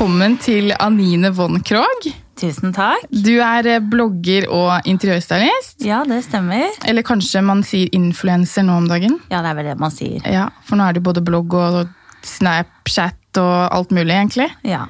Velkommen 0.00 0.38
til 0.40 0.70
Anine 0.80 1.28
von 1.36 1.58
Krogh. 1.60 2.06
Tusen 2.40 2.70
takk. 2.72 3.02
Du 3.12 3.34
er 3.44 3.66
eh, 3.68 3.82
blogger 3.84 4.46
og 4.48 4.86
interiørstylist. 4.88 5.84
Ja, 5.84 5.98
det 6.08 6.22
stemmer. 6.24 6.70
Eller 6.88 7.04
kanskje 7.04 7.42
man 7.44 7.60
sier 7.68 7.92
influenser 7.92 8.64
nå 8.64 8.78
om 8.80 8.86
dagen. 8.88 9.18
Ja, 9.28 9.42
det 9.44 9.50
er 9.50 9.58
vel 9.58 9.68
det 9.68 9.74
man 9.76 9.92
sier. 9.92 10.24
Ja, 10.24 10.46
For 10.64 10.80
nå 10.80 10.86
er 10.88 10.96
det 10.96 11.04
både 11.04 11.20
blogg 11.20 11.52
og 11.52 11.92
Snapchat 12.24 13.42
og 13.44 13.52
alt 13.76 13.92
mulig, 13.92 14.16
egentlig. 14.16 14.48
Ja. 14.64 14.86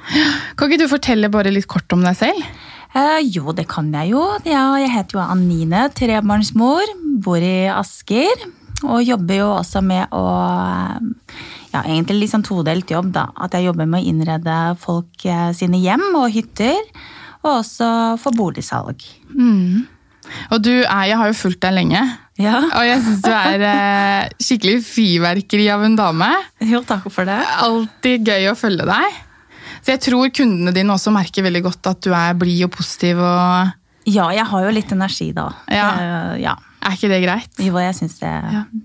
Kan 0.55 0.71
ikke 0.71 0.85
du 0.85 0.93
fortelle 0.93 1.27
bare 1.35 1.51
litt 1.51 1.67
kort 1.67 1.91
om 1.91 2.07
deg 2.07 2.15
selv? 2.15 2.47
Eh, 2.95 3.19
jo, 3.35 3.51
det 3.51 3.67
kan 3.67 3.91
jeg 3.91 4.13
jo. 4.13 4.23
Ja, 4.47 4.69
jeg 4.79 4.95
heter 4.95 5.19
jo 5.19 5.25
Anine, 5.27 5.89
trebarnsmor, 5.91 6.95
bor 7.19 7.43
i 7.43 7.65
Asker. 7.67 8.47
Og 8.87 9.03
jobber 9.03 9.43
jo 9.43 9.51
også 9.59 9.83
med 9.83 10.07
å 10.15 10.23
Ja, 11.71 11.81
egentlig 11.87 12.19
litt 12.25 12.33
sånn 12.33 12.43
todelt 12.43 12.89
jobb, 12.91 13.13
da. 13.15 13.29
At 13.39 13.53
jeg 13.55 13.69
jobber 13.69 13.87
med 13.87 14.03
å 14.03 14.07
innrede 14.11 14.55
folk 14.81 15.23
eh, 15.25 15.51
sine 15.55 15.79
hjem 15.79 16.03
og 16.19 16.27
hytter. 16.33 16.77
Og 17.41 17.61
også 17.61 17.87
for 18.21 18.35
boligsalg. 18.37 19.01
Og 20.51 20.59
du 20.63 20.73
er, 20.83 21.05
Jeg 21.09 21.17
har 21.17 21.31
jo 21.31 21.37
fulgt 21.39 21.61
deg 21.63 21.73
lenge, 21.73 22.01
Ja. 22.41 22.59
og 22.61 22.83
jeg 22.85 23.01
syns 23.03 23.21
du 23.25 23.31
er 23.33 23.63
eh, 23.67 24.29
skikkelig 24.41 24.83
fyrverkeri 24.85 25.65
av 25.73 25.83
en 25.87 25.95
dame. 25.97 26.29
Jo, 26.59 26.81
takk 26.87 27.07
for 27.11 27.25
det. 27.27 27.39
Alltid 27.65 28.27
gøy 28.29 28.49
å 28.51 28.55
følge 28.57 28.85
deg. 28.87 29.19
Så 29.81 29.95
jeg 29.95 30.01
tror 30.05 30.29
kundene 30.29 30.73
dine 30.75 30.93
også 30.93 31.11
merker 31.13 31.43
veldig 31.47 31.63
godt 31.65 31.87
at 31.89 32.01
du 32.05 32.11
er 32.13 32.35
blid 32.37 32.63
og 32.67 32.71
positiv. 32.75 33.17
og 33.17 33.71
Ja, 34.05 34.29
jeg 34.33 34.45
har 34.45 34.67
jo 34.67 34.75
litt 34.75 34.91
energi, 34.93 35.31
da. 35.33 35.47
Ja. 35.71 35.87
Uh, 35.97 36.35
ja. 36.41 36.55
Er 36.81 36.97
ikke 36.97 37.11
det 37.11 37.21
greit? 37.23 37.61
Jo, 37.61 37.77
jeg 37.77 37.93
syns 37.97 38.17
det, 38.21 38.33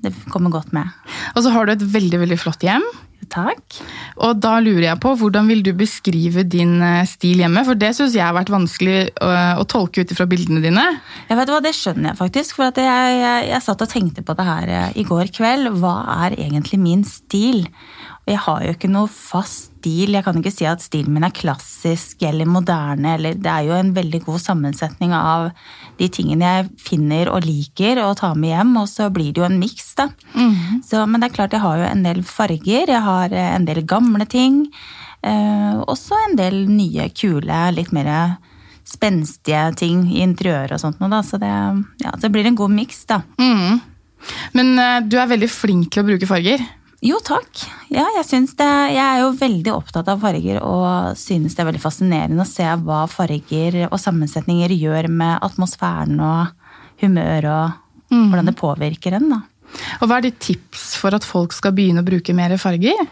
det 0.05 0.12
kommer 0.33 0.52
godt 0.52 0.72
med. 0.77 0.92
Og 1.34 1.44
så 1.44 1.52
har 1.55 1.66
du 1.66 1.72
et 1.72 1.84
veldig 1.97 2.22
veldig 2.27 2.38
flott 2.41 2.64
hjem. 2.66 2.84
Takk. 3.33 3.78
Og 4.22 4.38
da 4.38 4.56
lurer 4.62 4.84
jeg 4.91 5.00
på, 5.03 5.14
Hvordan 5.19 5.48
vil 5.50 5.62
du 5.66 5.72
beskrive 5.77 6.44
din 6.47 6.77
eh, 6.84 7.06
stil 7.08 7.42
hjemme? 7.42 7.64
For 7.66 7.78
det 7.78 7.92
syns 7.97 8.14
jeg 8.14 8.22
har 8.22 8.36
vært 8.36 8.53
vanskelig 8.55 8.98
å, 9.25 9.30
å 9.62 9.66
tolke 9.66 10.05
ut 10.05 10.14
fra 10.14 10.28
bildene 10.30 10.62
dine. 10.62 10.84
Jeg 11.27 11.41
vet 11.41 11.50
hva, 11.50 11.62
Det 11.64 11.75
skjønner 11.77 12.12
jeg 12.12 12.20
faktisk. 12.20 12.58
For 12.58 12.70
at 12.70 12.78
jeg, 12.80 13.16
jeg, 13.19 13.48
jeg 13.50 13.64
satt 13.66 13.83
og 13.83 13.91
tenkte 13.91 14.27
på 14.27 14.36
det 14.38 14.47
her 14.47 14.75
eh, 14.77 15.00
i 15.03 15.06
går 15.08 15.33
kveld. 15.34 15.72
Hva 15.81 15.97
er 16.27 16.38
egentlig 16.38 16.81
min 16.83 17.03
stil? 17.08 17.64
Jeg 18.27 18.42
har 18.42 18.62
jo 18.64 18.74
ikke 18.74 18.91
noe 18.91 19.06
fast 19.12 19.77
stil. 19.86 20.16
Jeg 20.16 20.24
kan 20.27 20.38
ikke 20.41 20.50
si 20.50 20.66
at 20.66 20.82
stilen 20.82 21.14
min 21.14 21.24
er 21.27 21.34
klassisk 21.34 22.22
eller 22.27 22.48
moderne. 22.50 23.14
Eller, 23.14 23.36
det 23.38 23.50
er 23.50 23.69
jo 23.69 23.77
en 23.77 23.92
veldig 23.94 24.24
god 24.24 24.42
sammensetning 24.42 25.14
av 25.14 25.52
de 26.00 26.08
tingene 26.10 26.44
jeg 26.44 26.69
finner 26.82 27.30
og 27.30 27.47
liker 27.47 28.00
å 28.02 28.14
ta 28.19 28.32
med 28.34 28.50
hjem. 28.50 28.74
Og 28.82 28.88
så 28.91 29.08
blir 29.14 29.30
det 29.32 29.42
jo 29.42 29.47
en 29.47 29.60
miks, 29.60 29.92
da. 29.98 30.08
Så, 30.82 31.04
men 31.06 31.22
det 31.22 31.30
er 31.30 31.36
klart 31.36 31.54
jeg 31.54 31.62
har 31.62 31.78
jo 31.78 31.86
en 31.86 32.02
del 32.06 32.22
farger. 32.27 32.91
Jeg 32.91 33.02
har 33.06 33.30
eh, 33.30 33.52
en 33.54 33.69
del 33.69 33.84
gamle 33.86 34.27
ting. 34.27 34.64
Eh, 35.22 35.78
også 35.86 36.19
en 36.27 36.36
del 36.38 36.64
nye, 36.70 37.08
kule, 37.14 37.60
litt 37.77 37.94
mer 37.94 38.10
spenstige 38.86 39.69
ting 39.78 40.04
i 40.14 40.22
interiøret 40.22 40.74
og 40.74 40.82
sånt 40.82 40.98
noe, 41.02 41.12
da. 41.14 41.22
Så 41.27 41.38
det, 41.42 41.52
ja, 42.02 42.16
det 42.22 42.32
blir 42.34 42.47
en 42.50 42.58
god 42.58 42.74
miks, 42.74 43.04
da. 43.06 43.20
Mm. 43.38 43.78
Men 44.58 44.74
eh, 44.82 44.98
du 45.06 45.14
er 45.20 45.30
veldig 45.30 45.50
flink 45.52 45.94
til 45.94 46.02
å 46.02 46.10
bruke 46.10 46.27
farger. 46.27 46.66
Jo, 47.05 47.19
takk. 47.20 47.50
Ja, 47.92 48.06
jeg, 48.16 48.47
det, 48.56 48.69
jeg 48.94 49.02
er 49.05 49.20
jo 49.20 49.34
veldig 49.36 49.72
opptatt 49.75 50.08
av 50.08 50.22
farger 50.22 50.62
og 50.64 51.19
synes 51.20 51.55
det 51.55 51.62
er 51.62 51.69
veldig 51.69 51.83
fascinerende 51.83 52.41
å 52.44 52.48
se 52.48 52.69
hva 52.86 53.03
farger 53.11 53.83
og 53.91 53.98
sammensetninger 54.00 54.72
gjør 54.72 55.11
med 55.12 55.44
atmosfæren 55.44 56.16
og 56.25 56.55
humør 57.03 57.50
og 57.53 58.16
hvordan 58.16 58.48
det 58.48 58.56
påvirker 58.56 59.19
en, 59.19 59.28
da. 59.34 59.43
Og 60.00 60.09
Hva 60.09 60.19
er 60.19 60.28
ditt 60.28 60.41
tips 60.41 60.94
for 60.97 61.12
at 61.16 61.26
folk 61.26 61.53
skal 61.53 61.75
begynne 61.76 62.00
å 62.00 62.06
bruke 62.06 62.32
mer 62.37 62.54
farger? 62.60 63.03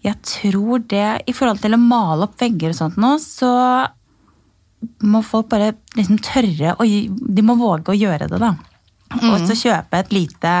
Jeg 0.00 0.16
tror 0.24 0.80
det 0.88 1.08
I 1.28 1.34
forhold 1.36 1.60
til 1.60 1.76
å 1.76 1.82
male 1.82 2.24
opp 2.24 2.38
vegger 2.40 2.72
og 2.72 2.78
sånt 2.78 3.00
nå, 3.00 3.16
så 3.20 3.50
må 5.04 5.20
folk 5.26 5.50
bare 5.50 5.74
liksom 5.98 6.20
tørre 6.24 6.72
å 6.80 6.86
De 6.86 7.42
må 7.44 7.58
våge 7.60 7.92
å 7.92 7.98
gjøre 7.98 8.30
det, 8.30 8.40
da. 8.40 8.54
Og 9.18 9.42
så 9.42 9.56
kjøpe 9.58 9.98
et 9.98 10.12
lite, 10.14 10.52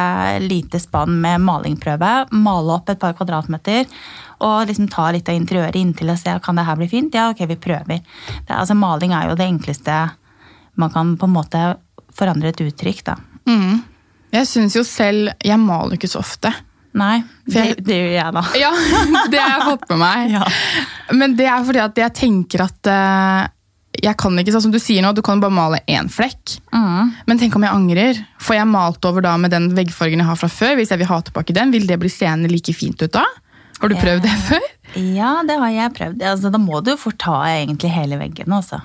lite 0.42 0.80
spann 0.82 1.20
med 1.22 1.42
malingprøve, 1.44 2.14
male 2.34 2.74
opp 2.74 2.90
et 2.90 2.98
par 2.98 3.14
kvadratmeter, 3.18 3.86
og 4.42 4.66
liksom 4.66 4.88
ta 4.90 5.10
litt 5.14 5.28
av 5.30 5.36
interiøret 5.38 5.78
inntil 5.78 6.10
og 6.10 6.18
se 6.18 6.34
kan 6.42 6.58
det 6.58 6.64
her 6.66 6.78
bli 6.80 6.88
fint. 6.90 7.14
Ja, 7.14 7.28
ok, 7.30 7.44
vi 7.50 7.58
prøver. 7.60 8.00
Det, 8.00 8.56
altså, 8.56 8.74
maling 8.74 9.14
er 9.14 9.30
jo 9.30 9.36
det 9.38 9.46
enkleste 9.46 10.00
man 10.80 10.90
kan 10.94 11.14
på 11.20 11.28
en 11.28 11.36
måte 11.36 11.62
forandre 12.16 12.50
et 12.50 12.62
uttrykk, 12.64 13.04
da. 13.06 13.16
Mm. 13.50 13.80
Jeg 14.30 14.46
syns 14.46 14.76
jo 14.76 14.82
selv 14.86 15.32
Jeg 15.42 15.58
maler 15.58 15.96
ikke 15.96 16.10
så 16.10 16.20
ofte. 16.20 16.52
Nei, 17.00 17.20
det, 17.46 17.78
det 17.86 17.96
gjør 17.96 18.12
jeg, 18.16 18.34
da. 18.34 18.42
Ja, 18.58 18.70
det 19.32 19.38
har 19.38 19.52
jeg 19.54 19.66
fått 19.68 19.88
med 19.92 20.02
meg. 20.02 20.30
Ja. 20.40 20.44
Men 21.14 21.34
det 21.38 21.46
er 21.50 21.64
fordi 21.66 21.82
at 21.82 21.98
jeg 21.98 22.14
tenker 22.18 22.64
at 22.66 22.90
eh, 22.90 23.48
jeg 23.98 24.16
kan 24.16 24.38
ikke, 24.38 24.52
sånn 24.54 24.68
som 24.68 24.72
du 24.74 24.78
sier 24.80 25.02
nå, 25.02 25.10
du 25.16 25.22
kan 25.26 25.40
bare 25.42 25.52
male 25.52 25.80
én 25.90 26.08
flekk. 26.12 26.56
Mm. 26.72 27.10
Men 27.26 27.40
tenk 27.40 27.56
om 27.58 27.64
jeg 27.66 27.74
angrer. 27.74 28.20
Får 28.40 28.56
jeg 28.60 28.68
malt 28.70 29.04
over 29.08 29.24
da 29.26 29.34
med 29.40 29.50
den 29.52 29.70
veggfargen 29.76 30.22
jeg 30.22 30.28
har 30.30 30.38
fra 30.38 30.48
før? 30.52 30.76
Hvis 30.78 30.92
jeg 30.94 31.02
vil 31.02 31.10
ha 31.10 31.18
tilbake 31.26 31.56
den, 31.56 31.72
Vil 31.74 31.86
det 31.88 31.98
bli 32.00 32.08
seende 32.12 32.48
like 32.50 32.72
fint 32.76 33.02
ut 33.02 33.12
da? 33.12 33.24
Har 33.80 33.88
du 33.90 33.96
prøvd 33.98 34.22
det 34.24 34.36
før? 34.50 34.66
Ja, 35.00 35.40
det 35.46 35.58
har 35.58 35.70
jeg 35.74 35.94
prøvd. 35.98 36.22
Altså, 36.22 36.50
da 36.54 36.58
må 36.62 36.80
du 36.84 36.92
jo 36.94 36.98
forta 37.00 37.40
egentlig 37.50 37.90
hele 37.94 38.18
veggen, 38.20 38.52
altså. 38.52 38.80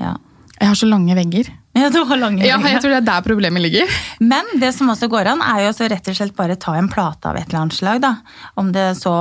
Ja. 0.00 0.14
Jeg 0.60 0.68
har 0.68 0.76
så 0.78 0.88
lange 0.88 1.14
vegger. 1.16 1.48
Ja, 1.80 1.90
du 1.92 2.00
har 2.06 2.20
lange 2.20 2.46
Ja, 2.46 2.58
jeg 2.62 2.82
tror 2.82 2.94
det 2.94 3.00
er 3.02 3.06
der 3.08 3.24
problemet 3.26 3.62
ligger. 3.64 3.98
Men 4.20 4.48
det 4.60 4.72
som 4.76 4.90
også 4.92 5.08
går 5.10 5.32
an, 5.32 5.44
er 5.44 5.64
jo 5.64 5.72
også 5.72 5.88
rett 5.90 6.10
og 6.12 6.18
slett 6.18 6.36
bare 6.36 6.58
ta 6.60 6.74
en 6.78 6.90
plate 6.92 7.30
av 7.30 7.38
et 7.40 7.48
eller 7.48 7.62
annet 7.64 7.78
slag. 7.78 8.02
da. 8.04 8.14
Om 8.60 8.72
det 8.76 8.86
så 9.00 9.12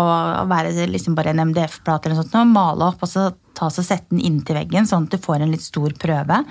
være 0.50 0.88
liksom 0.92 1.16
bare 1.18 1.34
en 1.34 1.44
MDF-plate 1.50 2.10
eller 2.10 2.20
noe 2.20 2.26
sånt, 2.28 2.38
og 2.42 2.52
male 2.54 2.92
opp 2.92 3.06
og 3.06 3.12
så 3.12 3.30
ta 3.60 3.68
så 3.74 3.84
sette 3.84 4.14
den 4.14 4.22
inntil 4.24 4.56
veggen, 4.56 4.88
sånn 4.88 5.08
at 5.10 5.16
du 5.16 5.20
får 5.20 5.44
en 5.44 5.52
litt 5.52 5.66
stor 5.66 5.92
prøve. 6.00 6.44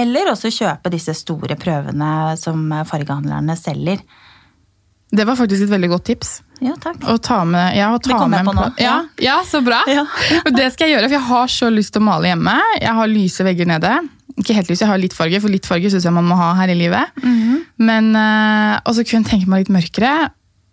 Eller 0.00 0.30
også 0.32 0.52
kjøpe 0.54 0.92
disse 0.94 1.12
store 1.18 1.58
prøvene 1.60 2.36
som 2.40 2.70
fargehandlerne 2.88 3.56
selger. 3.60 4.00
Det 5.10 5.24
var 5.24 5.36
faktisk 5.38 5.62
et 5.66 5.70
veldig 5.70 5.88
godt 5.92 6.04
tips. 6.08 6.30
Ja, 6.64 6.72
takk. 6.80 7.04
Å 7.04 7.18
ta 7.22 7.42
med, 7.44 7.76
ja, 7.76 7.90
å 7.94 8.00
ta 8.00 8.10
Det 8.10 8.16
kom 8.16 8.32
med 8.32 8.40
jeg 8.40 8.46
en 8.46 8.48
på 8.48 8.54
nå. 8.56 8.64
Ja, 8.80 8.94
ja, 9.22 9.36
så 9.46 9.60
bra. 9.64 9.82
Ja. 9.86 10.06
Det 10.56 10.70
skal 10.72 10.88
jeg 10.88 10.96
gjøre, 10.96 11.10
for 11.10 11.16
jeg 11.18 11.26
har 11.28 11.52
så 11.52 11.68
lyst 11.72 11.92
til 11.94 12.02
å 12.02 12.08
male 12.08 12.30
hjemme. 12.32 12.56
Jeg 12.80 12.94
har 12.98 13.12
lyse 13.12 13.46
vegger 13.46 13.68
nede. 13.70 13.92
Ikke 14.36 14.54
helt 14.56 14.68
lys, 14.68 14.82
jeg 14.84 14.88
har 14.90 15.00
litt 15.00 15.16
farge, 15.16 15.40
for 15.40 15.48
litt 15.52 15.66
farge 15.66 15.90
synes 15.90 16.04
jeg 16.04 16.12
man 16.12 16.26
må 16.28 16.36
ha 16.36 16.52
her 16.58 16.68
i 16.68 16.78
livet. 16.78 17.12
Mhm. 17.22 17.62
Men, 17.78 18.10
uh, 18.16 18.80
Og 18.86 18.94
så 18.94 19.04
kunne 19.04 19.24
jeg 19.24 19.30
tenke 19.30 19.48
meg 19.48 19.66
litt 19.66 19.76
mørkere. 19.76 20.30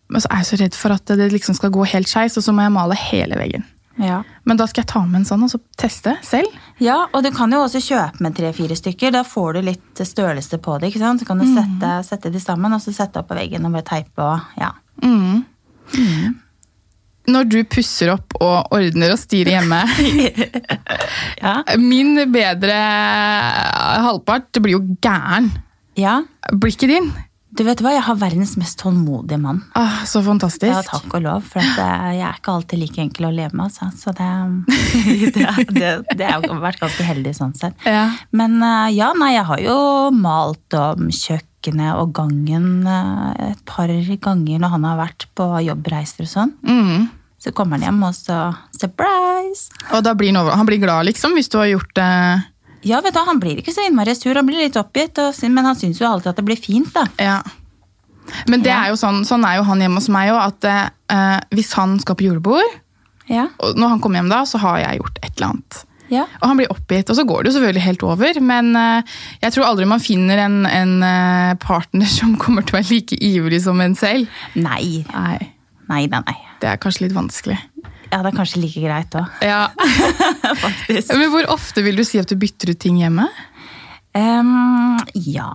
Men 0.10 0.22
så 0.22 0.28
er 0.30 0.44
jeg 0.44 0.46
så 0.52 0.60
redd 0.62 0.76
for 0.76 0.92
at 0.92 1.06
det 1.06 1.32
liksom 1.32 1.56
skal 1.56 1.72
gå 1.74 1.86
helt 1.88 2.08
skeis, 2.08 2.38
og 2.38 2.44
så 2.44 2.54
må 2.54 2.62
jeg 2.62 2.72
male 2.76 2.96
hele 2.96 3.36
veggen. 3.40 3.64
Ja. 3.98 4.24
Men 4.44 4.58
da 4.58 4.66
skal 4.66 4.82
jeg 4.84 4.90
ta 4.90 5.04
med 5.06 5.22
en 5.22 5.26
sånn 5.26 5.44
og 5.46 5.52
så 5.54 5.60
teste 5.78 6.16
selv. 6.26 6.50
Ja, 6.82 7.08
og 7.14 7.24
du 7.24 7.30
kan 7.32 7.52
jo 7.54 7.62
også 7.62 7.82
kjøpe 7.84 8.22
med 8.26 8.36
tre-fire 8.36 8.76
stykker. 8.76 9.14
Da 9.14 9.24
får 9.24 9.54
du 9.54 9.62
litt 9.70 10.02
størrelse 10.02 10.58
på 10.58 10.80
det. 10.82 10.90
ikke 10.90 11.00
sant? 11.04 11.22
Så 11.22 11.26
kan 11.30 11.38
du 11.38 11.46
sette, 11.46 11.92
sette 12.08 12.32
de 12.34 12.42
sammen 12.42 12.74
og 12.74 12.82
så 12.82 12.94
sette 12.94 13.22
opp 13.22 13.30
på 13.30 13.38
veggen 13.38 13.66
og 13.66 13.72
bare 13.78 13.86
teipe. 13.86 14.18
og 14.18 14.40
ja. 14.58 14.72
Mm. 15.04 15.46
Når 17.32 17.46
du 17.48 17.60
pusser 17.64 18.12
opp 18.12 18.34
og 18.44 18.74
ordner 18.76 19.14
og 19.16 19.20
styrer 19.22 19.54
hjemme 19.56 19.80
Ja. 21.44 21.62
Min 21.80 22.18
bedre 22.34 22.80
halvpart 24.04 24.60
blir 24.64 24.78
jo 24.78 24.82
gæren. 25.04 25.52
ja. 26.00 26.22
Blir 26.52 26.74
ikke 26.76 26.90
din? 26.92 27.14
Du 27.54 27.62
vet 27.64 27.80
hva, 27.86 27.92
jeg 27.94 28.02
har 28.02 28.16
verdens 28.18 28.56
mest 28.58 28.80
tålmodige 28.82 29.38
mann. 29.40 29.60
Ah, 29.78 30.02
så 30.10 30.24
fantastisk. 30.26 30.72
Ja, 30.74 30.80
takk 30.88 31.14
og 31.14 31.22
lov, 31.22 31.44
for 31.46 31.62
at 31.62 31.78
eh, 31.84 32.08
jeg 32.18 32.24
er 32.26 32.40
ikke 32.40 32.56
alltid 32.58 32.82
like 32.82 33.02
enkel 33.04 33.28
å 33.28 33.32
leve 33.32 33.54
med. 33.54 33.70
Altså. 33.70 33.92
Så 33.94 34.10
det, 34.18 34.30
det, 35.38 35.46
det, 35.78 35.92
det 36.18 36.32
har 36.32 36.48
vært 36.64 36.82
ganske 36.82 37.06
heldig 37.06 37.36
sånn 37.38 37.54
sett. 37.60 37.78
Ja. 37.86 38.08
Men 38.34 38.58
eh, 38.58 38.96
ja, 38.98 39.12
nei, 39.22 39.36
jeg 39.36 39.46
har 39.52 39.62
jo 39.68 39.78
malt 40.18 40.80
om 40.82 41.12
kjøkkenet 41.64 41.96
og 42.00 42.12
gangen 42.14 42.86
eh, 42.88 43.52
et 43.52 43.62
par 43.66 43.88
ganger 43.88 44.60
når 44.60 44.70
han 44.74 44.84
har 44.84 44.98
vært 45.00 45.26
på 45.36 45.48
jobbreiser 45.64 46.24
og 46.26 46.30
sånn. 46.32 46.52
Mm. 46.68 47.10
Så 47.40 47.52
kommer 47.56 47.78
han 47.80 47.84
hjem, 47.88 48.04
og 48.08 48.14
så 48.16 48.38
surprise! 48.80 49.70
Og 49.94 50.04
da 50.04 50.14
blir 50.16 50.32
han, 50.32 50.42
over, 50.44 50.56
han 50.56 50.66
blir 50.68 50.80
glad, 50.80 51.06
liksom, 51.10 51.34
hvis 51.36 51.50
du 51.52 51.58
har 51.60 51.68
gjort 51.74 51.94
det 51.96 52.10
Ja, 52.88 53.00
vet 53.02 53.14
du, 53.16 53.20
Han 53.24 53.40
blir 53.40 53.60
ikke 53.60 53.74
så 53.74 53.84
innmari 53.88 54.16
sur, 54.16 54.36
han 54.36 54.46
blir 54.48 54.60
litt 54.64 54.76
oppgitt, 54.80 55.18
og, 55.20 55.36
men 55.52 55.66
han 55.66 55.76
syns 55.76 56.00
jo 56.02 56.08
alltid 56.08 56.32
at 56.34 56.40
det 56.40 56.46
blir 56.48 56.60
fint. 56.60 56.92
da. 56.94 57.06
Ja. 57.20 57.42
Men 58.48 58.62
det 58.64 58.72
Ja. 58.72 58.84
er 58.86 58.90
jo 58.94 58.96
sånn, 59.00 59.24
sånn 59.28 59.44
er 59.48 59.58
jo 59.58 59.64
han 59.68 59.80
hjemme 59.80 60.00
hos 60.00 60.10
meg 60.12 60.32
òg, 60.32 60.40
at 60.40 60.64
eh, 61.12 61.40
hvis 61.52 61.74
han 61.80 62.00
skal 62.00 62.16
på 62.16 62.28
julebord, 62.30 62.80
Ja, 63.30 63.48
og 63.60 63.78
når 63.80 63.88
han 63.94 64.00
kommer 64.04 64.20
hjem 64.20 64.30
da, 64.30 64.42
så 64.44 64.60
har 64.60 64.80
jeg 64.80 65.00
gjort 65.00 65.20
et 65.24 65.32
eller 65.38 65.48
annet. 65.54 65.86
Ja. 66.14 66.24
Og 66.42 66.48
han 66.52 66.60
blir 66.62 66.72
oppgitt, 66.74 67.10
og 67.10 67.18
så 67.18 67.26
går 67.28 67.44
det 67.44 67.52
jo 67.52 67.56
selvfølgelig 67.58 67.84
helt 67.88 68.06
over. 68.08 68.40
Men 68.54 68.72
eh, 68.80 69.14
jeg 69.44 69.56
tror 69.56 69.68
aldri 69.72 69.88
man 69.90 70.04
finner 70.04 70.44
en, 70.46 70.60
en 70.70 70.94
eh, 71.08 71.54
partner 71.64 72.10
som 72.18 72.36
kommer 72.42 72.64
til 72.66 72.78
å 72.78 72.80
være 72.82 72.92
like 72.94 73.18
ivrig 73.20 73.60
som 73.66 73.82
en 73.84 73.98
selv. 74.00 74.30
Nei. 74.56 75.04
Nei, 75.12 75.38
Nei, 75.90 76.06
nei, 76.08 76.22
nei. 76.24 76.38
det 76.62 76.70
er 76.72 76.78
kanskje 76.82 77.08
litt 77.10 77.16
vanskelig. 77.18 77.58
Ja, 78.14 78.20
det 78.22 78.30
er 78.30 78.38
kanskje 78.38 78.62
like 78.62 78.80
greit 78.84 79.16
òg, 79.18 79.42
Ja. 79.44 79.64
faktisk. 80.64 81.12
Men 81.18 81.32
hvor 81.34 81.48
ofte 81.52 81.82
vil 81.84 81.98
du 81.98 82.04
si 82.08 82.22
at 82.22 82.30
du 82.30 82.38
bytter 82.40 82.72
ut 82.76 82.80
ting 82.84 83.00
hjemme? 83.02 83.26
Um, 84.14 85.00
ja 85.18 85.50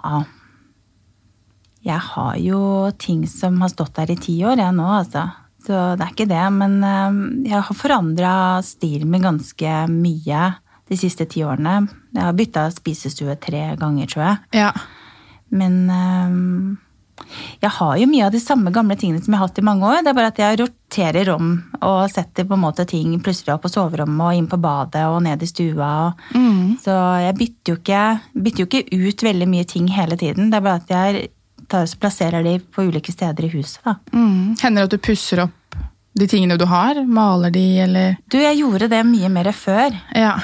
Jeg 1.87 2.01
har 2.03 2.33
jo 2.43 2.61
ting 2.99 3.21
som 3.31 3.61
har 3.63 3.71
stått 3.71 3.95
der 4.01 4.11
i 4.11 4.17
ti 4.19 4.35
år, 4.45 4.59
jeg 4.59 4.75
nå, 4.75 4.89
altså. 4.99 5.23
Så 5.69 5.76
det 6.00 6.06
er 6.06 6.15
ikke 6.15 6.31
det. 6.31 6.47
Men 6.56 6.79
eh, 6.81 7.20
jeg 7.50 7.61
har 7.69 7.76
forandra 7.76 8.32
stilen 8.65 9.11
min 9.12 9.26
ganske 9.29 9.76
mye 9.93 10.49
de 10.88 10.97
siste 10.97 11.29
ti 11.29 11.44
årene. 11.44 11.82
Jeg 12.17 12.25
har 12.25 12.37
bytta 12.37 12.69
spisestue 12.73 13.37
tre 13.43 13.65
ganger, 13.81 14.09
tror 14.09 14.25
jeg. 14.25 14.62
Ja. 14.62 14.70
Men 15.53 15.82
eh, 15.93 16.38
jeg 17.61 17.75
har 17.75 17.97
jo 18.00 18.09
mye 18.09 18.26
av 18.26 18.32
de 18.32 18.41
samme 18.41 18.73
gamle 18.75 18.97
tingene 18.99 19.20
som 19.20 19.35
jeg 19.35 19.41
har 19.41 19.50
hatt 19.50 19.61
i 19.61 19.67
mange 19.67 19.88
år. 19.88 20.03
Det 20.03 20.12
er 20.12 20.19
bare 20.19 20.32
at 20.32 20.41
jeg 20.41 20.61
roterer 20.62 21.32
om 21.35 21.50
og 21.82 22.00
setter 22.12 22.47
på 22.49 22.56
en 22.56 22.64
måte 22.64 22.87
ting 22.88 23.17
plutselig 23.25 23.55
opp 23.55 23.67
på 23.67 23.73
soverommet 23.73 24.25
og 24.25 24.38
inn 24.38 24.49
på 24.50 24.61
badet 24.62 25.05
og 25.11 25.21
ned 25.26 25.43
i 25.44 25.50
stua. 25.50 25.91
Mm. 26.32 26.79
Så 26.82 26.94
jeg 27.25 27.38
bytter 27.43 27.75
jo, 27.75 27.81
ikke, 27.82 28.05
bytter 28.47 28.64
jo 28.64 28.71
ikke 28.71 29.03
ut 29.09 29.26
veldig 29.29 29.50
mye 29.50 29.69
ting 29.69 29.91
hele 29.93 30.17
tiden. 30.21 30.49
Det 30.53 30.61
er 30.61 30.69
bare 30.71 30.82
at 30.82 30.94
jeg 30.94 31.29
tar, 31.69 31.88
plasserer 32.00 32.47
de 32.47 32.59
på 32.61 32.88
ulike 32.88 33.12
steder 33.12 33.49
i 33.49 33.53
huset. 33.59 33.82
da. 33.85 33.99
Mm. 34.14 34.56
Hender 34.62 34.87
det 34.87 34.88
at 34.88 34.97
du 34.97 35.06
pusser 35.11 35.44
opp 35.44 35.58
de 36.15 36.29
tingene 36.31 36.57
du 36.59 36.65
har? 36.69 37.01
Maler 37.05 37.53
de, 37.55 37.67
eller 37.85 38.17
Du, 38.31 38.39
jeg 38.41 38.61
gjorde 38.61 38.89
det 38.91 39.03
mye 39.07 39.29
mer 39.33 39.51
før. 39.57 39.97
Ja. 40.17 40.37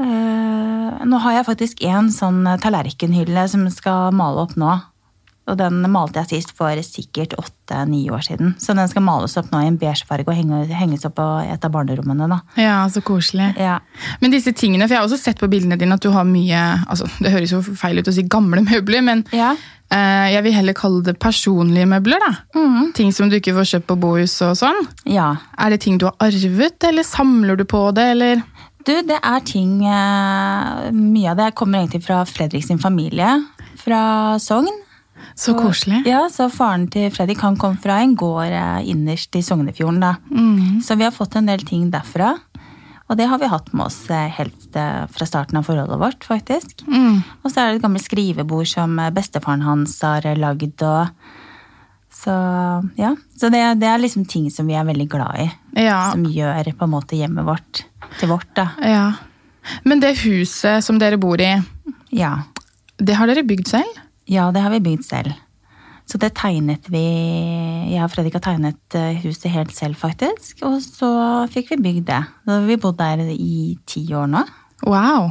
Uh, 0.00 1.04
nå 1.06 1.20
har 1.22 1.38
jeg 1.38 1.46
faktisk 1.46 1.84
en 1.86 2.10
sånn 2.12 2.42
tallerkenhylle 2.62 3.46
som 3.50 3.66
skal 3.72 4.14
male 4.16 4.44
opp 4.46 4.56
nå. 4.60 4.72
Og 5.46 5.58
den 5.60 5.82
malte 5.92 6.22
jeg 6.22 6.30
sist 6.40 6.54
for 6.56 6.72
sikkert 6.80 7.34
åtte-ni 7.36 8.06
år 8.08 8.22
siden. 8.24 8.54
Så 8.58 8.72
den 8.76 8.88
skal 8.88 9.02
males 9.04 9.34
opp 9.36 9.50
nå 9.52 9.58
i 9.60 9.66
en 9.68 9.76
beige 9.76 10.06
farge 10.08 10.24
og 10.26 10.32
henge, 10.38 10.62
henges 10.72 11.04
opp 11.04 11.16
på 11.18 11.26
et 11.44 11.64
av 11.68 11.70
barnerommene. 11.74 12.28
da. 12.32 12.38
ja, 12.56 12.78
så 12.88 13.02
koselig. 13.04 13.50
Ja. 13.60 13.78
Men 14.22 14.32
disse 14.32 14.54
tingene, 14.56 14.86
for 14.88 14.94
jeg 14.96 15.02
har 15.02 15.08
også 15.10 15.20
sett 15.20 15.40
på 15.42 15.50
bildene 15.52 15.76
dine 15.76 15.98
at 15.98 16.00
du 16.00 16.08
har 16.14 16.24
mye 16.24 16.62
altså 16.88 17.04
Det 17.20 17.32
høres 17.34 17.52
jo 17.52 17.60
feil 17.76 18.00
ut 18.00 18.08
å 18.08 18.14
si 18.16 18.22
gamle 18.24 18.62
møbler, 18.64 19.02
men 19.04 19.24
Ja. 19.36 19.50
eh, 19.92 20.32
jeg 20.32 20.42
vil 20.46 20.56
heller 20.56 20.72
kalle 20.78 21.02
det 21.04 21.18
personlige 21.20 21.86
møbler. 21.92 22.24
da. 22.24 22.32
Ting 22.96 23.12
som 23.12 23.28
du 23.28 23.36
ikke 23.36 23.52
får 23.58 23.68
kjøpt 23.74 23.86
på 23.92 23.98
Bohus 24.00 24.40
og 24.48 24.56
sånn. 24.56 24.80
ja. 25.04 25.34
Er 25.58 25.70
det 25.70 25.80
ting 25.84 25.98
du 25.98 26.06
har 26.06 26.16
arvet, 26.20 26.82
eller 26.88 27.02
samler 27.04 27.56
du 27.60 27.64
på 27.68 27.92
det, 27.94 28.06
eller? 28.16 28.42
Du, 28.84 28.92
det 29.02 29.16
er 29.22 29.40
ting 29.40 29.84
eh, 29.88 30.90
Mye 30.92 31.30
av 31.32 31.36
det 31.36 31.54
kommer 31.56 31.80
egentlig 31.84 32.02
fra 32.04 32.22
Fredrik 32.28 32.64
sin 32.66 32.78
familie. 32.80 33.42
Fra 33.80 34.38
Sogn. 34.40 34.68
Så 35.34 35.54
koselig. 35.58 36.02
Ja, 36.06 36.28
så 36.30 36.46
faren 36.52 36.86
til 36.92 37.10
Fredrik 37.10 37.40
han 37.42 37.56
kom 37.58 37.76
fra 37.82 37.96
en 38.04 38.14
gård 38.16 38.52
eh, 38.54 38.84
innerst 38.90 39.34
i 39.34 39.42
Sognefjorden. 39.42 40.00
da. 40.00 40.12
Så 40.84 40.96
vi 40.96 41.04
har 41.06 41.14
fått 41.14 41.34
en 41.36 41.46
del 41.50 41.64
ting 41.66 41.88
derfra. 41.90 42.36
Og 43.10 43.18
det 43.18 43.26
har 43.28 43.38
vi 43.42 43.48
hatt 43.50 43.72
med 43.74 43.86
oss 43.86 43.98
eh, 44.10 44.28
helt 44.38 44.76
eh, 44.80 45.02
fra 45.12 45.26
starten 45.28 45.58
av 45.60 45.66
forholdet 45.66 45.98
vårt, 46.00 46.24
faktisk. 46.24 46.86
Mm. 46.86 47.18
Og 47.42 47.50
så 47.50 47.60
er 47.60 47.66
det 47.74 47.80
et 47.80 47.82
gammelt 47.84 48.06
skrivebord 48.06 48.70
som 48.70 48.94
bestefaren 49.12 49.66
hans 49.66 49.98
har 50.06 50.24
lagd. 50.38 50.80
og 50.86 51.10
så 52.14 52.32
ja, 52.96 53.10
så 53.36 53.50
det, 53.52 53.60
det 53.82 53.88
er 53.90 53.98
liksom 54.00 54.24
ting 54.30 54.46
som 54.54 54.68
vi 54.70 54.76
er 54.78 54.86
veldig 54.86 55.08
glad 55.12 55.42
i. 55.42 55.48
Ja. 55.82 56.12
Som 56.14 56.24
gjør 56.30 56.70
på 56.78 56.86
en 56.86 56.94
måte 56.94 57.18
hjemmet 57.18 57.44
vårt 57.44 57.82
til 58.20 58.30
vårt. 58.30 58.48
da. 58.56 58.70
ja. 58.80 59.06
Men 59.84 60.00
det 60.00 60.14
huset 60.22 60.84
som 60.84 60.98
dere 61.00 61.16
bor 61.20 61.40
i, 61.40 61.54
Ja. 62.12 62.36
det 63.00 63.16
har 63.18 63.26
dere 63.26 63.42
bygd 63.44 63.66
selv? 63.68 64.00
Ja, 64.30 64.50
det 64.54 64.62
har 64.64 64.72
vi 64.72 64.84
bygd 64.84 65.04
selv. 65.06 65.34
Så 66.04 66.18
det 66.20 66.34
tegnet 66.36 66.84
vi 66.92 67.04
Jeg 67.94 68.02
og 68.04 68.10
Fredrik 68.12 68.36
har 68.36 68.44
tegnet 68.44 68.96
eh, 68.98 69.20
huset 69.24 69.48
helt 69.52 69.72
selv, 69.72 69.96
faktisk. 69.96 70.60
Og 70.66 70.80
så 70.84 71.08
fikk 71.52 71.72
vi 71.74 71.82
bygd 71.86 72.08
det. 72.10 72.20
Da 72.44 72.58
har 72.58 72.68
vi 72.68 72.80
bodd 72.80 72.98
der 73.00 73.24
i 73.32 73.76
ti 73.88 74.04
år 74.12 74.28
nå. 74.32 74.44
Wow. 74.84 75.30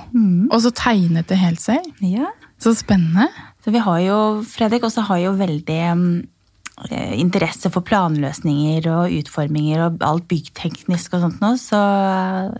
Og 0.49 0.59
så 0.63 0.71
tegnet 0.73 1.29
det 1.29 1.37
helt 1.41 1.61
selv? 1.61 1.85
Ja. 2.01 2.31
Så 2.61 2.73
spennende. 2.77 3.27
Så 3.63 3.73
vi 3.73 3.81
har 3.83 3.99
jo 4.01 4.17
Fredrik 4.47 4.85
også 4.87 5.03
har 5.09 5.19
jo 5.21 5.35
veldig 5.37 5.81
mm, 5.99 6.07
eh, 6.89 7.13
interesse 7.21 7.69
for 7.73 7.85
planløsninger 7.85 8.89
og 8.93 9.13
utforminger 9.19 9.85
og 9.85 10.01
alt 10.07 10.27
byggteknisk 10.31 11.13
og 11.13 11.27
sånt 11.27 11.43
nå. 11.43 11.53
Så, 11.61 11.79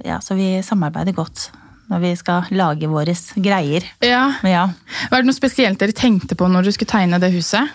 ja, 0.06 0.22
så 0.22 0.38
vi 0.38 0.54
samarbeider 0.66 1.18
godt 1.18 1.50
når 1.92 2.04
vi 2.04 2.14
skal 2.20 2.52
lage 2.56 2.90
våre 2.90 3.16
greier. 3.36 3.86
Ja. 4.04 4.26
Ja. 4.48 4.68
Var 5.12 5.22
det 5.22 5.30
noe 5.30 5.38
spesielt 5.38 5.82
dere 5.82 5.96
tenkte 5.96 6.38
på 6.40 6.48
når 6.50 6.68
du 6.68 6.76
skulle 6.76 6.94
tegne 6.94 7.22
det 7.22 7.34
huset? 7.36 7.72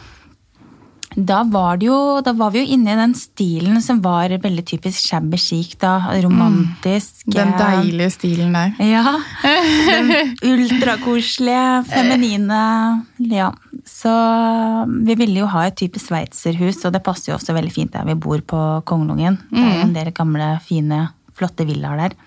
Da 1.17 1.41
var, 1.49 1.79
det 1.81 1.89
jo, 1.89 2.21
da 2.23 2.35
var 2.37 2.53
vi 2.53 2.61
jo 2.61 2.75
inne 2.77 2.93
i 2.93 2.99
den 2.99 3.15
stilen 3.17 3.81
som 3.83 3.99
var 4.05 4.31
veldig 4.43 4.63
typisk 4.69 5.09
shabby 5.09 5.39
chic. 5.41 5.73
da, 5.81 5.97
Romantisk. 6.23 7.25
Den 7.27 7.55
eh, 7.55 7.59
deilige 7.59 8.13
stilen 8.13 8.53
der. 8.55 8.75
Ja. 8.85 9.17
Den 9.89 10.13
ultrakoselige, 10.47 11.83
feminine. 11.89 12.61
Ja. 13.33 13.51
Så 13.89 14.13
vi 15.09 15.17
ville 15.19 15.43
jo 15.43 15.51
ha 15.51 15.67
et 15.67 15.79
type 15.81 15.99
sveitserhus, 15.99 16.85
og 16.85 16.95
det 16.95 17.03
passer 17.07 17.33
jo 17.33 17.39
også 17.39 17.57
veldig 17.57 17.75
fint 17.75 17.97
der 17.97 18.07
vi 18.07 18.15
bor 18.15 18.45
på 18.45 18.63
Kongelungen. 18.87 19.41
Det 19.51 19.65
er 19.65 19.85
en 19.89 19.97
del 19.97 20.13
gamle, 20.15 20.53
fine, 20.69 21.07
flotte 21.35 21.67
villaer 21.67 22.05
der. 22.05 22.19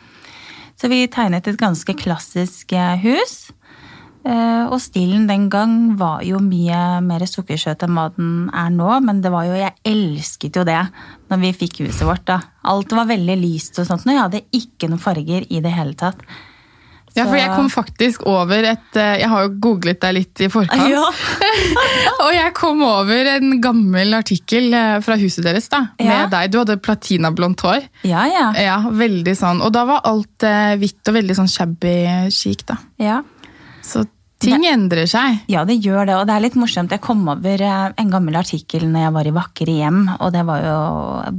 Så 0.82 0.90
vi 0.90 1.04
tegnet 1.14 1.46
et 1.46 1.60
ganske 1.62 1.94
klassisk 1.94 2.74
eh, 2.74 2.96
hus. 3.04 3.52
Eh, 4.26 4.66
Og 4.66 4.80
stilen 4.82 5.28
den 5.30 5.48
gang 5.54 5.96
var 5.98 6.24
jo 6.26 6.40
mye 6.42 7.02
mer 7.06 7.26
sukkersøt 7.30 7.86
enn 7.86 7.94
hva 7.98 8.08
den 8.16 8.50
er 8.50 8.72
nå, 8.74 8.90
men 9.06 9.22
det 9.22 9.30
var 9.34 9.46
jo, 9.46 9.58
jeg 9.58 9.78
elsket 9.86 10.58
jo 10.58 10.66
det 10.66 10.80
når 11.30 11.42
vi 11.44 11.54
fikk 11.64 11.84
huset 11.86 12.06
vårt. 12.10 12.26
da. 12.26 12.40
Alt 12.66 12.98
var 12.98 13.10
veldig 13.10 13.38
lyst 13.38 13.78
og 13.78 13.86
sånt, 13.90 14.08
og 14.08 14.14
jeg 14.14 14.24
hadde 14.24 14.44
ikke 14.58 14.90
noen 14.90 15.02
farger 15.06 15.46
i 15.50 15.62
det 15.62 15.74
hele 15.78 15.94
tatt. 15.94 16.26
Ja, 17.18 17.26
for 17.28 17.36
jeg 17.36 17.50
kom 17.52 17.68
faktisk 17.72 18.22
over 18.30 18.64
et 18.70 18.96
eh, 18.96 19.18
Jeg 19.20 19.28
har 19.28 19.44
jo 19.44 19.50
googlet 19.64 20.00
deg 20.00 20.14
litt 20.16 20.42
i 20.46 20.48
forkant. 20.52 20.86
Ja. 20.94 21.04
Og 22.24 22.30
jeg 22.32 22.54
kom 22.56 22.80
over 22.88 23.28
en 23.34 23.58
gammel 23.64 24.16
artikkel 24.16 24.72
eh, 24.78 24.96
fra 25.04 25.18
huset 25.20 25.44
deres 25.44 25.68
da, 25.74 25.82
Ja. 26.00 26.22
med 26.24 26.32
deg. 26.36 26.54
Du 26.54 26.62
hadde 26.62 26.78
platinablondt 26.80 27.66
hår. 27.68 27.84
Ja, 28.08 28.24
ja. 28.32 28.48
Ja, 28.56 28.78
veldig 28.88 29.36
sånn. 29.38 29.60
Og 29.66 29.74
da 29.76 29.84
var 29.90 30.06
alt 30.08 30.48
eh, 30.48 30.78
hvitt 30.80 31.12
og 31.12 31.18
veldig 31.20 31.36
sånn 31.42 31.52
shabby 31.52 31.96
chic, 32.32 32.64
da. 32.70 32.80
ja. 33.02 33.22
Så 33.84 34.06
ting 34.42 34.64
endrer 34.66 35.06
seg. 35.10 35.44
Ja, 35.52 35.62
det 35.66 35.76
gjør 35.84 36.06
det, 36.08 36.16
og 36.18 36.26
det 36.30 36.34
er 36.36 36.42
litt 36.48 36.56
morsomt. 36.58 36.90
Jeg 36.94 37.02
kom 37.04 37.20
over 37.30 37.62
en 37.68 38.10
gammel 38.14 38.38
artikkel 38.40 38.88
når 38.90 39.04
jeg 39.08 39.14
var 39.18 39.28
i 39.30 39.34
Vakre 39.36 39.76
hjem, 39.84 40.00
og 40.18 40.32
det 40.34 40.42
var 40.48 40.64
jo 40.66 40.78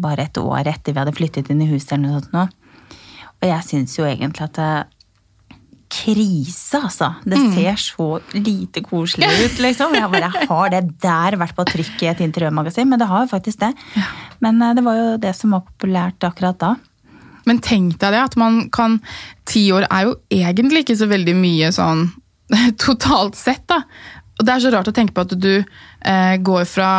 bare 0.05 0.27
et 0.29 0.39
år 0.43 0.69
etter 0.71 0.93
vi 0.95 1.01
hadde 1.01 1.15
flyttet 1.17 1.51
inn 1.51 1.63
i 1.65 1.71
huset 1.73 1.97
eller 1.97 2.05
noe 2.13 2.21
sånt 2.21 2.35
nå. 2.37 2.45
Og 3.43 3.49
jeg 3.49 3.67
syns 3.67 3.97
jo 3.99 4.07
egentlig 4.07 4.45
at 4.47 4.59
det 4.61 4.71
Krise, 5.93 6.79
altså. 6.79 7.11
Det 7.29 7.39
ser 7.53 7.77
så 7.81 8.07
lite 8.33 8.81
koselig 8.85 9.29
ut, 9.29 9.59
liksom. 9.61 9.93
Jeg 9.99 10.09
bare 10.15 10.31
har 10.49 10.73
det 10.73 10.81
der 11.03 11.37
vært 11.41 11.57
på 11.59 11.67
trykk 11.69 12.05
i 12.07 12.09
et 12.15 12.23
interiørmagasin, 12.25 12.89
men 12.89 13.01
det 13.01 13.11
har 13.11 13.27
jo 13.27 13.33
faktisk 13.35 13.61
det. 13.61 13.73
Men 14.45 14.63
eh, 14.63 14.73
det 14.79 14.87
var 14.87 14.97
jo 14.97 15.11
det 15.21 15.35
som 15.37 15.53
var 15.53 15.67
populært 15.69 16.25
akkurat 16.25 16.59
da. 16.63 16.73
Men 17.49 17.61
tenk 17.61 17.99
deg 18.01 18.15
det, 18.15 18.25
at 18.31 18.39
man 18.39 18.69
kan 18.73 19.01
Ti 19.51 19.65
år 19.75 19.89
er 19.91 20.07
jo 20.07 20.13
egentlig 20.31 20.85
ikke 20.85 20.99
så 21.01 21.09
veldig 21.11 21.35
mye 21.35 21.73
sånn 21.75 22.07
totalt 22.85 23.37
sett, 23.37 23.67
da. 23.69 23.83
Og 24.39 24.47
det 24.47 24.55
er 24.55 24.65
så 24.65 24.73
rart 24.73 24.89
å 24.89 24.95
tenke 24.97 25.15
på 25.17 25.27
at 25.27 25.35
du 25.37 25.55
eh, 25.59 26.37
går 26.41 26.65
fra 26.69 26.93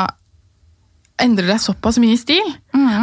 Endrer 1.24 1.52
deg 1.54 1.62
såpass 1.62 2.00
mye 2.02 2.16
i 2.16 2.20
stil. 2.20 2.48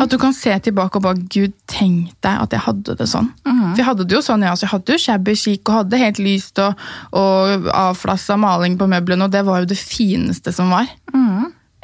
At 0.02 0.10
du 0.12 0.16
kan 0.20 0.34
se 0.36 0.52
tilbake 0.64 0.98
og 1.00 1.04
bare 1.04 1.22
Gud, 1.32 1.52
tenk 1.70 2.12
deg 2.24 2.42
at 2.44 2.52
jeg 2.56 2.64
hadde 2.66 2.96
det 2.98 3.06
sånn. 3.10 3.30
For 3.44 3.80
jeg 3.82 3.86
hadde 3.86 4.06
det 4.08 4.16
jo 4.16 4.22
sånn, 4.24 4.42
ja, 4.46 4.54
så 4.56 4.66
jeg 4.66 4.72
hadde 4.74 4.94
jo 4.96 5.02
shabby 5.04 5.34
chic 5.38 5.68
og 5.68 5.82
hadde 5.82 6.00
helt 6.02 6.20
lyst 6.22 6.58
og, 6.62 6.78
og 7.16 7.68
avflassa 7.72 8.36
maling 8.40 8.78
på 8.80 8.88
møblene, 8.90 9.28
og 9.28 9.34
det 9.34 9.44
var 9.46 9.62
jo 9.62 9.70
det 9.70 9.78
fineste 9.80 10.52
som 10.56 10.72
var. 10.74 10.90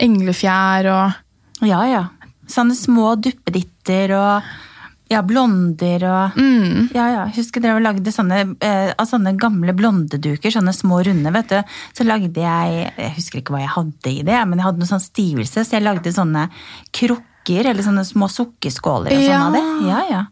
Englefjær 0.02 0.90
og 0.92 1.66
Ja, 1.66 1.82
ja. 1.88 2.04
Sånne 2.50 2.76
små 2.78 3.14
duppeditter 3.18 4.12
og 4.14 4.50
ja, 5.10 5.20
blonder 5.22 6.02
og 6.06 6.38
mm, 6.38 6.88
Ja, 6.94 7.06
ja. 7.12 7.22
Husker 7.34 7.62
dere 7.62 7.82
lagde 7.82 8.10
sånne, 8.14 8.40
eh, 8.58 8.90
av 8.98 9.06
sånne 9.06 9.36
gamle 9.38 9.74
blondeduker, 9.76 10.50
sånne 10.50 10.74
små 10.74 10.98
runde, 11.06 11.30
vet 11.34 11.52
du. 11.52 11.76
Så 11.94 12.06
lagde 12.06 12.42
jeg 12.42 12.90
Jeg 12.96 13.14
husker 13.18 13.38
ikke 13.40 13.54
hva 13.54 13.62
jeg 13.62 13.74
hadde 13.76 14.10
i 14.12 14.24
det, 14.26 14.40
men 14.48 14.58
jeg 14.58 14.66
hadde 14.66 14.82
noe 14.82 14.90
sånn 14.90 15.04
stivelse, 15.04 15.62
så 15.62 15.78
jeg 15.78 15.86
lagde 15.86 16.12
sånne 16.14 16.48
krukker, 16.90 17.32
eller 17.50 17.82
sånne 17.82 18.04
små 18.04 18.28
sukkerskåler 18.28 19.12
og 19.14 19.22
sånn 19.22 19.46
av 19.46 19.52
det. 19.52 19.64
Ja, 19.88 20.00
ja. 20.10 20.24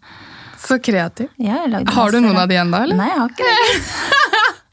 Så 0.65 0.79
kreativ. 0.81 1.29
ja 1.39 1.61
Har 1.93 2.11
du 2.11 2.21
noen 2.21 2.37
av 2.41 2.49
de 2.49 2.57
ennå, 2.57 2.83
eller? 2.83 2.97
Nei, 2.97 3.09
jeg 3.09 3.19
har 3.19 3.29
ikke 3.29 3.45
det. 3.45 4.51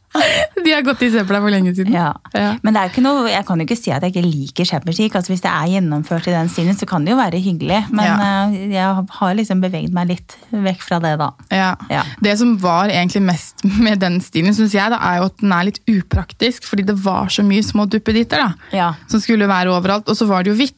De 0.65 0.74
har 0.74 0.81
gått 0.83 1.01
i 1.05 1.07
søpla 1.12 1.39
for 1.39 1.50
lenge 1.53 1.71
siden. 1.75 1.93
Ja. 1.95 2.10
Ja. 2.36 2.50
Men 2.65 2.75
noe, 2.75 3.29
jeg 3.31 3.45
kan 3.48 3.62
jo 3.62 3.63
ikke 3.65 3.77
si 3.79 3.93
at 3.95 4.03
jeg 4.03 4.12
ikke 4.12 4.24
liker 4.27 4.67
chic. 4.67 5.15
Altså, 5.15 5.31
hvis 5.31 5.41
det 5.45 5.50
er 5.51 5.69
gjennomført 5.71 6.27
i 6.27 6.33
den 6.36 6.50
stilen, 6.51 6.75
så 6.77 6.86
kan 6.86 7.05
det 7.05 7.13
jo 7.13 7.17
være 7.17 7.39
hyggelig. 7.39 7.86
Men 7.95 8.05
Ja. 8.05 8.17
eh, 8.50 8.74
jeg 8.74 9.05
har 9.10 9.33
liksom 9.39 9.62
beveget 9.63 9.93
meg 9.95 10.07
litt 10.10 10.36
vekk 10.51 10.81
fra 10.83 11.00
det, 11.00 11.17
da. 11.17 11.31
Ja. 11.50 11.75
Ja. 11.89 12.03
Det 12.21 12.38
som 12.38 12.57
var 12.57 12.89
egentlig 12.91 13.21
mest 13.24 13.63
med 13.88 14.00
den 14.00 14.19
stilen, 14.21 14.53
synes 14.53 14.74
jeg, 14.75 14.91
da, 14.91 14.98
er 15.00 15.21
jo 15.21 15.29
at 15.31 15.38
den 15.39 15.51
er 15.55 15.63
litt 15.63 15.79
upraktisk. 15.88 16.67
Fordi 16.67 16.83
det 16.91 16.98
var 17.00 17.27
så 17.31 17.43
mye 17.48 17.63
små 17.63 17.88
duppeditter 17.88 18.38
da, 18.38 18.53
Ja. 18.75 18.93
som 19.07 19.19
skulle 19.24 19.48
være 19.48 19.71
overalt. 19.71 20.10
Og 20.10 20.15
så 20.19 20.27
var 20.27 20.43
det 20.43 20.51
jo 20.51 20.60
hvitt. 20.60 20.75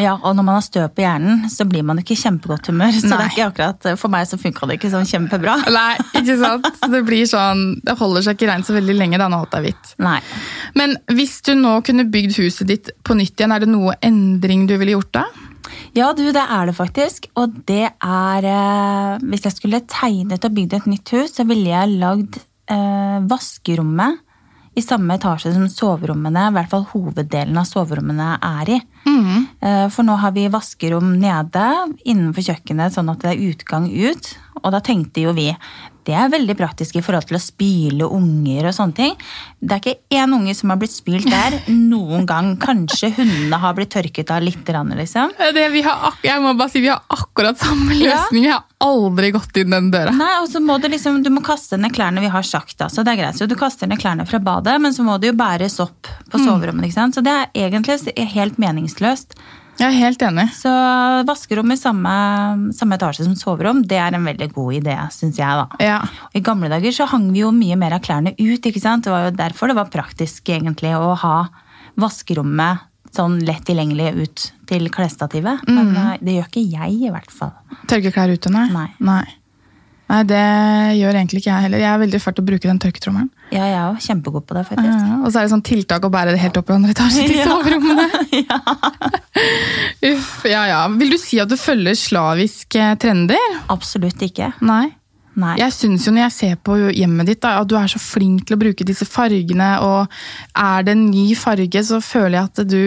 Ja, 0.00 0.14
og 0.16 0.34
når 0.36 0.46
man 0.46 0.56
har 0.56 0.64
støv 0.64 0.88
på 0.96 1.04
hjernen, 1.04 1.44
så 1.52 1.66
blir 1.68 1.84
man 1.86 2.00
ikke 2.00 2.14
i 2.14 2.20
kjempegodt 2.20 2.70
humør. 2.70 2.94
Så 2.96 3.10
det 3.10 3.18
er 3.18 3.30
ikke 3.30 3.48
akkurat, 3.50 3.88
For 4.00 4.12
meg 4.12 4.26
så 4.30 4.38
funka 4.40 4.68
det 4.70 4.78
ikke 4.78 4.92
sånn 4.94 5.08
kjempebra. 5.08 5.58
Nei, 5.78 5.94
ikke 6.22 6.38
sant? 6.40 6.68
Det 6.92 7.02
blir 7.06 7.28
sånn, 7.28 7.64
det 7.84 7.96
holder 8.00 8.26
seg 8.26 8.38
ikke 8.38 8.50
reint 8.50 8.68
så 8.68 8.76
veldig 8.76 8.96
lenge 8.98 9.20
da 9.20 9.28
når 9.32 9.46
alt 9.46 9.56
er 9.58 9.66
hvitt. 9.68 9.94
Nei. 10.02 10.18
Men 10.78 10.96
hvis 11.12 11.38
du 11.46 11.54
nå 11.58 11.78
kunne 11.86 12.08
bygd 12.12 12.38
huset 12.40 12.68
ditt 12.72 12.92
på 13.04 13.16
nytt 13.18 13.36
igjen, 13.36 13.54
er 13.54 13.64
det 13.64 13.70
noe 13.70 13.96
endring 14.04 14.66
du 14.70 14.76
ville 14.80 14.96
gjort 14.96 15.12
da? 15.20 15.26
Ja, 15.96 16.10
du, 16.16 16.24
det 16.32 16.42
er 16.42 16.68
det 16.68 16.76
faktisk. 16.76 17.28
Og 17.38 17.60
det 17.68 17.84
er 17.92 18.48
eh, 18.48 19.22
Hvis 19.28 19.46
jeg 19.48 19.56
skulle 19.56 19.84
tegnet 19.88 20.44
og 20.48 20.56
bygd 20.56 20.78
et 20.78 20.90
nytt 20.90 21.12
hus, 21.16 21.36
så 21.36 21.46
ville 21.48 21.68
jeg 21.68 21.98
lagd 22.00 22.40
eh, 22.72 23.18
vaskerommet 23.28 24.22
i 24.74 24.82
samme 24.84 25.18
etasje 25.18 25.52
som 25.52 25.66
soverommene, 25.68 26.46
i 26.48 26.54
hvert 26.56 26.70
fall 26.72 26.86
hoveddelen 26.92 27.58
av 27.60 27.66
soverommene 27.68 28.28
er 28.40 28.70
i. 28.72 28.78
Mm. 29.04 29.46
For 29.92 30.06
nå 30.06 30.16
har 30.22 30.32
vi 30.32 30.46
vaskerom 30.52 31.10
nede 31.20 31.66
innenfor 32.08 32.46
kjøkkenet, 32.46 32.94
sånn 32.94 33.10
at 33.12 33.20
det 33.20 33.34
er 33.34 33.42
utgang 33.50 33.90
ut. 33.90 34.30
Og 34.62 34.72
da 34.72 34.80
tenkte 34.84 35.26
jo 35.26 35.34
vi 35.36 35.50
det 36.08 36.14
er 36.18 36.30
veldig 36.32 36.56
praktisk 36.58 36.96
i 36.98 37.02
forhold 37.04 37.28
til 37.30 37.36
å 37.38 37.42
spyle 37.42 38.08
unger 38.10 38.66
og 38.70 38.74
sånne 38.76 38.96
ting. 38.96 39.12
Det 39.62 39.76
er 39.76 39.82
ikke 39.82 40.18
én 40.22 40.34
unge 40.34 40.54
som 40.58 40.72
har 40.72 40.80
blitt 40.80 40.94
spylt 40.94 41.28
der 41.30 41.56
noen 41.70 42.26
gang. 42.26 42.56
Kanskje 42.62 43.12
hundene 43.16 43.60
har 43.62 43.76
blitt 43.78 43.92
tørket 43.94 44.30
av 44.34 44.42
litt, 44.42 44.64
liksom. 44.66 45.30
Det, 45.54 45.68
vi 45.72 45.82
har, 45.86 46.00
ak- 46.10 46.24
jeg 46.26 46.42
må 46.42 46.56
bare 46.58 46.70
si, 46.74 46.80
vi 46.82 46.88
har 46.90 47.02
akkurat 47.08 47.58
samme 47.62 47.94
Ja. 47.94 48.16
løsning. 48.16 48.42
Vi 48.42 48.50
har 48.50 48.64
aldri 48.82 49.30
gått 49.32 49.56
inn 49.62 49.70
den 49.70 49.90
døra. 49.94 50.10
Nei, 50.16 50.32
og 50.42 50.48
så 50.50 50.58
må 50.60 50.80
du 50.82 50.88
liksom, 50.88 51.22
du 51.22 51.30
må 51.30 51.40
kaste 51.46 51.78
ned 51.78 51.92
klærne 51.94 52.20
vi 52.20 52.28
har 52.34 52.42
sagt, 52.42 52.76
da, 52.78 52.88
så 52.90 53.04
det 53.06 53.14
er 53.14 53.22
greit. 53.22 53.38
Så 53.38 53.46
du 53.48 53.54
kaster 53.54 53.86
ned 53.86 54.00
klærne 54.02 54.26
fra 54.26 54.38
badet, 54.42 54.80
men 54.82 54.92
så 54.92 55.04
må 55.06 55.18
det 55.22 55.30
jo 55.32 55.38
bæres 55.38 55.78
opp 55.80 56.08
på 56.32 56.38
soverommet, 56.42 56.88
ikke 56.88 56.98
sant. 56.98 57.14
Så 57.14 57.22
det 57.22 57.30
er 57.30 57.68
egentlig 57.68 58.00
helt 58.34 58.58
meningsløst. 58.58 59.36
Jeg 59.82 59.88
er 59.90 59.98
helt 59.98 60.22
enig. 60.22 60.44
Så 60.54 60.70
vaskerom 61.26 61.72
i 61.74 61.78
samme, 61.80 62.12
samme 62.76 62.98
etasje 62.98 63.26
som 63.26 63.34
soverom, 63.38 63.82
det 63.88 63.98
er 63.98 64.14
en 64.14 64.28
veldig 64.28 64.48
god 64.54 64.78
idé, 64.78 64.94
syns 65.14 65.40
jeg, 65.40 65.58
da. 65.58 65.82
Ja. 65.82 65.98
I 66.38 66.44
gamle 66.44 66.70
dager 66.70 66.94
så 66.94 67.08
hang 67.10 67.32
vi 67.34 67.42
jo 67.42 67.50
mye 67.56 67.78
mer 67.80 67.96
av 67.98 68.04
klærne 68.04 68.36
ut, 68.38 68.62
ikke 68.62 68.82
sant. 68.82 69.08
Det 69.08 69.14
var 69.14 69.26
jo 69.26 69.36
derfor 69.40 69.72
det 69.72 69.78
var 69.80 69.90
praktisk 69.90 70.52
egentlig 70.54 70.94
å 70.94 71.16
ha 71.24 71.36
vaskerommet 71.98 72.88
sånn 73.12 73.40
lett 73.44 73.66
tilgjengelig 73.68 74.12
ut 74.22 74.46
til 74.70 74.88
klesstativet. 74.92 75.66
Men 75.68 75.92
eh, 75.98 76.14
det 76.22 76.38
gjør 76.38 76.50
ikke 76.52 76.64
jeg, 76.64 76.98
i 77.08 77.12
hvert 77.12 77.34
fall. 77.34 77.52
Tørke 77.90 78.14
klær 78.14 78.32
ute, 78.32 78.52
nei? 78.54 78.68
Nei. 78.72 78.88
nei. 79.02 79.24
Nei, 80.12 80.22
det 80.28 80.44
gjør 80.98 81.16
egentlig 81.16 81.40
ikke 81.40 81.50
jeg 81.50 81.66
heller. 81.66 81.80
Jeg 81.80 81.88
er 81.88 82.00
veldig 82.02 82.20
fælt 82.20 82.36
til 82.36 82.44
å 82.44 82.48
bruke 82.50 82.68
den 82.68 82.80
tørketrommelen. 82.82 83.28
Ja, 83.52 83.64
jeg 83.64 83.76
er 83.78 83.84
jo 83.86 84.06
kjempegod 84.06 84.46
på 84.48 84.56
det, 84.56 84.64
faktisk. 84.68 84.92
Ja, 84.92 85.18
og 85.22 85.28
så 85.30 85.40
er 85.40 85.46
det 85.46 85.52
sånn 85.54 85.64
tiltak 85.64 86.04
å 86.04 86.12
bære 86.12 86.34
det 86.34 86.42
helt 86.42 86.58
opp 86.60 86.72
i 86.72 86.76
andre 86.76 86.94
etasje 86.94 87.26
til 87.28 87.40
Ja. 88.42 88.58
Uff, 90.12 90.42
ja 90.48 90.64
ja. 90.68 90.80
Vil 90.98 91.14
du 91.14 91.18
si 91.20 91.40
at 91.42 91.50
du 91.50 91.56
følger 91.60 91.96
slaviske 91.98 92.90
trender? 93.02 93.60
Absolutt 93.72 94.22
ikke. 94.24 94.52
Nei. 94.64 94.88
Nei. 95.32 95.54
Jeg 95.56 95.72
syns 95.72 96.04
jo 96.04 96.12
når 96.12 96.26
jeg 96.26 96.34
ser 96.36 96.58
på 96.60 96.74
hjemmet 96.92 97.30
ditt 97.30 97.40
da, 97.40 97.54
at 97.62 97.68
du 97.70 97.78
er 97.80 97.88
så 97.88 98.00
flink 98.02 98.44
til 98.44 98.58
å 98.58 98.60
bruke 98.60 98.84
disse 98.84 99.06
fargene, 99.08 99.70
og 99.80 100.12
er 100.60 100.84
det 100.84 100.92
en 100.92 101.06
ny 101.08 101.30
farge, 101.38 101.80
så 101.88 102.02
føler 102.04 102.36
jeg 102.36 102.50
at 102.50 102.60
du 102.68 102.82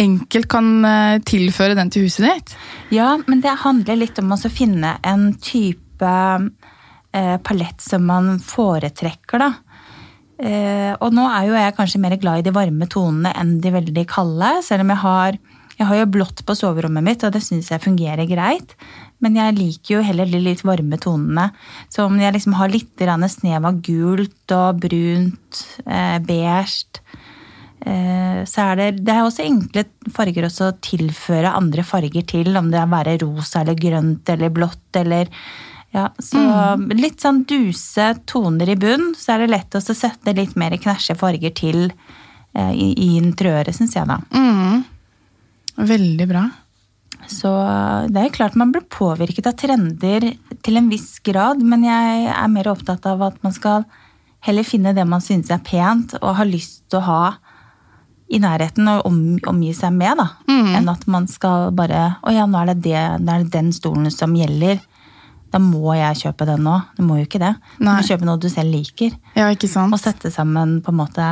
enkelt 0.00 0.48
kan 0.52 0.68
eh, 0.84 1.16
tilføre 1.26 1.76
den 1.78 1.90
til 1.92 2.06
huset 2.06 2.26
ditt. 2.28 2.54
Ja, 2.94 3.14
men 3.26 3.40
det 3.44 3.56
handler 3.64 3.98
litt 4.00 4.20
om 4.20 4.34
å 4.36 4.52
finne 4.52 4.98
en 5.06 5.30
type 5.40 6.12
eh, 6.12 7.36
palett 7.44 7.84
som 7.84 8.04
man 8.08 8.36
foretrekker, 8.44 9.40
da. 9.40 9.50
Eh, 10.40 10.92
og 10.98 11.12
nå 11.14 11.26
er 11.28 11.48
jo 11.48 11.56
jeg 11.58 11.76
kanskje 11.76 12.00
mer 12.00 12.16
glad 12.20 12.40
i 12.40 12.46
de 12.48 12.54
varme 12.56 12.88
tonene 12.90 13.32
enn 13.36 13.58
de 13.60 13.72
veldig 13.74 14.06
kalde, 14.08 14.54
selv 14.66 14.86
om 14.86 14.94
jeg 14.94 15.04
har 15.04 15.40
jeg 15.80 15.88
har 15.88 15.96
jo 15.96 16.08
blått 16.12 16.42
på 16.44 16.52
soverommet 16.52 17.00
mitt, 17.00 17.22
og 17.24 17.32
det 17.32 17.40
syns 17.40 17.70
jeg 17.72 17.80
fungerer 17.80 18.28
greit. 18.28 18.74
Men 19.24 19.38
jeg 19.38 19.54
liker 19.56 19.94
jo 19.94 20.02
heller 20.04 20.28
de 20.28 20.36
litt 20.44 20.60
varme 20.60 20.98
tonene. 21.00 21.46
Så 21.88 22.04
om 22.04 22.18
jeg 22.20 22.34
liksom 22.34 22.52
har 22.58 22.68
litt 22.68 23.00
snev 23.00 23.64
av 23.64 23.78
gult 23.80 24.52
og 24.52 24.82
brunt, 24.82 25.62
eh, 25.86 26.18
beige 26.20 27.00
Eh, 27.80 28.44
så 28.44 28.66
er 28.68 28.76
det, 28.76 28.88
det 29.06 29.14
er 29.14 29.24
også 29.24 29.46
enkle 29.46 29.86
farger 30.12 30.44
også 30.50 30.68
å 30.68 30.76
tilføre 30.84 31.54
andre 31.56 31.84
farger 31.86 32.26
til, 32.28 32.52
om 32.58 32.68
det 32.72 32.80
er 32.80 32.90
være 32.90 33.16
rosa 33.22 33.62
eller 33.62 33.78
grønt 33.78 34.28
eller 34.28 34.52
blått 34.52 35.00
eller 35.00 35.30
ja, 35.90 36.06
så 36.22 36.40
litt 36.94 37.22
sånn 37.22 37.42
duse 37.50 38.12
toner 38.30 38.70
i 38.70 38.78
bunn, 38.78 39.10
så 39.18 39.34
er 39.34 39.44
det 39.44 39.52
lett 39.54 39.74
å 39.74 39.82
sette 39.82 40.34
litt 40.36 40.54
mer 40.60 40.76
knæsje 40.78 41.16
farger 41.18 41.54
til 41.56 41.88
eh, 41.88 42.72
i, 42.72 42.92
i 42.94 43.08
interiøret, 43.18 43.74
syns 43.74 43.96
jeg, 43.98 44.06
da. 44.06 44.20
Mm. 44.30 44.84
Veldig 45.90 46.28
bra. 46.30 46.44
Så 47.30 47.50
det 48.10 48.22
er 48.22 48.34
klart 48.34 48.56
man 48.58 48.72
blir 48.74 48.86
påvirket 48.90 49.48
av 49.50 49.58
trender 49.58 50.30
til 50.64 50.78
en 50.78 50.88
viss 50.90 51.18
grad, 51.26 51.60
men 51.62 51.84
jeg 51.86 52.30
er 52.32 52.52
mer 52.52 52.70
opptatt 52.72 53.06
av 53.10 53.22
at 53.26 53.38
man 53.44 53.54
skal 53.54 53.86
heller 54.46 54.64
finne 54.64 54.94
det 54.96 55.04
man 55.08 55.22
synes 55.22 55.50
er 55.52 55.60
pent 55.64 56.16
og 56.22 56.38
har 56.38 56.48
lyst 56.48 56.86
til 56.88 57.00
å 57.00 57.06
ha 57.06 57.22
i 58.30 58.38
nærheten 58.40 58.86
og 58.88 59.08
om, 59.08 59.18
omgi 59.50 59.72
seg 59.74 59.94
med, 59.96 60.20
da. 60.20 60.28
Enn 60.78 60.88
at 60.90 61.06
man 61.10 61.26
skal 61.30 61.72
bare 61.74 62.14
Å 62.22 62.34
ja, 62.34 62.46
nå 62.46 62.60
er, 62.60 62.72
det 62.72 62.84
det, 62.86 63.00
nå 63.24 63.34
er 63.34 63.44
det 63.44 63.54
den 63.56 63.72
stolen 63.74 64.10
som 64.14 64.36
gjelder. 64.38 64.78
Da 65.50 65.58
må 65.58 65.94
jeg 65.98 66.20
kjøpe 66.22 66.46
den 66.46 66.62
nå. 66.66 66.76
Du 66.96 67.02
må 67.06 67.16
jo 67.18 67.24
ikke 67.26 67.40
det. 67.42 67.54
Du 67.78 67.84
Nei. 67.84 67.96
må 68.00 68.06
kjøpe 68.06 68.26
noe 68.28 68.38
du 68.38 68.48
selv 68.52 68.70
liker. 68.74 69.16
Ja, 69.34 69.48
ikke 69.50 69.68
sant? 69.70 69.92
Og 69.92 69.98
sette 70.02 70.30
sammen 70.30 70.78
på 70.84 70.92
en 70.94 71.00
måte 71.00 71.26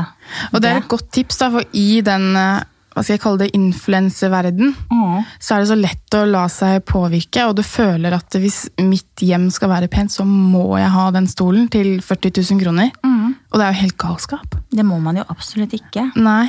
Og 0.52 0.60
det 0.62 0.72
er 0.72 0.82
et 0.82 0.88
godt 0.90 1.10
tips, 1.14 1.38
da, 1.38 1.50
for 1.54 1.62
i 1.72 2.00
den 2.04 2.34
eh, 2.36 2.64
hva 2.98 3.04
skal 3.04 3.14
jeg 3.14 3.20
kalle 3.22 3.38
det, 3.44 3.52
influenseverden, 3.54 4.72
Mm. 4.90 5.24
så 5.38 5.54
er 5.54 5.60
det 5.62 5.68
så 5.68 5.76
lett 5.78 6.14
å 6.18 6.24
la 6.26 6.46
seg 6.50 6.82
påvirke, 6.84 7.44
og 7.46 7.54
du 7.56 7.62
føler 7.62 8.12
at 8.16 8.34
hvis 8.34 8.68
mitt 8.82 9.22
hjem 9.22 9.50
skal 9.54 9.68
være 9.70 9.88
pent, 9.88 10.10
så 10.10 10.24
må 10.26 10.78
jeg 10.80 10.90
ha 10.90 11.10
den 11.14 11.26
stolen 11.30 11.68
til 11.70 12.00
40 12.02 12.32
000 12.50 12.62
kroner. 12.64 12.90
Mm. 13.04 13.36
Og 13.52 13.58
det 13.60 13.66
er 13.66 13.72
jo 13.72 13.82
helt 13.84 13.96
galskap. 13.98 14.56
Det 14.70 14.84
må 14.84 14.98
man 15.00 15.16
jo 15.20 15.24
absolutt 15.28 15.74
ikke. 15.78 16.08
Nei. 16.16 16.48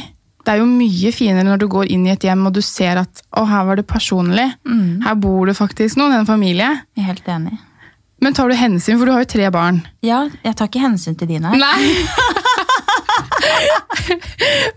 Det 0.50 0.56
er 0.56 0.64
jo 0.64 0.66
mye 0.66 1.12
finere 1.14 1.46
når 1.46 1.60
du 1.62 1.68
går 1.70 1.92
inn 1.94 2.08
i 2.08 2.10
et 2.16 2.24
hjem 2.26 2.48
og 2.50 2.56
du 2.56 2.62
ser 2.66 2.98
at 3.04 3.20
å, 3.38 3.44
her 3.46 3.68
var 3.68 3.78
det 3.78 3.84
personlig. 3.86 4.48
Mm. 4.66 5.04
Her 5.06 5.18
bor 5.22 5.46
det 5.46 5.54
faktisk 5.60 6.00
noen, 6.02 6.16
en 6.18 6.26
familie. 6.26 6.72
Jeg 6.98 7.04
er 7.06 7.12
helt 7.12 7.28
enig. 7.30 7.54
Men 8.20 8.34
tar 8.34 8.50
du 8.50 8.56
hensyn, 8.58 8.98
for 8.98 9.06
du 9.06 9.14
har 9.14 9.22
jo 9.22 9.30
tre 9.30 9.46
barn. 9.54 9.78
Ja, 10.02 10.24
jeg 10.42 10.58
tar 10.58 10.72
ikke 10.72 10.82
hensyn 10.82 11.14
til 11.22 11.30
dine. 11.30 11.54
Nei! 11.54 11.78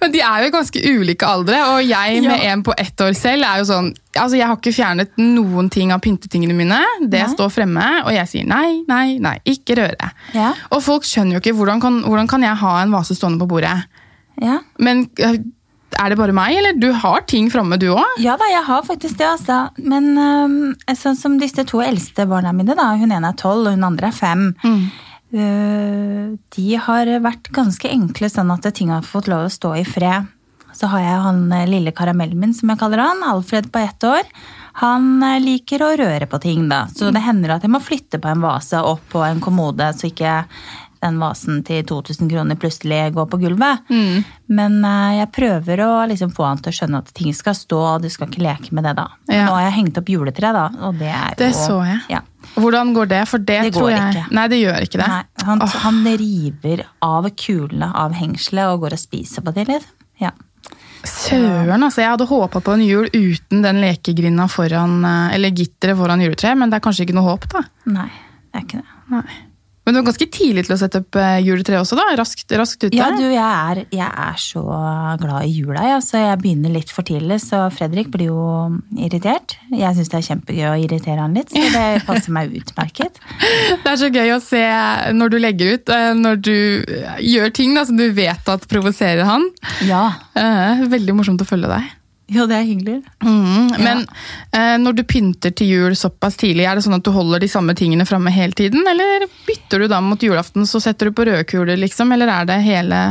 Men 0.02 0.12
de 0.12 0.20
er 0.22 0.42
jo 0.44 0.50
i 0.50 0.52
ganske 0.52 0.82
ulike 0.92 1.26
aldre, 1.26 1.58
og 1.72 1.80
jeg 1.86 2.20
med 2.24 2.36
Ja. 2.42 2.52
en 2.52 2.62
på 2.62 2.74
ett 2.78 3.00
år 3.00 3.14
selv 3.16 3.44
er 3.48 3.58
jo 3.62 3.64
sånn 3.68 3.88
Altså, 4.14 4.36
jeg 4.36 4.46
har 4.46 4.56
ikke 4.58 4.74
fjernet 4.76 5.16
noen 5.16 5.70
ting 5.72 5.90
av 5.90 6.00
pyntetingene 6.04 6.52
mine. 6.52 6.82
Det 7.00 7.22
Nei. 7.22 7.32
står 7.32 7.48
fremme, 7.48 7.86
og 8.04 8.12
jeg 8.12 8.28
sier 8.28 8.44
nei, 8.44 8.82
nei, 8.86 9.16
nei, 9.24 9.38
ikke 9.48 9.74
røre. 9.78 10.10
Ja. 10.36 10.50
Og 10.70 10.82
folk 10.84 11.02
skjønner 11.08 11.38
jo 11.38 11.40
ikke 11.40 11.54
hvordan 11.56 11.80
kan, 11.80 12.02
hvordan 12.04 12.28
kan 12.28 12.42
jeg 12.44 12.60
ha 12.60 12.74
en 12.82 12.92
vase 12.92 13.16
stående 13.16 13.40
på 13.40 13.48
bordet. 13.54 13.72
Ja. 14.42 14.58
Men 14.78 15.08
øh, 15.18 15.38
er 15.98 16.12
det 16.12 16.18
bare 16.20 16.34
meg, 16.36 16.56
eller? 16.58 16.76
Du 16.80 16.90
har 16.96 17.24
ting 17.30 17.48
framme, 17.52 17.78
du 17.80 17.90
òg? 17.92 18.18
Ja 18.22 18.36
da, 18.40 18.48
jeg 18.50 18.64
har 18.66 18.84
faktisk 18.86 19.18
det, 19.20 19.28
altså. 19.28 19.62
Men 19.78 20.12
um, 20.16 20.58
sånn 20.98 21.18
som 21.18 21.38
disse 21.40 21.64
to 21.68 21.82
eldste 21.84 22.26
barna 22.30 22.54
mine, 22.56 22.76
da. 22.78 22.92
Hun 22.98 23.14
ene 23.14 23.32
er 23.32 23.40
tolv, 23.40 23.66
og 23.66 23.76
hun 23.76 23.88
andre 23.88 24.10
er 24.12 24.16
fem. 24.16 24.46
Øh, 25.32 26.36
de 26.56 26.76
har 26.76 27.08
vært 27.24 27.48
ganske 27.56 27.88
enkle, 27.88 28.28
sånn 28.28 28.52
at 28.52 28.68
ting 28.76 28.92
har 28.92 29.06
fått 29.06 29.30
lov 29.32 29.46
å 29.46 29.52
stå 29.52 29.74
i 29.80 29.86
fred. 29.88 30.28
Så 30.76 30.88
har 30.92 31.04
jeg 31.04 31.22
han 31.26 31.40
eh, 31.52 31.68
lille 31.68 31.92
karamellen 31.96 32.40
min, 32.40 32.52
som 32.56 32.72
jeg 32.72 32.80
kaller 32.80 33.04
han, 33.04 33.24
Alfred 33.28 33.70
på 33.72 33.80
ett 33.80 34.04
år. 34.08 34.28
Han 34.80 35.22
eh, 35.24 35.40
liker 35.40 35.84
å 35.84 35.92
røre 36.00 36.28
på 36.28 36.40
ting, 36.42 36.68
da. 36.68 36.84
Så 36.92 37.12
det 37.14 37.24
hender 37.24 37.56
at 37.56 37.64
jeg 37.64 37.72
må 37.72 37.80
flytte 37.84 38.20
på 38.20 38.32
en 38.32 38.44
vase 38.44 38.80
opp 38.80 39.04
på 39.12 39.24
en 39.24 39.40
kommode, 39.44 39.92
så 39.96 40.08
ikke 40.08 40.42
den 41.02 41.18
vasen 41.22 41.62
til 41.66 41.82
2000 41.88 42.30
kroner 42.30 42.58
plutselig 42.60 43.00
går 43.16 43.28
på 43.30 43.40
gulvet. 43.42 43.88
Men 44.52 44.78
eh, 44.86 45.18
jeg 45.18 45.30
prøver 45.34 45.82
å 45.84 45.90
liksom 46.10 46.32
få 46.34 46.46
han 46.48 46.62
til 46.62 46.72
å 46.72 46.76
skjønne 46.78 47.00
at 47.02 47.10
ting 47.16 47.34
skal 47.36 47.56
stå, 47.58 47.80
og 47.94 48.04
du 48.04 48.10
skal 48.12 48.30
ikke 48.30 48.44
leke 48.44 48.76
med 48.76 48.86
det, 48.88 48.94
da. 48.98 49.08
Ja. 49.30 49.46
Nå 49.46 49.56
har 49.56 49.66
jeg 49.68 49.78
hengt 49.80 49.98
opp 50.00 50.12
juletre, 50.12 50.52
da, 50.54 50.68
og 50.88 51.00
det 51.00 51.10
er 51.10 51.34
jo 51.34 51.40
Det 51.42 51.50
så 51.56 51.80
jeg. 51.86 52.04
Ja. 52.12 52.22
Hvordan 52.52 52.94
går 52.96 53.10
det? 53.10 53.20
For 53.30 53.42
det, 53.42 53.58
Det 53.68 53.74
tror 53.74 53.88
går 53.88 53.94
jeg 53.96 54.14
ikke. 54.14 54.24
Nei, 54.36 54.46
det 54.52 54.62
gjør 54.62 54.86
ikke 54.86 55.02
det. 55.02 55.10
Nei, 55.12 55.46
han, 55.48 55.66
oh. 55.66 55.76
han 55.86 56.00
river 56.22 56.86
av 57.06 57.28
kulene 57.38 57.92
av 58.04 58.16
hengselet 58.18 58.72
og 58.72 58.86
går 58.86 58.96
og 58.98 59.02
spiser 59.02 59.46
på 59.46 59.54
det 59.56 59.68
litt. 59.70 59.86
Ja. 60.22 60.34
Søren, 61.02 61.82
altså. 61.82 62.02
Jeg 62.04 62.12
hadde 62.12 62.28
håpa 62.30 62.60
på 62.62 62.74
en 62.76 62.84
jul 62.84 63.08
uten 63.10 63.64
den 63.64 63.80
lekegrinda 63.82 64.46
foran, 64.50 65.00
eh, 65.06 65.36
eller 65.36 65.54
gitteret 65.56 65.98
foran 65.98 66.22
juletreet, 66.22 66.58
men 66.58 66.70
det 66.70 66.78
er 66.78 66.84
kanskje 66.84 67.08
ikke 67.08 67.16
noe 67.18 67.30
håp, 67.32 67.48
da. 67.54 67.64
Nei, 67.90 68.10
det 68.50 68.60
er 68.60 68.68
ikke 68.68 68.82
det. 68.82 69.00
Nei. 69.16 69.40
Men 69.82 69.94
du 69.94 69.98
var 69.98 70.04
ganske 70.12 70.28
tidlig 70.30 70.62
til 70.68 70.76
å 70.76 70.78
sette 70.78 71.00
opp 71.02 71.16
eh, 71.18 71.40
juletre 71.42 71.80
også, 71.80 71.96
da? 71.98 72.04
Raskt, 72.18 72.52
raskt 72.58 72.84
ute? 72.84 72.94
Ja, 72.94 73.08
du, 73.16 73.24
jeg 73.26 73.42
er, 73.42 73.80
jeg 73.90 74.06
er 74.06 74.36
så 74.38 74.62
glad 75.18 75.48
i 75.48 75.50
jula, 75.56 75.82
ja, 75.90 75.96
så 76.04 76.20
jeg 76.20 76.38
begynner 76.42 76.74
litt 76.76 76.92
for 76.94 77.06
tidlig. 77.08 77.40
Så 77.42 77.64
Fredrik 77.74 78.12
blir 78.14 78.30
jo 78.30 78.44
irritert. 78.94 79.56
Jeg 79.74 79.98
syns 79.98 80.12
det 80.12 80.20
er 80.20 80.28
kjempegøy 80.28 80.68
å 80.70 80.76
irritere 80.84 81.18
han 81.24 81.34
litt, 81.34 81.50
så 81.50 81.64
det 81.74 81.86
passer 82.08 82.36
meg 82.36 82.54
utmerket. 82.60 83.18
Det 83.82 83.94
er 83.94 83.98
så 83.98 84.12
gøy 84.12 84.36
å 84.36 84.42
se 84.44 84.62
når 85.18 85.34
du 85.34 85.40
legger 85.42 85.74
ut, 85.74 85.94
eh, 85.96 86.12
når 86.20 86.38
du 86.46 86.54
eh, 86.54 87.18
gjør 87.32 87.56
ting 87.58 87.74
da, 87.74 87.82
som 87.88 87.98
du 87.98 88.06
vet 88.14 88.52
at 88.54 88.68
provoserer 88.70 89.26
han. 89.26 89.50
Ja. 89.88 90.04
Veldig 90.92 91.18
morsomt 91.18 91.42
å 91.42 91.48
følge 91.48 91.70
deg. 91.74 91.90
Jo, 92.32 92.46
det 92.48 92.56
er 92.56 92.64
hyggelig. 92.64 92.98
Mm, 93.24 93.72
men 93.76 94.04
ja. 94.06 94.76
når 94.80 94.96
du 94.96 95.02
pynter 95.08 95.52
til 95.52 95.68
jul 95.68 95.96
såpass 95.98 96.38
tidlig, 96.40 96.64
er 96.64 96.78
det 96.78 96.84
sånn 96.86 96.96
at 96.96 97.04
du 97.04 97.12
holder 97.12 97.42
de 97.42 97.50
samme 97.52 97.74
tingene 97.76 98.06
framme 98.08 98.32
hele 98.32 98.56
tiden? 98.56 98.86
Eller 98.88 99.26
bytter 99.46 99.84
du 99.84 99.90
da 99.92 100.00
mot 100.04 100.22
julaften, 100.22 100.64
så 100.68 100.80
setter 100.80 101.10
du 101.10 101.16
på 101.18 101.26
røde 101.28 101.44
kuler, 101.48 101.76
liksom? 101.80 102.14
Eller 102.16 102.32
er 102.32 102.48
det 102.48 102.62
hele 102.64 103.02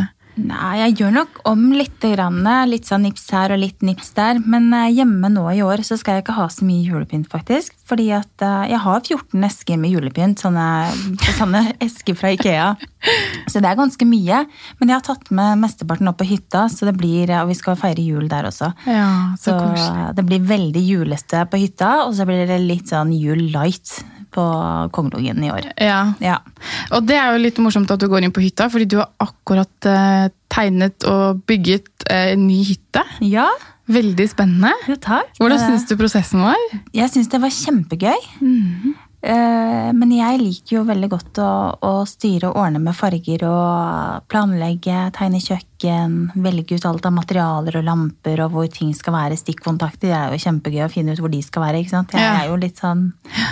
Nei, 0.47 0.71
jeg 0.81 0.95
gjør 1.01 1.13
nok 1.19 1.41
om 1.49 1.67
litt. 1.75 1.89
Grann, 2.01 2.41
litt 2.65 2.87
sånn 2.89 3.03
nips 3.05 3.27
her 3.29 3.53
og 3.53 3.59
litt 3.61 3.83
nips 3.85 4.09
der. 4.17 4.39
Men 4.41 4.71
eh, 4.73 4.89
hjemme 4.95 5.29
nå 5.29 5.43
i 5.53 5.61
år 5.61 5.83
så 5.85 5.97
skal 5.99 6.17
jeg 6.17 6.25
ikke 6.25 6.37
ha 6.39 6.47
så 6.49 6.65
mye 6.65 6.81
julepynt, 6.87 7.27
faktisk. 7.29 7.75
Fordi 7.87 8.07
at 8.17 8.45
eh, 8.45 8.71
jeg 8.71 8.81
har 8.81 9.03
14 9.03 9.45
esker 9.45 9.77
med 9.81 9.93
julepynt. 9.93 10.41
Sånne, 10.41 10.65
sånne 11.37 11.63
esker 11.85 12.17
fra 12.17 12.33
Ikea. 12.33 12.71
Så 13.51 13.61
det 13.61 13.69
er 13.69 13.77
ganske 13.77 14.07
mye. 14.09 14.41
Men 14.79 14.93
jeg 14.93 14.97
har 14.97 15.05
tatt 15.05 15.29
med 15.35 15.61
mesteparten 15.61 16.09
opp 16.09 16.19
på 16.21 16.29
hytta, 16.31 16.65
så 16.73 16.89
det 16.89 16.95
blir, 16.97 17.29
og 17.41 17.51
vi 17.51 17.59
skal 17.59 17.77
feire 17.79 18.01
jul 18.01 18.25
der 18.31 18.49
også. 18.49 18.71
Ja, 18.89 19.35
så, 19.41 19.59
Så 19.77 19.91
det 20.17 20.25
blir 20.25 20.41
veldig 20.49 20.81
julete 20.81 21.45
på 21.51 21.61
hytta, 21.61 21.93
og 22.07 22.17
så 22.17 22.25
blir 22.29 22.47
det 22.49 22.61
litt 22.65 22.91
sånn 22.91 23.13
jul 23.13 23.45
light 23.53 23.99
på 24.31 24.43
Kongelungen 24.95 25.43
i 25.43 25.51
år. 25.51 25.67
Ja. 25.81 26.13
Ja. 26.23 26.37
Og 26.95 27.03
det 27.07 27.17
er 27.19 27.33
jo 27.35 27.41
litt 27.43 27.57
morsomt 27.63 27.91
at 27.91 27.99
du 27.99 28.07
går 28.11 28.23
inn 28.23 28.31
på 28.35 28.43
hytta, 28.43 28.69
fordi 28.71 28.87
du 28.93 28.97
har 29.01 29.09
akkurat 29.23 29.89
eh, 29.91 30.29
tegnet 30.51 31.03
og 31.09 31.43
bygget 31.49 32.07
eh, 32.09 32.33
en 32.35 32.47
ny 32.47 32.61
hytte. 32.71 33.03
ja, 33.21 33.49
Veldig 33.91 34.23
spennende. 34.29 34.69
jo 34.87 34.95
takk. 35.03 35.33
Hvordan 35.39 35.57
Eh, 35.59 35.67
syns 35.67 35.87
du 35.89 35.97
prosessen 35.99 36.39
var? 36.45 36.55
Jeg 36.95 37.09
syns 37.11 37.27
det 37.27 37.41
var 37.43 37.49
kjempegøy. 37.51 38.19
Eh, 38.39 38.91
Men 39.21 40.11
jeg 40.15 40.39
liker 40.41 40.75
jo 40.79 40.83
veldig 40.87 41.07
godt 41.11 41.39
å, 41.43 41.49
å 41.85 41.91
styre 42.09 42.49
og 42.49 42.57
ordne 42.57 42.79
med 42.81 42.95
farger 42.97 43.43
og 43.45 44.23
planlegge, 44.31 45.11
tegne 45.13 45.41
kjøkken, 45.43 46.15
velge 46.41 46.79
ut 46.79 46.87
alt 46.89 47.05
av 47.05 47.13
materialer 47.13 47.77
og 47.77 47.85
lamper 47.85 48.41
og 48.45 48.55
hvor 48.55 48.71
ting 48.73 48.95
skal 48.97 49.13
være. 49.19 49.37
Stikkontakter 49.37 50.09
det 50.09 50.15
er 50.17 50.33
jo 50.33 50.41
kjempegøy 50.41 50.85
å 50.87 50.89
finne 50.91 51.13
ut 51.13 51.21
hvor 51.21 51.31
de 51.33 51.41
skal 51.45 51.67
være. 51.67 51.83
ikke 51.83 51.93
sant? 51.93 52.15
Jeg 52.17 52.31
er 52.31 52.49
jo 52.49 52.57
litt 52.61 52.81
sånn 52.81 53.05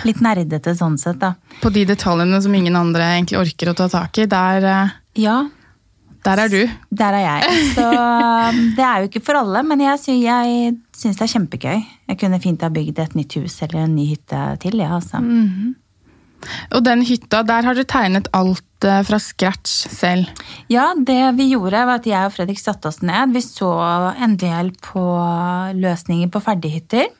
litt 0.08 0.20
nerdete 0.24 0.74
sånn 0.76 0.98
sett, 1.00 1.20
da. 1.22 1.34
På 1.62 1.70
de 1.72 1.86
detaljene 1.88 2.40
som 2.42 2.54
ingen 2.56 2.76
andre 2.78 3.12
egentlig 3.14 3.40
orker 3.40 3.72
å 3.72 3.76
ta 3.78 3.88
tak 3.92 4.18
i, 4.18 4.26
der, 4.30 4.66
eh, 4.66 4.98
Ja, 5.22 5.38
der 6.24 6.42
er 6.44 6.52
du. 6.52 6.60
Der 6.92 7.16
er 7.16 7.22
jeg. 7.24 7.60
Så 7.74 7.84
um, 7.88 8.58
det 8.76 8.84
er 8.84 9.02
jo 9.02 9.08
ikke 9.08 9.22
for 9.24 9.40
alle, 9.40 9.62
men 9.66 9.80
jeg, 9.84 10.00
sy 10.02 10.16
jeg 10.20 10.72
syns 10.96 11.20
det 11.20 11.26
er 11.26 11.32
kjempegøy. 11.34 11.84
Jeg 12.12 12.18
kunne 12.20 12.40
fint 12.42 12.64
ha 12.64 12.72
bygd 12.72 13.00
et 13.00 13.14
nytt 13.16 13.38
hus 13.40 13.60
eller 13.66 13.86
en 13.86 13.94
ny 13.96 14.10
hytte 14.12 14.40
til, 14.60 14.82
ja, 14.82 14.92
altså. 14.98 15.22
Og 16.72 16.84
den 16.84 17.04
hytta, 17.04 17.42
der 17.46 17.66
har 17.66 17.76
dere 17.76 17.88
tegnet 17.88 18.28
alt 18.36 18.86
eh, 18.88 19.02
fra 19.06 19.20
scratch 19.20 19.88
selv. 19.92 20.28
Ja, 20.72 20.90
det 20.96 21.18
vi 21.38 21.50
gjorde 21.52 21.84
var 21.88 22.00
at 22.00 22.08
jeg 22.08 22.28
og 22.28 22.34
Fredrik 22.36 22.60
satte 22.60 22.88
oss 22.88 23.02
ned. 23.04 23.34
Vi 23.36 23.42
så 23.44 23.70
en 24.16 24.36
del 24.40 24.72
på 24.84 25.04
løsninger 25.76 26.30
på 26.32 26.44
ferdighytter. 26.44 27.10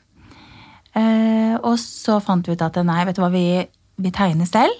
Eh, 0.97 1.53
og 1.61 1.77
så 1.79 2.19
fant 2.23 2.47
vi 2.47 2.57
ut 2.57 2.65
at 2.65 2.81
nei, 2.85 3.03
vet 3.07 3.17
du 3.17 3.23
hva, 3.23 3.31
vi, 3.33 3.45
vi 4.01 4.13
tegner 4.15 4.49
selv. 4.49 4.73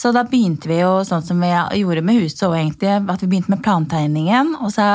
Så 0.00 0.14
da 0.16 0.24
begynte 0.24 0.70
vi 0.70 0.78
jo 0.80 1.00
sånn 1.04 1.24
som 1.24 1.42
vi 1.42 1.50
gjorde 1.82 2.04
med 2.06 2.22
huset 2.22 2.46
òg, 2.48 2.56
egentlig. 2.56 2.94
At 3.12 3.20
vi 3.20 3.28
begynte 3.34 3.52
med 3.52 3.64
plantegningen. 3.64 4.54
Og 4.64 4.72
så 4.72 4.86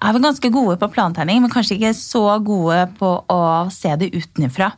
er 0.00 0.16
vi 0.16 0.22
ganske 0.24 0.50
gode 0.52 0.78
på 0.80 0.88
plantegning, 0.94 1.42
men 1.44 1.52
kanskje 1.52 1.76
ikke 1.76 1.92
så 1.98 2.24
gode 2.44 2.86
på 2.96 3.12
å 3.32 3.42
se 3.72 3.92
det 4.00 4.14
utenfra. 4.16 4.72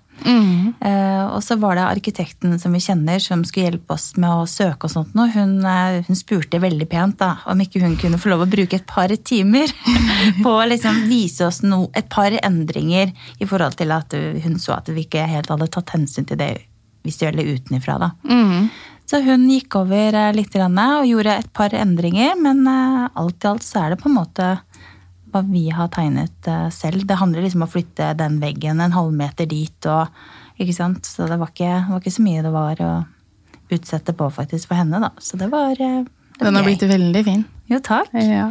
Eh, 0.82 1.24
og 1.30 1.38
så 1.46 1.54
var 1.62 1.76
det 1.78 1.84
arkitekten 1.86 2.56
som 2.58 2.74
vi 2.74 2.80
kjenner, 2.82 3.22
som 3.22 3.44
skulle 3.46 3.68
hjelpe 3.68 3.94
oss 3.94 4.08
med 4.18 4.30
å 4.30 4.48
søke 4.50 4.88
og 4.88 4.94
sånt 4.94 5.14
noe. 5.18 5.30
Hun, 5.34 5.58
eh, 5.62 6.00
hun 6.06 6.18
spurte 6.18 6.58
veldig 6.62 6.88
pent 6.90 7.20
da, 7.22 7.36
om 7.46 7.62
ikke 7.62 7.82
hun 7.84 7.94
kunne 8.00 8.18
få 8.18 8.32
lov 8.32 8.46
å 8.46 8.50
bruke 8.50 8.80
et 8.80 8.86
par 8.90 9.14
timer 9.14 9.70
på 10.44 10.54
å 10.56 10.66
liksom 10.66 11.04
vise 11.10 11.46
oss 11.46 11.62
no, 11.62 11.84
et 11.94 12.10
par 12.10 12.34
endringer 12.42 13.14
i 13.38 13.46
forhold 13.46 13.78
til 13.78 13.94
at 13.94 14.14
hun 14.42 14.58
så 14.58 14.80
at 14.80 14.90
vi 14.90 15.06
ikke 15.06 15.28
helt 15.30 15.50
hadde 15.54 15.70
tatt 15.70 15.94
hensyn 15.94 16.26
til 16.26 16.40
det 16.40 16.52
visuelle 17.06 17.46
utenifra. 17.46 17.98
da. 18.02 18.12
Så 19.08 19.22
hun 19.24 19.46
gikk 19.48 19.78
over 19.80 20.16
eh, 20.20 20.34
litt 20.36 20.56
og 20.58 21.06
gjorde 21.08 21.38
et 21.40 21.52
par 21.56 21.74
endringer, 21.74 22.36
men 22.36 22.66
eh, 22.68 23.06
alt 23.16 23.44
i 23.44 23.48
alt 23.48 23.64
så 23.64 23.84
er 23.84 23.94
det 23.94 24.02
på 24.02 24.10
en 24.10 24.18
måte 24.18 24.48
hva 25.32 25.42
vi 25.48 25.68
har 25.72 25.88
tegnet 25.92 26.48
eh, 26.48 26.68
selv. 26.74 27.06
Det 27.08 27.16
handler 27.20 27.44
liksom 27.44 27.64
om 27.64 27.68
å 27.68 27.72
flytte 27.72 28.12
den 28.18 28.38
veggen 28.42 28.80
en 28.84 28.96
halvmeter 28.96 29.48
dit, 29.48 29.88
og, 29.88 30.12
ikke 30.60 30.76
sant? 30.76 31.08
så 31.08 31.28
det 31.30 31.40
var 31.40 31.52
ikke, 31.54 31.72
var 31.88 32.02
ikke 32.02 32.16
så 32.18 32.26
mye 32.26 32.44
det 32.44 32.52
var 32.52 32.84
å 32.84 32.92
utsette 33.72 34.14
på 34.16 34.30
faktisk 34.32 34.70
for 34.70 34.80
henne. 34.80 35.00
da. 35.00 35.10
Så 35.20 35.40
det 35.40 35.50
var, 35.52 35.72
eh, 35.72 36.04
det 36.04 36.40
var 36.40 36.50
Den 36.50 36.60
har 36.60 36.68
blitt 36.68 36.82
veldig 36.82 37.24
fin. 37.24 37.44
Jo, 37.68 37.80
takk. 37.84 38.12
Ja. 38.12 38.50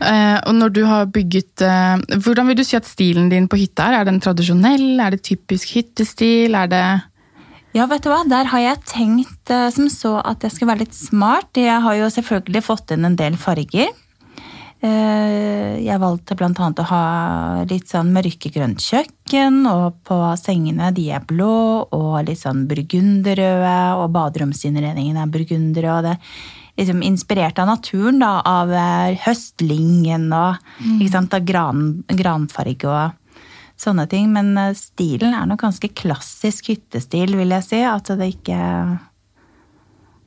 Eh, 0.00 0.38
og 0.48 0.54
når 0.56 0.72
du 0.72 0.80
har 0.88 1.04
bygget 1.12 1.60
eh, 1.62 2.00
Hvordan 2.24 2.48
vil 2.48 2.56
du 2.56 2.62
si 2.64 2.78
at 2.78 2.88
stilen 2.88 3.28
din 3.28 3.46
på 3.46 3.58
hytta 3.60 3.90
er? 3.90 3.98
Er 4.00 4.08
den 4.08 4.20
tradisjonell? 4.22 4.98
Er 4.98 5.10
det 5.14 5.22
typisk 5.22 5.74
hyttestil? 5.76 6.56
Er 6.56 6.70
det 6.70 6.84
Ja, 7.70 7.86
vet 7.86 8.02
du 8.02 8.10
hva? 8.10 8.24
Der 8.26 8.48
har 8.50 8.62
jeg 8.64 8.82
tenkt 8.90 9.50
eh, 9.54 9.68
som 9.70 9.86
så 9.92 10.16
at 10.26 10.42
jeg 10.42 10.56
skal 10.56 10.72
være 10.72 10.82
litt 10.84 10.96
smart. 10.96 11.54
Jeg 11.54 11.78
har 11.84 11.98
jo 12.00 12.08
selvfølgelig 12.10 12.64
fått 12.66 12.96
inn 12.96 13.06
en 13.06 13.18
del 13.18 13.36
farger. 13.38 13.92
Eh, 14.80 15.76
Jeg 15.84 16.00
valgte 16.02 16.34
annet 16.40 16.80
å 16.82 16.88
ha 16.90 17.04
litt 17.68 17.88
sånn 17.92 18.10
mørkegrønt 18.14 18.82
kjøkken, 18.82 19.62
og 19.70 20.00
på 20.08 20.18
sengene 20.40 20.90
de 20.96 21.10
er 21.14 21.22
blå 21.22 21.86
og 21.94 22.24
litt 22.26 22.42
sånn 22.42 22.66
burgunderrøde, 22.70 23.76
og 24.00 24.10
baderomsinnredningen 24.18 25.20
er 25.20 25.30
burgunderrød. 25.30 25.96
og 25.98 26.10
det 26.10 26.18
Liksom 26.78 27.02
inspirert 27.04 27.58
av 27.58 27.66
naturen, 27.66 28.20
da, 28.22 28.40
av 28.46 28.70
høstlingen, 28.72 29.18
høstlyngen 29.20 30.30
og 30.32 30.56
ikke 31.02 31.10
sant, 31.12 31.34
av 31.34 31.44
gran, 31.44 32.04
granfarge 32.08 32.88
og 32.88 33.19
sånne 33.80 34.06
ting. 34.10 34.28
Men 34.34 34.52
eh, 34.60 34.74
stilen 34.78 35.34
er 35.36 35.46
nok 35.50 35.62
ganske 35.64 35.90
klassisk 35.96 36.70
hyttestil, 36.72 37.36
vil 37.40 37.54
jeg 37.56 37.66
si. 37.66 37.80
At 37.86 38.12
det 38.20 38.32
ikke 38.36 38.58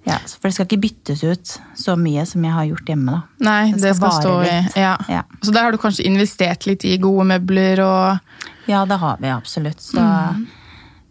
ja, 0.04 0.18
For 0.28 0.50
det 0.50 0.56
skal 0.58 0.68
ikke 0.68 0.82
byttes 0.84 1.22
ut 1.24 1.52
så 1.80 1.94
mye 2.00 2.26
som 2.28 2.44
jeg 2.44 2.52
har 2.52 2.66
gjort 2.68 2.90
hjemme. 2.92 3.14
da. 3.14 3.22
Nei, 3.48 3.72
Det 3.72 3.80
det 3.86 3.94
skal 3.96 4.12
skal 4.12 4.18
stå 4.22 4.34
i 4.44 4.82
ja. 4.82 4.98
Ja. 5.08 5.22
Så 5.42 5.54
der 5.56 5.64
har 5.64 5.72
du 5.72 5.80
kanskje 5.80 6.08
investert 6.10 6.68
litt 6.68 6.84
i 6.84 6.98
gode 7.00 7.24
møbler 7.30 7.80
og 7.86 8.20
Ja, 8.68 8.84
det 8.88 9.00
har 9.00 9.18
vi 9.22 9.32
absolutt. 9.32 9.80
Så, 9.80 10.00
Mm. 10.04 10.48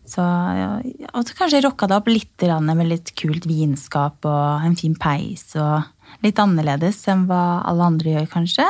så 0.08 0.20
ja, 0.58 0.68
Og 1.14 1.24
så 1.24 1.34
kanskje 1.36 1.62
rocka 1.64 1.86
det 1.88 1.96
opp 1.96 2.06
litt 2.08 2.42
med 2.60 2.86
litt 2.86 3.14
kult 3.16 3.46
vinskap 3.46 4.24
og 4.24 4.64
en 4.64 4.76
fin 4.76 4.94
peis. 4.94 5.56
og 5.56 5.84
Litt 6.22 6.36
annerledes 6.36 7.08
enn 7.08 7.26
hva 7.26 7.62
alle 7.64 7.82
andre 7.84 8.10
gjør, 8.10 8.28
kanskje. 8.28 8.66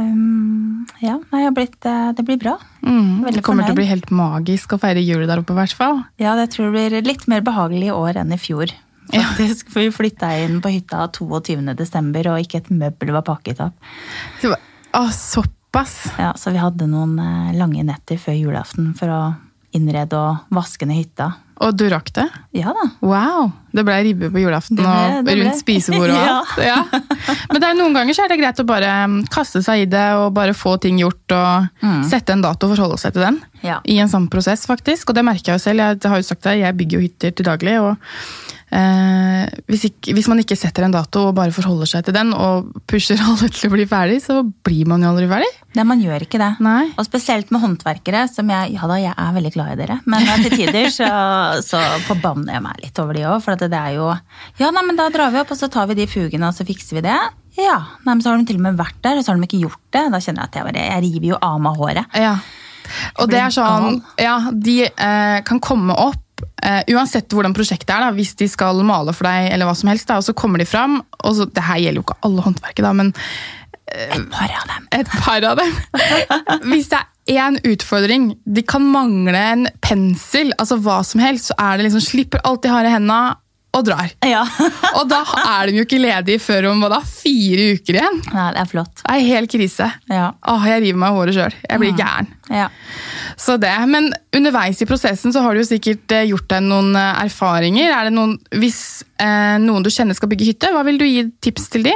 Um, 0.00 0.86
ja, 1.04 1.18
nei, 1.32 1.42
blitt, 1.52 1.76
eh, 1.84 2.12
det 2.16 2.24
blir 2.24 2.38
bra. 2.40 2.54
mm, 2.80 3.26
Det 3.32 3.42
kommer 3.44 3.66
til 3.66 3.74
å 3.74 3.80
bli 3.80 3.88
helt 3.90 4.08
magisk 4.10 4.72
å 4.72 4.80
feire 4.80 5.02
jul 5.04 5.26
der 5.28 5.42
oppe, 5.42 5.52
i 5.52 5.60
hvert 5.60 5.76
fall. 5.76 6.00
Ja, 6.18 6.34
det 6.38 6.50
tror 6.54 6.70
jeg 6.70 6.72
blir 6.92 7.04
litt 7.12 7.26
mer 7.28 7.44
behagelig 7.44 7.90
i 7.90 7.96
år 7.96 8.16
enn 8.22 8.32
i 8.32 8.40
fjor. 8.40 8.72
Faktisk, 9.12 9.68
For 9.68 9.82
vi 9.84 9.90
flytta 9.92 10.30
inn 10.44 10.60
på 10.64 10.70
hytta 10.72 11.04
22. 11.12 11.74
desember, 11.76 12.32
og 12.32 12.40
ikke 12.40 12.62
et 12.62 12.70
møbel 12.72 13.12
var 13.12 13.22
pakket 13.26 13.60
opp. 13.60 13.74
Så, 14.40 14.54
Å, 14.92 15.06
såpass! 15.12 16.12
Ja, 16.18 16.32
Så 16.36 16.52
vi 16.52 16.60
hadde 16.62 16.88
noen 16.88 17.18
eh, 17.18 17.52
lange 17.56 17.84
netter 17.84 18.16
før 18.20 18.36
julaften 18.36 18.94
for 18.96 19.12
å 19.12 19.20
innrede 19.72 20.16
og 20.16 20.52
vaske 20.52 20.86
ned 20.88 21.00
hytta. 21.00 21.34
Og 21.62 21.76
du 21.76 21.86
rakk 21.92 22.10
det? 22.16 22.26
Ja 22.56 22.72
da. 22.76 22.88
Wow! 23.00 23.52
Det 23.72 23.84
ble 23.88 23.94
ribbe 24.04 24.28
på 24.34 24.42
julaften 24.42 24.76
Det 24.76 24.84
ble- 24.84 24.92
og 24.92 25.14
det 25.16 25.22
ble. 25.26 25.36
rundt 25.46 25.60
spisebordet 25.60 26.16
og 26.20 26.28
alt. 26.28 26.54
Ja. 26.66 26.78
Men 27.52 27.60
det 27.62 27.68
er 27.70 27.78
noen 27.78 27.96
ganger 27.96 28.16
så 28.18 28.26
er 28.26 28.32
det 28.34 28.40
greit 28.42 28.60
å 28.62 28.66
bare 28.68 28.92
mm, 29.08 29.18
kaste 29.32 29.62
seg 29.64 29.86
i 29.86 29.90
det 29.92 30.06
og 30.20 30.32
bare 30.36 30.54
få 30.56 30.76
ting 30.82 31.00
gjort 31.00 31.36
og 31.38 31.82
sette 32.10 32.36
en 32.36 32.44
dato 32.44 32.68
og 32.68 32.76
forholde 32.76 33.00
seg 33.00 33.16
til 33.16 33.24
den. 33.26 33.40
Ja. 33.64 33.80
I 33.88 33.98
en 34.02 34.10
sånn 34.12 34.28
prosess, 34.32 34.66
faktisk. 34.68 35.10
Og 35.12 35.16
det 35.18 35.24
merker 35.26 35.52
jeg 35.54 35.60
jo 35.60 35.66
selv. 35.70 35.84
Jeg 35.84 36.10
har 36.10 36.18
jo 36.20 36.26
sagt 36.26 36.44
det, 36.48 36.58
jeg 36.62 36.76
bygger 36.80 36.98
jo 36.98 37.06
hytter 37.06 37.36
til 37.38 37.46
daglig. 37.46 37.76
og 37.80 37.94
eh, 38.72 39.46
hvis, 39.70 39.84
ikke, 39.90 40.14
hvis 40.16 40.28
man 40.30 40.40
ikke 40.42 40.56
setter 40.58 40.86
en 40.86 40.94
dato 40.94 41.28
og 41.28 41.36
bare 41.36 41.54
forholder 41.54 41.88
seg 41.90 42.06
til 42.06 42.16
den 42.16 42.32
og 42.34 42.72
pusher 42.90 43.20
alle 43.26 43.50
til 43.52 43.70
å 43.70 43.74
bli 43.76 43.86
ferdig, 43.90 44.20
så 44.24 44.40
blir 44.66 44.88
man 44.90 45.04
jo 45.04 45.12
aldri 45.12 45.28
ferdig. 45.30 45.50
Nei, 45.72 45.84
man 45.88 46.02
gjør 46.04 46.26
ikke 46.26 46.40
det. 46.42 46.50
Nei. 46.64 46.90
Og 47.00 47.06
spesielt 47.06 47.48
med 47.54 47.62
håndverkere, 47.62 48.26
som 48.28 48.50
jeg 48.52 48.74
Ja 48.74 48.88
da, 48.90 48.98
jeg 49.00 49.14
er 49.16 49.30
veldig 49.38 49.52
glad 49.54 49.72
i 49.72 49.78
dere, 49.80 49.94
men 50.10 50.26
til 50.42 50.52
tider 50.58 50.90
så, 50.92 51.08
så 51.64 51.80
forbanner 52.08 52.58
jeg 52.58 52.64
meg 52.66 52.82
litt 52.82 53.00
over 53.00 53.16
de 53.16 53.24
òg. 53.30 53.38
For 53.44 53.54
at 53.66 53.72
det 53.72 53.78
er 53.78 53.94
jo 53.98 54.08
Ja, 54.60 54.70
nei, 54.74 54.82
men 54.88 54.98
da 54.98 55.08
drar 55.12 55.32
vi 55.34 55.40
opp, 55.42 55.52
og 55.54 55.58
så 55.58 55.68
tar 55.72 55.88
vi 55.90 55.98
de 55.98 56.06
fugene, 56.10 56.48
og 56.48 56.56
så 56.56 56.66
fikser 56.68 56.98
vi 56.98 57.04
det. 57.06 57.18
Ja, 57.58 57.78
nei, 58.04 58.14
men 58.14 58.22
Så 58.24 58.30
har 58.32 58.40
de 58.40 58.48
til 58.48 58.58
og 58.60 58.66
med 58.66 58.80
vært 58.80 58.98
der, 59.04 59.18
og 59.20 59.24
så 59.24 59.32
har 59.32 59.40
de 59.40 59.48
ikke 59.48 59.62
gjort 59.66 59.80
det. 59.92 60.04
Da 60.14 60.20
kjenner 60.24 60.44
jeg 60.44 60.50
at 60.52 60.58
jeg 60.58 60.68
bare 60.68 60.84
Jeg 60.88 61.04
river 61.06 61.30
jo 61.34 61.38
av 61.42 61.60
meg 61.62 61.80
håret. 61.80 62.18
Ja. 62.18 62.34
Og 63.22 63.30
det 63.30 63.38
er 63.40 63.52
sånn, 63.54 64.02
ja, 64.20 64.36
de 64.52 64.76
eh, 64.90 65.38
kan 65.48 65.60
komme 65.62 65.94
opp 65.96 66.42
eh, 66.64 66.82
uansett 66.92 67.32
hvordan 67.32 67.54
prosjektet 67.56 67.92
er, 67.94 68.02
da, 68.08 68.10
hvis 68.16 68.34
de 68.40 68.48
skal 68.50 68.82
male 68.86 69.14
for 69.16 69.28
deg, 69.28 69.52
eller 69.54 69.68
hva 69.68 69.74
som 69.78 69.88
helst, 69.92 70.08
da, 70.10 70.18
og 70.20 70.26
så 70.26 70.34
kommer 70.36 70.60
de 70.60 70.66
fram, 70.68 70.98
og 71.22 71.36
så, 71.38 71.46
det 71.46 71.64
her 71.64 71.80
gjelder 71.80 72.02
jo 72.02 72.06
ikke 72.08 72.18
alle 72.28 72.44
håndverket, 72.48 72.84
da, 72.84 72.92
men 72.98 73.12
Et 73.92 74.28
par 74.32 74.48
av 74.56 74.68
dem. 74.70 74.84
et 74.96 75.08
par 75.20 75.44
av 75.44 75.58
dem. 75.60 75.72
Hvis 76.70 76.88
det 76.88 77.00
er 77.00 77.38
én 77.38 77.58
utfordring, 77.68 78.30
de 78.44 78.62
kan 78.64 78.84
mangle 78.88 79.36
en 79.36 79.66
pensel, 79.84 80.52
altså 80.58 80.78
hva 80.80 81.02
som 81.06 81.20
helst, 81.22 81.50
så 81.50 81.56
er 81.60 81.76
det 81.78 81.88
liksom, 81.88 82.04
slipper 82.04 82.40
alt 82.48 82.62
de 82.64 82.72
har 82.72 82.88
i 82.88 82.92
hendene, 82.94 83.36
og 83.72 83.84
drar. 83.86 84.10
Ja. 84.28 84.42
Og 84.98 85.06
da 85.08 85.22
er 85.40 85.70
de 85.70 85.78
jo 85.78 85.84
ikke 85.86 86.00
ledige 86.02 86.42
før 86.44 86.66
om 86.72 86.82
da, 86.92 86.98
fire 87.08 87.70
uker 87.78 87.96
igjen. 87.96 88.18
Nei, 88.34 88.48
det 88.52 88.60
er 88.60 88.68
flott. 88.68 89.00
Det 89.00 89.14
er 89.14 89.24
helt 89.30 89.52
krise. 89.54 89.88
Ja. 90.12 90.26
Åh, 90.52 90.66
jeg 90.68 90.82
river 90.84 91.00
meg 91.00 91.14
i 91.14 91.18
håret 91.18 91.36
sjøl. 91.38 91.56
Jeg 91.70 91.80
blir 91.80 91.94
gæren. 91.96 92.28
ja. 92.52 92.68
Så 93.40 93.56
det, 93.56 93.70
Men 93.88 94.10
underveis 94.36 94.82
i 94.84 94.86
prosessen 94.86 95.32
så 95.32 95.40
har 95.42 95.54
du 95.56 95.62
jo 95.62 95.68
sikkert 95.70 96.12
eh, 96.12 96.26
gjort 96.28 96.50
deg 96.52 96.66
noen 96.66 96.92
eh, 97.00 97.22
erfaringer. 97.24 97.88
Er 97.96 98.10
det 98.10 98.12
noen, 98.14 98.36
hvis 98.60 98.82
eh, 99.16 99.56
noen 99.62 99.82
du 99.82 99.88
kjenner 99.90 100.14
skal 100.18 100.28
bygge 100.30 100.50
hytte, 100.52 100.70
hva 100.74 100.84
vil 100.86 101.00
du 101.00 101.06
gi 101.08 101.24
tips 101.42 101.70
til 101.72 101.88
de? 101.88 101.94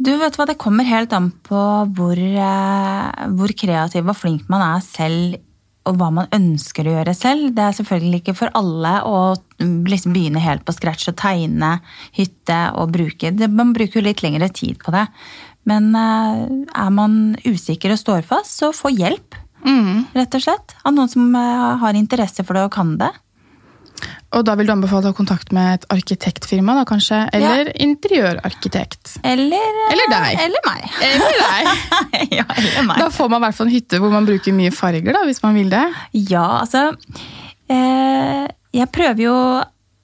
Du 0.00 0.14
vet 0.16 0.38
hva, 0.38 0.46
Det 0.48 0.56
kommer 0.56 0.86
helt 0.88 1.12
an 1.12 1.32
på 1.44 1.60
hvor, 1.98 2.16
eh, 2.16 3.26
hvor 3.36 3.52
kreativ 3.58 4.06
og 4.08 4.16
flink 4.16 4.46
man 4.48 4.62
er 4.70 4.84
selv, 4.86 5.40
og 5.88 5.96
hva 5.96 6.10
man 6.12 6.28
ønsker 6.36 6.86
å 6.86 6.96
gjøre 6.98 7.14
selv. 7.16 7.52
Det 7.56 7.64
er 7.64 7.76
selvfølgelig 7.78 8.20
ikke 8.20 8.36
for 8.38 8.52
alle 8.58 8.94
å 9.06 9.20
liksom 9.60 10.14
begynne 10.14 10.42
helt 10.42 10.64
på 10.66 10.74
scratch 10.76 11.08
og 11.10 11.16
tegne 11.20 11.78
hytte 12.16 12.58
og 12.78 12.92
bruke 12.94 13.32
Man 13.48 13.72
bruker 13.76 14.00
jo 14.00 14.06
litt 14.08 14.22
lengre 14.24 14.50
tid 14.52 14.80
på 14.82 14.92
det. 14.94 15.06
Men 15.68 15.90
eh, 15.96 16.44
er 16.84 16.92
man 16.94 17.14
usikker 17.44 17.94
og 17.94 18.00
står 18.00 18.26
fast, 18.28 18.58
så 18.60 18.72
få 18.76 18.92
hjelp. 18.92 19.36
Rett 20.16 20.36
og 20.36 20.44
slett. 20.44 20.76
Av 20.84 20.94
noen 20.96 21.10
som 21.12 21.34
eh, 21.36 21.66
har 21.82 21.98
interesse 21.98 22.44
for 22.46 22.56
det 22.56 22.68
og 22.68 22.74
kan 22.74 22.94
det. 23.00 23.10
Og 24.36 24.44
da 24.46 24.54
vil 24.58 24.68
du 24.68 24.72
anbefale 24.74 25.08
å 25.08 25.12
ha 25.12 25.16
kontakt 25.16 25.50
med 25.54 25.80
et 25.80 25.86
arkitektfirma, 25.90 26.76
da 26.78 26.84
kanskje? 26.88 27.18
Eller 27.34 27.72
interiørarkitekt? 27.82 29.16
Eller, 29.26 29.80
eh, 29.86 29.92
Eller 29.94 30.12
deg. 30.12 30.38
Eller 30.44 30.68
meg. 30.68 30.86
Eller 31.08 31.40
deg! 31.40 31.82
ja, 32.38 32.46
eller 32.46 32.86
meg. 32.86 33.02
Da 33.02 33.10
får 33.14 33.32
man 33.32 33.42
i 33.42 33.48
hvert 33.48 33.58
fall 33.58 33.68
en 33.70 33.74
hytte 33.74 34.00
hvor 34.02 34.14
man 34.14 34.28
bruker 34.28 34.56
mye 34.56 34.72
farger, 34.74 35.12
da, 35.16 35.24
hvis 35.28 35.42
man 35.42 35.58
vil 35.58 35.72
det. 35.72 35.84
Ja, 36.30 36.46
altså 36.62 36.86
eh, 37.70 38.46
Jeg 38.76 38.90
prøver 38.94 39.24
jo 39.26 39.36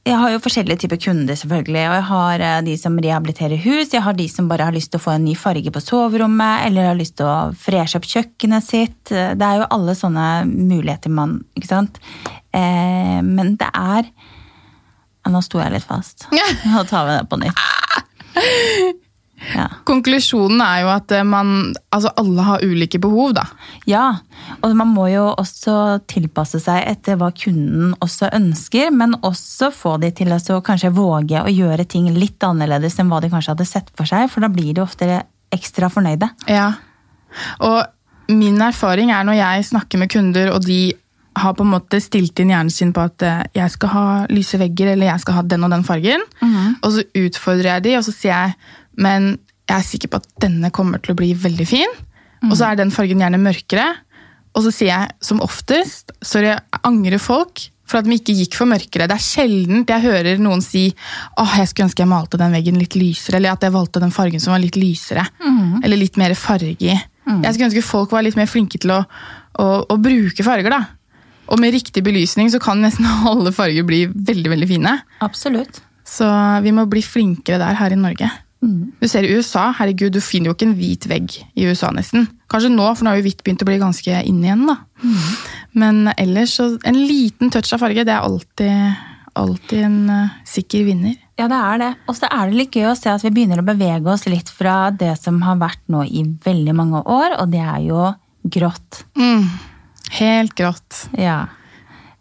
Jeg 0.07 0.21
har 0.23 0.31
jo 0.31 0.43
forskjellige 0.43 0.85
typer 0.85 1.01
kunder, 1.03 1.35
selvfølgelig. 1.35 1.81
Og 1.91 1.95
jeg 1.97 2.07
har 2.11 2.45
eh, 2.47 2.59
de 2.69 2.77
som 2.79 2.99
rehabiliterer 3.03 3.63
hus, 3.65 3.91
jeg 3.91 4.05
har 4.05 4.15
de 4.15 4.29
som 4.31 4.47
bare 4.51 4.69
har 4.69 4.77
lyst 4.77 4.93
til 4.93 5.01
å 5.01 5.03
få 5.03 5.17
en 5.17 5.25
ny 5.27 5.35
farge 5.39 5.73
på 5.75 5.83
soverommet, 5.83 6.67
eller 6.69 6.93
har 6.93 6.99
lyst 6.99 7.17
til 7.19 7.27
å 7.27 7.51
freshe 7.59 7.99
opp 7.99 8.07
kjøkkenet 8.07 8.67
sitt. 8.67 9.01
Det 9.11 9.49
er 9.49 9.63
jo 9.63 9.71
alle 9.75 9.97
sånne 9.99 10.29
muligheter 10.47 11.11
man 11.11 11.41
Ikke 11.59 11.73
sant? 11.73 11.99
Eh, 12.55 13.19
men 13.27 13.57
det 13.61 13.71
er 13.73 14.11
Nå 15.27 15.41
sto 15.43 15.59
jeg 15.59 15.73
litt 15.75 15.83
fast. 15.83 16.29
Nå 16.31 16.85
tar 16.87 17.09
vi 17.09 17.17
det 17.17 17.27
på 17.27 17.41
nytt. 17.43 19.03
Ja. 19.37 19.67
Konklusjonen 19.87 20.61
er 20.65 20.83
jo 20.83 20.91
at 20.95 21.13
eh, 21.13 21.25
man, 21.27 21.75
altså 21.95 22.11
alle 22.19 22.47
har 22.47 22.65
ulike 22.65 23.01
behov, 23.03 23.35
da. 23.37 23.45
Ja, 23.89 24.07
og 24.65 24.77
man 24.79 24.91
må 24.95 25.09
jo 25.13 25.27
også 25.35 26.01
tilpasse 26.09 26.61
seg 26.63 26.83
etter 26.89 27.19
hva 27.21 27.31
kunden 27.37 27.93
også 28.05 28.31
ønsker, 28.37 28.91
men 28.97 29.17
også 29.21 29.71
få 29.75 29.97
de 30.03 30.11
til 30.17 30.33
å 30.33 30.63
kanskje 30.65 30.95
våge 30.97 31.43
å 31.43 31.53
gjøre 31.53 31.85
ting 31.89 32.09
litt 32.17 32.43
annerledes 32.47 32.99
enn 33.01 33.13
hva 33.13 33.21
de 33.23 33.31
kanskje 33.33 33.55
hadde 33.55 33.69
sett 33.69 33.93
for 33.97 34.09
seg, 34.09 34.31
for 34.33 34.45
da 34.45 34.51
blir 34.53 34.73
de 34.77 34.85
ofte 34.85 35.21
ekstra 35.55 35.91
fornøyde. 35.93 36.31
Ja. 36.51 36.71
Og 37.65 38.33
min 38.33 38.59
erfaring 38.65 39.13
er 39.15 39.27
når 39.27 39.39
jeg 39.39 39.69
snakker 39.69 40.01
med 40.01 40.11
kunder, 40.11 40.51
og 40.55 40.65
de 40.67 40.97
har 41.37 41.53
på 41.53 41.67
en 41.67 41.75
måte 41.75 42.01
stilt 42.01 42.41
inn 42.41 42.51
hjernen 42.55 42.73
sin 42.73 42.95
på 42.97 43.05
at 43.05 43.23
eh, 43.27 43.45
jeg 43.59 43.75
skal 43.75 43.93
ha 43.93 44.07
lyse 44.33 44.59
vegger, 44.61 44.95
eller 44.95 45.11
jeg 45.13 45.25
skal 45.25 45.39
ha 45.39 45.45
den 45.45 45.67
og 45.67 45.73
den 45.75 45.85
fargen, 45.85 46.25
og 46.81 46.91
så 46.95 47.05
utfordrer 47.27 47.75
jeg 47.75 47.85
de, 47.85 47.97
og 47.99 48.07
så 48.07 48.15
sier 48.17 48.33
jeg 48.33 48.85
men 48.97 49.37
jeg 49.67 49.77
er 49.77 49.87
sikker 49.87 50.13
på 50.13 50.21
at 50.23 50.29
denne 50.43 50.71
kommer 50.75 51.03
til 51.03 51.15
å 51.15 51.19
bli 51.19 51.33
veldig 51.37 51.67
fin, 51.69 51.95
og 52.47 52.55
så 52.59 52.71
er 52.71 52.79
den 52.79 52.93
fargen 52.95 53.23
gjerne 53.23 53.41
mørkere, 53.43 53.87
og 54.57 54.65
så 54.65 54.73
sier 54.73 54.93
jeg 54.93 55.17
som 55.25 55.41
oftest, 55.45 56.15
sorry, 56.25 56.53
jeg 56.55 56.85
angrer 56.87 57.21
folk 57.21 57.67
for 57.87 58.01
at 58.01 58.07
de 58.07 58.17
ikke 58.17 58.35
gikk 58.35 58.57
for 58.59 58.67
mørkere. 58.67 59.07
Det 59.07 59.15
er 59.15 59.23
sjelden 59.23 59.85
jeg 59.87 60.03
hører 60.03 60.41
noen 60.43 60.63
si 60.65 60.89
åh, 61.39 61.53
jeg 61.61 61.71
skulle 61.71 61.87
ønske 61.87 62.03
jeg 62.03 62.11
malte 62.11 62.41
den 62.41 62.55
veggen 62.57 62.79
litt 62.81 62.97
lysere, 62.99 63.39
eller 63.39 63.55
at 63.55 63.67
jeg 63.67 63.75
valgte 63.75 64.03
den 64.03 64.15
fargen 64.15 64.43
som 64.43 64.55
var 64.55 64.63
litt 64.63 64.79
lysere, 64.81 65.27
eller 65.85 66.01
litt 66.01 66.19
mer 66.19 66.35
farge 66.39 66.73
i. 66.89 66.97
Jeg 66.97 67.53
skulle 67.55 67.69
ønske 67.69 67.85
folk 67.87 68.15
var 68.15 68.25
litt 68.27 68.39
mer 68.39 68.51
flinke 68.51 68.81
til 68.83 68.95
å, 68.95 69.03
å, 69.61 69.67
å 69.93 69.99
bruke 70.03 70.47
farger, 70.47 70.73
da. 70.73 70.83
Og 71.47 71.61
med 71.63 71.77
riktig 71.77 72.03
belysning 72.03 72.51
så 72.51 72.59
kan 72.63 72.81
nesten 72.83 73.07
alle 73.31 73.53
farger 73.55 73.87
bli 73.87 74.07
veldig, 74.11 74.51
veldig 74.57 74.71
fine. 74.71 74.97
Absolutt. 75.27 75.83
Så 76.07 76.27
vi 76.63 76.73
må 76.75 76.87
bli 76.91 77.03
flinkere 77.03 77.61
der 77.63 77.79
her 77.79 77.95
i 77.95 77.99
Norge. 77.99 78.31
Du 79.01 79.09
ser 79.09 79.27
i 79.27 79.35
USA, 79.37 79.69
herregud, 79.79 80.15
du 80.17 80.23
finner 80.25 80.51
jo 80.51 80.57
ikke 80.57 80.69
en 80.69 80.79
hvit 80.79 81.07
vegg 81.11 81.37
i 81.55 81.67
USA 81.69 81.93
nesten. 81.95 82.29
Kanskje 82.53 82.73
nå, 82.73 82.87
for 82.95 83.07
nå 83.07 83.13
har 83.13 83.21
jo 83.21 83.27
hvitt 83.27 83.45
begynt 83.47 83.65
å 83.65 83.69
bli 83.69 83.79
ganske 83.83 84.23
inn 84.27 84.41
igjen, 84.45 84.65
da. 84.69 84.79
Men 85.77 86.09
ellers, 86.17 86.57
så 86.59 86.73
en 86.89 86.99
liten 87.07 87.53
touch 87.53 87.73
av 87.77 87.83
farge, 87.85 88.07
det 88.07 88.15
er 88.15 88.25
alltid, 88.25 89.05
alltid 89.37 89.87
en 89.87 89.99
uh, 90.11 90.37
sikker 90.49 90.87
vinner. 90.89 91.17
Ja, 91.37 91.51
det 91.53 91.59
er 91.59 91.83
det. 91.83 91.91
Og 92.09 92.17
så 92.17 92.31
er 92.33 92.49
det 92.49 92.61
litt 92.63 92.79
gøy 92.79 92.89
å 92.91 92.97
se 92.97 93.13
at 93.13 93.25
vi 93.27 93.35
begynner 93.35 93.61
å 93.61 93.67
bevege 93.67 94.09
oss 94.09 94.25
litt 94.31 94.49
fra 94.49 94.89
det 94.91 95.13
som 95.21 95.43
har 95.45 95.61
vært 95.61 95.83
nå 95.93 96.07
i 96.09 96.25
veldig 96.47 96.77
mange 96.79 97.03
år, 97.05 97.37
og 97.43 97.53
det 97.53 97.61
er 97.61 97.85
jo 97.85 98.09
grått. 98.57 99.03
Helt 100.17 100.57
grått. 100.57 101.07
Ja. 101.19 101.45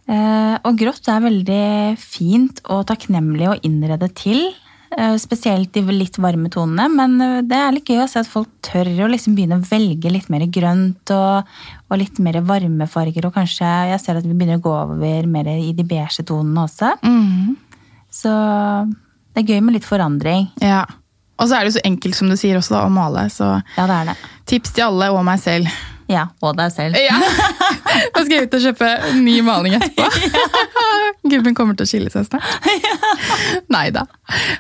Eh, 0.06 0.56
og 0.62 0.78
grått 0.78 1.08
er 1.10 1.24
veldig 1.24 1.96
fint 2.02 2.60
og 2.70 2.86
takknemlig 2.92 3.50
å 3.50 3.58
innrede 3.66 4.10
til. 4.18 4.44
Eh, 4.98 5.16
Spesielt 5.22 5.78
i 5.80 5.84
litt 5.90 6.20
varme 6.22 6.50
tonene, 6.54 6.86
men 6.92 7.16
eh, 7.22 7.40
det 7.48 7.58
er 7.58 7.74
litt 7.76 7.90
gøy 7.90 8.04
å 8.04 8.10
se 8.12 8.22
at 8.22 8.30
folk 8.30 8.50
tør 8.66 8.90
å 9.06 9.10
liksom 9.12 9.36
begynne 9.38 9.58
å 9.62 9.66
velge 9.70 10.12
litt 10.14 10.30
mer 10.34 10.46
grønt 10.48 11.14
og, 11.16 11.56
og 11.90 11.98
litt 12.02 12.20
mer 12.24 12.42
varme 12.46 12.88
farger. 12.92 13.28
Og 13.30 13.36
kanskje 13.38 13.72
jeg 13.92 14.04
ser 14.04 14.20
at 14.20 14.28
vi 14.28 14.34
begynner 14.36 14.62
å 14.62 14.66
gå 14.66 14.76
over 14.84 15.32
mer 15.32 15.50
i 15.56 15.72
de 15.76 15.88
beige 15.88 16.26
tonene 16.28 16.68
også. 16.68 16.94
Så 18.16 18.32
det 19.36 19.44
er 19.44 19.50
gøy 19.56 19.66
med 19.66 19.76
litt 19.80 19.88
forandring. 19.88 20.48
Ja. 20.64 20.86
Og 21.36 21.50
så 21.50 21.58
er 21.58 21.66
det 21.66 21.74
jo 21.74 21.80
så 21.80 21.84
enkelt 21.90 22.16
som 22.16 22.30
du 22.32 22.38
sier 22.40 22.56
også, 22.56 22.78
da, 22.78 22.86
å 22.88 22.94
male. 22.94 23.26
Så 23.34 23.50
Ja, 23.76 23.88
det 23.90 23.98
det. 24.08 24.16
tips 24.48 24.72
til 24.78 24.86
alle 24.88 25.12
og 25.12 25.26
meg 25.28 25.42
selv. 25.44 25.68
Ja, 26.08 26.28
Og 26.46 26.54
deg 26.56 26.70
selv. 26.72 26.96
Ja. 27.02 27.18
Nå 28.14 28.22
skal 28.22 28.36
jeg 28.36 28.46
ut 28.46 28.54
og 28.54 28.62
kjøpe 28.62 28.90
ny 29.26 29.40
maling 29.42 29.74
etterpå. 29.74 30.06
Gubben 31.26 31.56
kommer 31.58 31.78
til 31.78 31.88
å 31.88 31.90
skille 31.90 32.12
seg 32.14 32.28
snart. 32.28 32.46
Nei 33.76 33.88
da. 33.96 34.06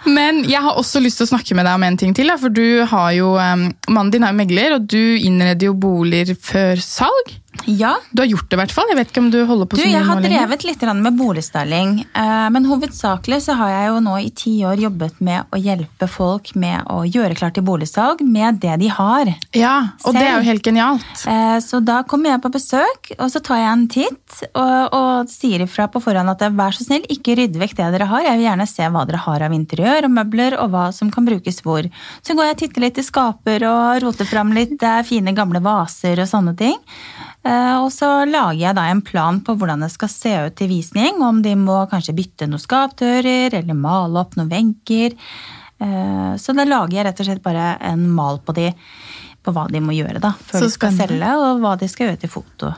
Men 0.05 0.43
jeg 0.49 0.61
har 0.65 0.79
også 0.79 1.01
lyst 1.03 1.21
til 1.21 1.27
å 1.27 1.33
snakke 1.33 1.57
med 1.57 1.67
deg 1.67 1.77
om 1.77 1.87
en 1.87 1.99
ting 2.01 2.13
til. 2.17 2.31
For 2.41 2.53
du 2.53 2.83
har 2.89 3.11
jo, 3.17 3.33
Mannen 3.37 4.13
din 4.13 4.25
er 4.25 4.33
jo 4.33 4.39
megler, 4.41 4.77
og 4.77 4.87
du 4.91 5.17
innreder 5.17 5.69
jo 5.69 5.77
boliger 5.77 6.35
før 6.39 6.81
salg. 6.83 7.35
Ja, 7.65 7.95
Du 8.11 8.21
har 8.21 8.27
gjort 8.27 8.49
det 8.49 8.57
i 8.57 8.59
hvert 8.59 8.73
fall. 8.75 8.89
Jeg 8.91 8.97
vet 8.99 9.11
ikke 9.11 9.23
om 9.23 9.29
du 9.33 9.39
holder 9.47 9.69
på 9.69 9.79
Du, 9.79 9.83
jeg 9.83 10.03
har 10.05 10.21
drevet 10.21 10.65
litt 10.67 10.81
med 10.85 11.17
boligstyling, 11.17 11.93
eh, 12.13 12.47
men 12.53 12.67
hovedsakelig 12.69 13.41
så 13.47 13.55
har 13.57 13.69
jeg 13.71 13.87
jo 13.89 13.99
nå 14.05 14.15
i 14.21 14.29
ti 14.29 14.53
år 14.67 14.81
jobbet 14.83 15.21
med 15.25 15.49
å 15.51 15.59
hjelpe 15.59 16.07
folk 16.11 16.51
med 16.55 16.85
å 16.91 17.01
gjøre 17.07 17.37
klart 17.37 17.55
til 17.57 17.65
boligsalg 17.65 18.21
med 18.21 18.59
det 18.61 18.75
de 18.83 18.89
har. 18.93 19.31
Ja, 19.55 19.75
og 20.05 20.13
det 20.13 20.25
er 20.27 20.37
jo 20.37 20.47
helt 20.49 20.63
genialt. 20.65 21.25
Eh, 21.27 21.57
Så 21.65 21.79
da 21.83 22.03
kommer 22.03 22.29
jeg 22.29 22.41
på 22.43 22.51
besøk, 22.53 23.11
og 23.17 23.31
så 23.31 23.41
tar 23.41 23.57
jeg 23.61 23.71
en 23.71 23.87
titt 23.87 24.41
og, 24.53 24.93
og 24.93 25.29
sier 25.31 25.63
ifra 25.65 25.87
på 25.91 26.01
forhånd 26.03 26.29
at 26.29 26.45
vær 26.55 26.75
så 26.75 26.85
snill, 26.85 27.05
ikke 27.09 27.37
rydd 27.39 27.57
vekk 27.57 27.75
det 27.79 27.91
dere 27.95 28.09
har. 28.11 28.25
Jeg 28.27 28.37
vil 28.39 28.47
gjerne 28.49 28.67
se 28.69 28.89
hva 28.91 29.05
dere 29.07 29.23
har 29.25 29.45
av 29.47 29.55
interiør 29.55 30.07
og 30.09 30.15
møbler, 30.19 30.57
og 30.61 30.69
hva 30.73 30.85
som 30.93 31.09
kan 31.13 31.25
brukes 31.27 31.61
hvor. 31.65 31.87
Så 32.21 32.35
går 32.35 32.49
jeg 32.51 32.55
og 32.57 32.61
titter 32.63 32.85
litt 32.85 33.01
i 33.01 33.05
skaper 33.05 33.65
og 33.69 34.03
roter 34.05 34.29
fram 34.29 34.53
litt 34.55 34.81
eh, 34.83 35.01
fine 35.07 35.33
gamle 35.37 35.61
vaser 35.65 36.21
og 36.21 36.29
sånne 36.29 36.55
ting. 36.59 36.77
Eh, 37.45 37.75
Og 37.77 37.91
så 37.93 38.07
lager 38.25 38.61
jeg 38.63 38.75
da 38.77 38.87
en 38.89 39.03
plan 39.05 39.41
på 39.45 39.55
hvordan 39.57 39.85
det 39.85 39.91
skal 39.93 40.09
se 40.09 40.33
ut 40.47 40.55
til 40.57 40.71
visning. 40.71 41.21
Om 41.21 41.43
de 41.45 41.53
må 41.59 41.83
kanskje 41.91 42.15
bytte 42.17 42.47
noen 42.49 42.63
skapdører 42.63 43.53
eller 43.61 43.77
male 43.77 44.23
opp 44.23 44.35
noen 44.39 44.49
vegger. 44.49 45.13
Eh, 45.79 46.33
Så 46.41 46.55
da 46.57 46.65
lager 46.65 46.97
jeg 46.97 47.05
rett 47.05 47.19
og 47.21 47.29
slett 47.29 47.43
bare 47.45 47.77
en 47.81 48.09
mal 48.09 48.39
på 48.39 48.55
de 48.57 48.71
på 49.45 49.53
hva 49.53 49.67
de 49.69 49.77
må 49.77 49.93
gjøre 49.93 50.17
da, 50.17 50.31
før 50.41 50.63
de 50.65 50.71
skal 50.73 50.95
selge, 50.97 51.31
og 51.37 51.59
hva 51.61 51.75
de 51.77 51.85
skal 51.85 52.07
gjøre 52.07 52.21
til 52.23 52.31
foto. 52.33 52.71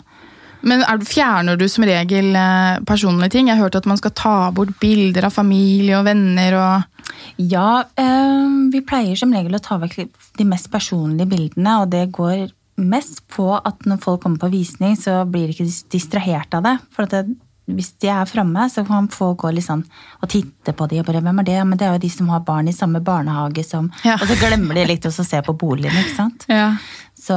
Men 0.67 0.81
er, 0.83 0.99
fjerner 0.99 1.55
du 1.55 1.63
som 1.71 1.85
regel 1.87 2.35
eh, 2.35 2.79
personlige 2.83 3.37
ting? 3.37 3.47
Jeg 3.47 3.55
har 3.55 3.69
hørt 3.69 3.77
at 3.79 3.87
man 3.87 3.99
skal 4.01 4.11
ta 4.11 4.51
bort 4.51 4.73
bilder 4.81 5.29
av 5.29 5.35
familie 5.37 5.95
og 5.95 6.03
venner 6.09 6.57
og 6.59 7.07
Ja, 7.39 7.85
øh, 7.95 8.71
vi 8.73 8.81
pleier 8.83 9.15
som 9.15 9.31
regel 9.31 9.55
å 9.55 9.63
ta 9.63 9.77
vekk 9.79 10.09
de 10.37 10.43
mest 10.49 10.67
personlige 10.73 11.29
bildene, 11.31 11.77
og 11.85 11.91
det 11.93 12.09
går 12.11 12.49
mest 12.77 13.23
på 13.33 13.49
at 13.57 13.85
når 13.89 13.97
folk 14.03 14.21
kommer 14.23 14.39
på 14.41 14.51
visning, 14.53 14.95
så 14.99 15.23
blir 15.25 15.47
de 15.49 15.53
ikke 15.57 15.73
distrahert 15.93 16.53
av 16.53 16.63
det. 16.63 16.77
For 16.93 17.03
at 17.07 17.11
det, 17.15 17.25
hvis 17.67 17.91
de 17.99 18.07
er 18.13 18.25
framme, 18.29 18.69
så 18.71 18.85
kan 18.87 19.09
folk 19.11 19.37
gå 19.43 19.49
litt 19.51 19.67
sånn 19.67 19.83
og 20.21 20.29
titte 20.31 20.71
på 20.73 20.87
de 20.87 20.99
og 21.01 21.05
bare 21.05 21.21
'Hvem 21.21 21.39
er 21.39 21.43
det?' 21.43 21.67
Men 21.67 21.77
det 21.77 21.87
er 21.87 21.93
jo 21.93 21.99
de 22.05 22.09
som 22.09 22.29
har 22.29 22.39
barn 22.39 22.67
i 22.67 22.71
samme 22.71 22.99
barnehage 23.03 23.63
som 23.65 23.91
Ja. 24.05 24.13
Og 24.13 24.27
så 24.27 24.35
glemmer 24.39 24.73
de 24.75 24.85
litt 24.85 25.05
å 25.05 25.11
se 25.11 25.41
på 25.41 25.53
boligen, 25.57 25.91
ikke 25.91 26.15
sant. 26.15 26.45
ja. 26.47 26.77
Så, 27.19 27.33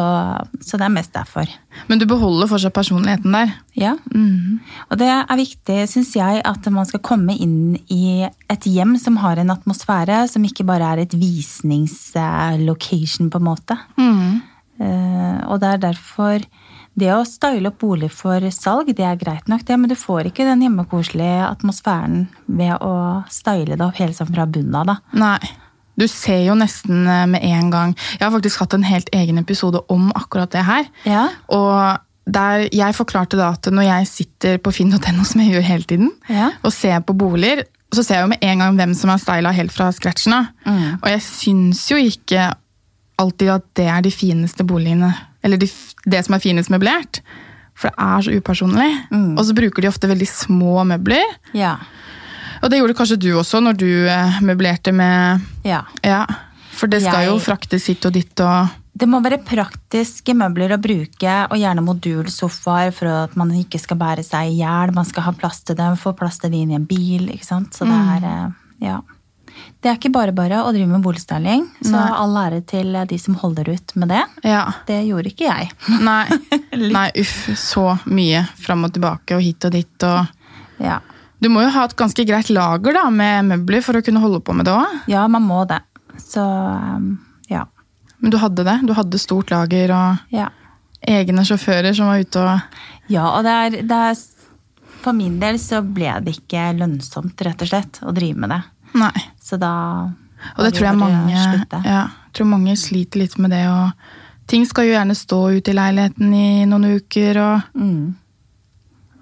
så 0.60 0.76
det 0.76 0.84
er 0.84 0.88
mest 0.92 1.12
derfor. 1.12 1.48
Men 1.88 1.98
du 1.98 2.06
beholder 2.06 2.46
fortsatt 2.46 2.74
personligheten 2.76 3.32
der? 3.32 3.52
Ja. 3.74 3.96
Og 4.90 4.98
det 4.98 5.08
er 5.08 5.36
viktig, 5.36 5.88
syns 5.88 6.12
jeg, 6.14 6.42
at 6.44 6.66
man 6.70 6.84
skal 6.86 7.00
komme 7.00 7.32
inn 7.32 7.78
i 7.88 8.28
et 8.50 8.60
hjem 8.68 8.98
som 9.00 9.16
har 9.16 9.36
en 9.40 9.50
atmosfære 9.50 10.28
som 10.28 10.44
ikke 10.44 10.64
bare 10.68 10.84
er 10.92 10.98
et 10.98 11.14
visningslocation, 11.16 13.30
på 13.30 13.36
en 13.40 13.44
måte. 13.48 13.78
Eh, 13.98 14.40
og 14.80 15.60
det 15.60 15.68
er 15.74 15.82
derfor 15.82 16.44
det 17.00 17.10
å 17.14 17.22
style 17.28 17.68
opp 17.70 17.78
bolig 17.80 18.08
for 18.12 18.42
salg, 18.52 18.90
det 18.96 19.04
er 19.06 19.18
greit 19.20 19.46
nok, 19.48 19.62
det, 19.68 19.76
men 19.78 19.88
du 19.88 19.94
får 19.96 20.26
ikke 20.30 20.44
den 20.48 20.64
hjemmekoselige 20.66 21.46
atmosfæren 21.46 22.24
ved 22.50 22.74
å 22.82 22.92
style 23.32 23.76
det 23.78 23.84
opp 23.86 24.00
helt 24.00 24.16
sånn 24.18 24.32
fra 24.34 24.46
bunnen 24.50 24.74
av, 24.80 24.88
da. 24.90 24.96
Nei. 25.16 25.38
Du 26.00 26.06
ser 26.08 26.46
jo 26.46 26.54
nesten 26.56 27.02
eh, 27.10 27.26
med 27.28 27.42
en 27.44 27.66
gang 27.68 27.90
Jeg 28.14 28.22
har 28.22 28.30
faktisk 28.32 28.62
hatt 28.62 28.72
en 28.72 28.86
helt 28.88 29.10
egen 29.12 29.36
episode 29.42 29.82
om 29.92 30.06
akkurat 30.16 30.48
det 30.54 30.62
her. 30.64 30.86
Ja. 31.04 31.26
Og 31.52 31.98
der 32.30 32.62
jeg 32.72 32.96
forklarte 32.96 33.36
da 33.36 33.50
at 33.52 33.68
når 33.74 33.84
jeg 33.84 34.08
sitter 34.08 34.58
på 34.64 34.72
finn.no, 34.72 35.24
som 35.28 35.42
jeg 35.44 35.52
gjør 35.58 35.66
hele 35.68 35.84
tiden, 35.90 36.10
Ja. 36.30 36.50
og 36.64 36.72
ser 36.72 37.00
på 37.04 37.12
boliger, 37.20 37.66
så 37.92 38.04
ser 38.06 38.20
jeg 38.20 38.24
jo 38.26 38.32
med 38.32 38.44
en 38.46 38.62
gang 38.64 38.76
hvem 38.78 38.94
som 38.96 39.10
er 39.12 39.20
styla 39.20 39.52
helt 39.52 39.74
fra 39.74 39.90
scratchen 39.92 40.32
av. 40.36 40.50
Og 41.02 41.08
jeg 41.10 41.22
syns 41.26 41.84
jo 41.90 41.98
ikke 42.00 42.48
alltid 43.20 43.52
at 43.54 43.66
det 43.78 43.86
er 43.92 44.02
de 44.04 44.12
fineste 44.14 44.64
boligene. 44.66 45.12
Eller 45.44 45.60
de, 45.60 45.68
det 46.10 46.24
som 46.26 46.36
er 46.36 46.42
finest 46.42 46.72
møblert. 46.72 47.22
For 47.80 47.88
det 47.88 48.04
er 48.04 48.24
så 48.26 48.34
upersonlig. 48.36 48.90
Og 49.14 49.42
så 49.48 49.54
bruker 49.56 49.84
de 49.84 49.88
ofte 49.88 50.08
veldig 50.10 50.28
små 50.28 50.82
møbler. 50.88 51.36
Ja. 51.56 51.76
Og 52.60 52.68
det 52.68 52.80
gjorde 52.82 52.96
kanskje 52.98 53.16
du 53.22 53.30
også 53.40 53.62
når 53.64 53.78
du 53.80 53.88
eh, 53.88 54.40
møblerte 54.44 54.92
med 54.92 55.46
ja. 55.64 55.80
Ja. 56.04 56.26
For 56.76 56.90
det 56.92 57.00
skal 57.04 57.26
jo 57.30 57.38
fraktes 57.40 57.86
hit 57.88 58.04
og 58.08 58.12
dit 58.16 58.40
og 58.44 58.76
Det 59.00 59.08
må 59.08 59.20
være 59.24 59.38
praktiske 59.48 60.34
møbler 60.36 60.74
å 60.74 60.80
bruke, 60.80 61.34
og 61.48 61.56
gjerne 61.56 61.84
modulsofaer 61.86 62.92
for 62.92 63.08
at 63.24 63.36
man 63.40 63.52
ikke 63.56 63.80
skal 63.80 63.96
bære 64.00 64.24
seg 64.26 64.50
i 64.50 64.58
hjel. 64.60 64.92
Man 64.96 65.08
skal 65.08 65.24
ha 65.24 65.32
plass 65.32 65.62
til 65.64 65.78
dem, 65.78 65.96
få 65.96 66.12
plass 66.18 66.36
til 66.42 66.52
dem 66.52 66.66
inn 66.66 66.74
i 66.74 66.76
en 66.76 66.84
bil. 66.88 67.30
ikke 67.32 67.48
sant? 67.48 67.72
Så 67.76 67.88
det 67.88 67.96
er 67.96 68.28
eh, 68.28 68.50
Ja. 68.90 68.98
Det 69.80 69.88
er 69.88 69.96
ikke 69.96 70.10
bare 70.12 70.32
bare 70.36 70.58
å 70.60 70.72
drive 70.74 70.90
med 70.90 71.00
boligstyling, 71.00 71.62
så 71.80 71.94
Nei. 71.94 72.08
all 72.12 72.34
ære 72.36 72.58
til 72.68 72.98
de 73.08 73.16
som 73.20 73.36
holder 73.40 73.70
ut 73.72 73.94
med 73.96 74.10
det. 74.12 74.20
Ja. 74.44 74.66
Det 74.88 74.98
gjorde 75.06 75.30
ikke 75.32 75.46
jeg. 75.46 75.70
Nei. 76.08 76.26
Nei, 76.96 77.06
uff. 77.22 77.38
Så 77.56 77.86
mye 78.04 78.42
fram 78.60 78.84
og 78.84 78.92
tilbake 78.96 79.38
og 79.38 79.44
hit 79.44 79.64
og 79.68 79.72
dit 79.78 80.06
og 80.08 80.36
Ja, 80.84 80.98
Du 81.40 81.48
må 81.48 81.62
jo 81.64 81.70
ha 81.72 81.86
et 81.88 81.96
ganske 81.96 82.24
greit 82.28 82.50
lager 82.52 82.92
da, 82.98 83.06
med 83.08 83.48
møbler 83.48 83.80
for 83.84 83.96
å 83.96 84.02
kunne 84.04 84.20
holde 84.20 84.42
på 84.44 84.52
med 84.56 84.68
det 84.68 84.74
òg. 84.76 84.98
ja 85.08 85.24
man 85.32 85.46
må 85.48 85.62
det. 85.68 85.80
Så 86.20 86.44
um, 86.44 87.14
ja. 87.48 87.64
Men 88.20 88.34
du 88.34 88.36
hadde 88.36 88.66
det? 88.68 88.76
Du 88.84 88.92
hadde 88.92 89.20
stort 89.20 89.48
lager 89.50 89.94
og 89.96 90.34
ja. 90.36 90.50
egne 91.00 91.46
sjåfører 91.48 91.96
som 91.96 92.12
var 92.12 92.20
ute 92.20 92.44
og 92.44 93.08
Ja, 93.08 93.30
og 93.32 93.48
det 93.48 93.54
er, 93.56 93.78
det 93.88 94.02
er 94.10 94.20
For 95.00 95.16
min 95.16 95.40
del 95.40 95.56
så 95.58 95.80
ble 95.80 96.12
det 96.20 96.36
ikke 96.36 96.68
lønnsomt, 96.76 97.40
rett 97.40 97.64
og 97.64 97.72
slett, 97.72 98.02
å 98.04 98.12
drive 98.12 98.36
med 98.44 98.52
det. 98.52 98.60
Nei. 99.00 99.14
Så 99.50 99.58
da 99.58 99.72
Og 100.56 100.62
det 100.64 100.72
tror 100.76 100.86
jeg 100.92 100.96
mange, 100.96 101.34
ja, 101.84 102.06
tror 102.32 102.46
mange 102.48 102.76
sliter 102.78 103.20
litt 103.20 103.36
med 103.42 103.50
det. 103.52 103.64
Og 103.68 104.48
ting 104.48 104.64
skal 104.66 104.86
jo 104.88 104.94
gjerne 104.94 105.16
stå 105.18 105.40
ute 105.58 105.72
i 105.72 105.76
leiligheten 105.76 106.32
i 106.34 106.64
noen 106.70 106.86
uker, 106.96 107.40
og, 107.42 107.62
Mm. 107.74 108.14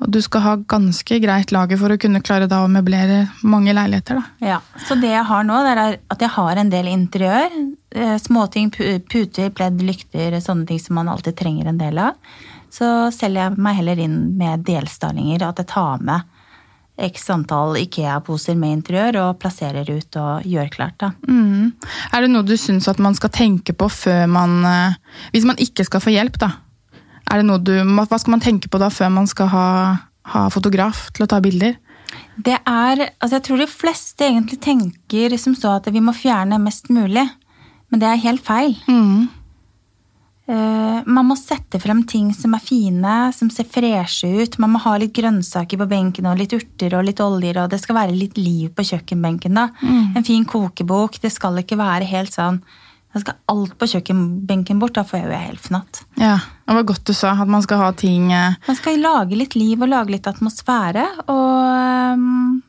og 0.01 0.11
du 0.15 0.21
skal 0.23 0.41
ha 0.45 0.53
ganske 0.57 1.19
greit 1.21 1.51
lager 1.51 1.77
for 1.81 1.89
å 1.91 1.99
kunne 1.99 2.23
klare 2.23 2.47
da 2.49 2.61
å 2.65 2.71
møblere 2.71 3.29
mange 3.43 3.75
leiligheter. 3.75 4.21
da. 4.21 4.47
Ja, 4.47 4.61
Så 4.87 4.95
det 5.01 5.11
jeg 5.11 5.25
har 5.25 5.43
nå, 5.45 5.59
det 5.65 5.77
er 5.79 5.99
at 6.11 6.19
jeg 6.21 6.31
har 6.31 6.57
en 6.57 6.71
del 6.71 6.87
interiør. 6.87 7.51
eh, 7.91 8.19
Småting, 8.19 8.71
puter, 8.71 9.51
pledd, 9.51 9.81
lykter, 9.81 10.37
sånne 10.41 10.67
ting 10.69 10.79
som 10.79 10.95
man 10.95 11.09
alltid 11.09 11.35
trenger 11.37 11.67
en 11.67 11.79
del 11.79 11.99
av. 11.99 12.13
Så 12.71 13.11
selger 13.11 13.49
jeg 13.49 13.57
meg 13.59 13.77
heller 13.77 13.99
inn 13.99 14.37
med 14.37 14.63
delstallinger, 14.65 15.43
at 15.49 15.57
jeg 15.57 15.67
tar 15.67 15.99
med 16.01 16.23
x 16.99 17.29
antall 17.31 17.77
Ikea-poser 17.79 18.57
med 18.59 18.79
interiør 18.79 19.21
og 19.23 19.39
plasserer 19.43 19.89
ut 19.89 20.19
og 20.19 20.47
gjør 20.49 20.71
klart. 20.75 21.05
Mm. 21.29 21.73
Er 22.13 22.25
det 22.25 22.31
noe 22.33 22.47
du 22.47 22.57
syns 22.59 22.89
at 22.91 23.01
man 23.03 23.17
skal 23.19 23.33
tenke 23.35 23.75
på 23.77 23.89
før 23.93 24.27
man 24.31 24.59
eh, 24.67 24.97
Hvis 25.35 25.47
man 25.49 25.61
ikke 25.63 25.87
skal 25.87 26.03
få 26.03 26.15
hjelp, 26.15 26.39
da. 26.43 26.53
Er 27.31 27.45
du, 27.45 27.75
hva 27.85 28.07
skal 28.09 28.35
man 28.35 28.43
tenke 28.43 28.71
på 28.73 28.81
da 28.81 28.89
før 28.91 29.13
man 29.13 29.29
skal 29.29 29.51
ha, 29.53 29.67
ha 30.33 30.47
fotograf 30.53 31.09
til 31.15 31.27
å 31.27 31.31
ta 31.31 31.43
bilder? 31.45 31.77
Det 32.39 32.57
er, 32.57 33.03
altså 33.19 33.37
Jeg 33.37 33.45
tror 33.47 33.61
de 33.63 33.69
fleste 33.69 34.25
egentlig 34.25 34.61
tenker 34.65 35.37
som 35.37 35.57
så 35.59 35.77
at 35.77 35.91
vi 35.93 36.01
må 36.01 36.15
fjerne 36.17 36.61
mest 36.63 36.89
mulig. 36.91 37.27
Men 37.89 38.03
det 38.03 38.09
er 38.09 38.25
helt 38.25 38.45
feil. 38.45 38.77
Mm. 38.89 39.29
Eh, 40.49 41.01
man 41.05 41.27
må 41.29 41.37
sette 41.37 41.77
frem 41.83 42.01
ting 42.09 42.31
som 42.33 42.55
er 42.57 42.63
fine, 42.65 43.15
som 43.37 43.51
ser 43.53 43.69
freshe 43.69 44.31
ut. 44.41 44.59
Man 44.63 44.73
må 44.73 44.81
ha 44.87 44.95
litt 45.01 45.13
grønnsaker 45.17 45.81
på 45.83 45.89
benken 45.91 46.29
og 46.31 46.39
litt 46.41 46.55
urter 46.57 46.97
og 46.97 47.05
litt 47.05 47.21
oljer, 47.21 47.61
og 47.61 47.73
det 47.73 47.81
skal 47.83 47.99
være 47.99 48.17
litt 48.17 48.39
liv 48.41 48.71
på 48.73 48.87
kjøkkenbenken. 48.91 49.59
da. 49.61 49.69
En 50.17 50.25
fin 50.25 50.47
kokebok. 50.49 51.21
Det 51.21 51.33
skal 51.35 51.61
ikke 51.61 51.77
være 51.81 52.09
helt 52.09 52.33
sånn 52.33 52.63
Da 53.09 53.21
skal 53.23 53.39
alt 53.49 53.73
på 53.81 53.87
kjøkkenbenken 53.89 54.79
bort. 54.81 54.97
Da 54.97 55.05
får 55.05 55.19
jeg 55.19 55.29
jo 55.29 55.37
helt 55.41 55.61
fnatt. 55.65 56.03
Ja, 56.21 56.39
det 56.69 56.75
var 56.77 56.89
godt 56.91 57.07
du 57.09 57.15
sa 57.17 57.33
at 57.33 57.49
man 57.49 57.65
skal 57.65 57.81
ha 57.81 57.93
ting 57.93 58.33
eh, 58.33 58.57
Man 58.67 58.77
skal 58.77 59.01
lage 59.01 59.37
litt 59.37 59.57
liv 59.57 59.81
og 59.81 59.89
lage 59.89 60.13
litt 60.13 60.29
atmosfære. 60.29 61.07
Og 61.29 61.61
ehm, 61.73 62.63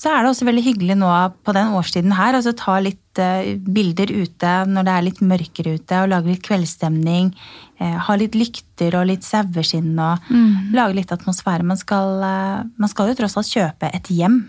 så 0.00 0.08
er 0.14 0.22
det 0.24 0.30
også 0.30 0.46
veldig 0.48 0.62
hyggelig 0.64 0.94
nå 0.96 1.08
på 1.44 1.52
den 1.52 1.74
årstiden 1.76 2.14
her 2.16 2.38
å 2.38 2.40
ta 2.56 2.78
litt 2.80 3.20
eh, 3.20 3.50
bilder 3.60 4.08
ute 4.08 4.52
når 4.70 4.86
det 4.86 4.94
er 4.94 5.04
litt 5.04 5.20
mørkere 5.20 5.74
ute, 5.76 5.98
og 6.00 6.08
lage 6.14 6.32
litt 6.32 6.46
kveldsstemning. 6.46 7.34
eh, 7.80 7.98
ha 8.06 8.16
litt 8.16 8.38
lykter 8.38 8.96
og 8.96 9.10
litt 9.10 9.26
saueskinn 9.28 9.92
og 10.00 10.30
lage 10.72 10.96
litt 10.96 11.12
atmosfære. 11.12 11.66
Man 11.68 11.76
skal, 11.80 12.16
eh, 12.24 12.64
man 12.80 12.92
skal 12.92 13.12
jo 13.12 13.18
tross 13.20 13.36
alt 13.36 13.52
kjøpe 13.52 13.92
et 13.92 14.08
hjem, 14.08 14.40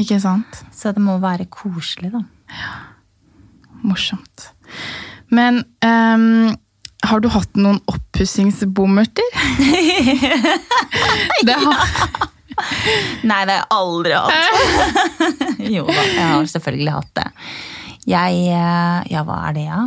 Ikke 0.00 0.20
sant? 0.20 0.64
så 0.72 0.94
det 0.96 1.04
må 1.04 1.18
være 1.20 1.44
koselig, 1.52 2.10
da. 2.14 2.24
Ja. 2.48 2.74
Morsomt. 3.84 4.50
Men 5.28 5.64
um 5.84 6.54
har 7.04 7.20
du 7.20 7.28
hatt 7.28 7.56
noen 7.60 7.82
oppussingsbommerter? 7.90 9.26
det 11.48 11.56
har, 11.60 12.30
Nei, 13.28 13.40
det 13.48 13.54
har 13.54 13.60
jeg 13.60 13.68
aldri 13.76 14.14
hatt. 14.18 14.32
jo 15.76 15.84
da, 15.88 16.02
jeg 16.04 16.26
har 16.32 16.50
selvfølgelig 16.54 16.94
hatt 16.98 17.12
det. 17.20 17.26
Jeg 18.10 18.40
eh, 18.52 18.98
Ja, 19.14 19.22
hva 19.24 19.38
er 19.48 19.54
det, 19.56 19.64
ja? 19.68 19.82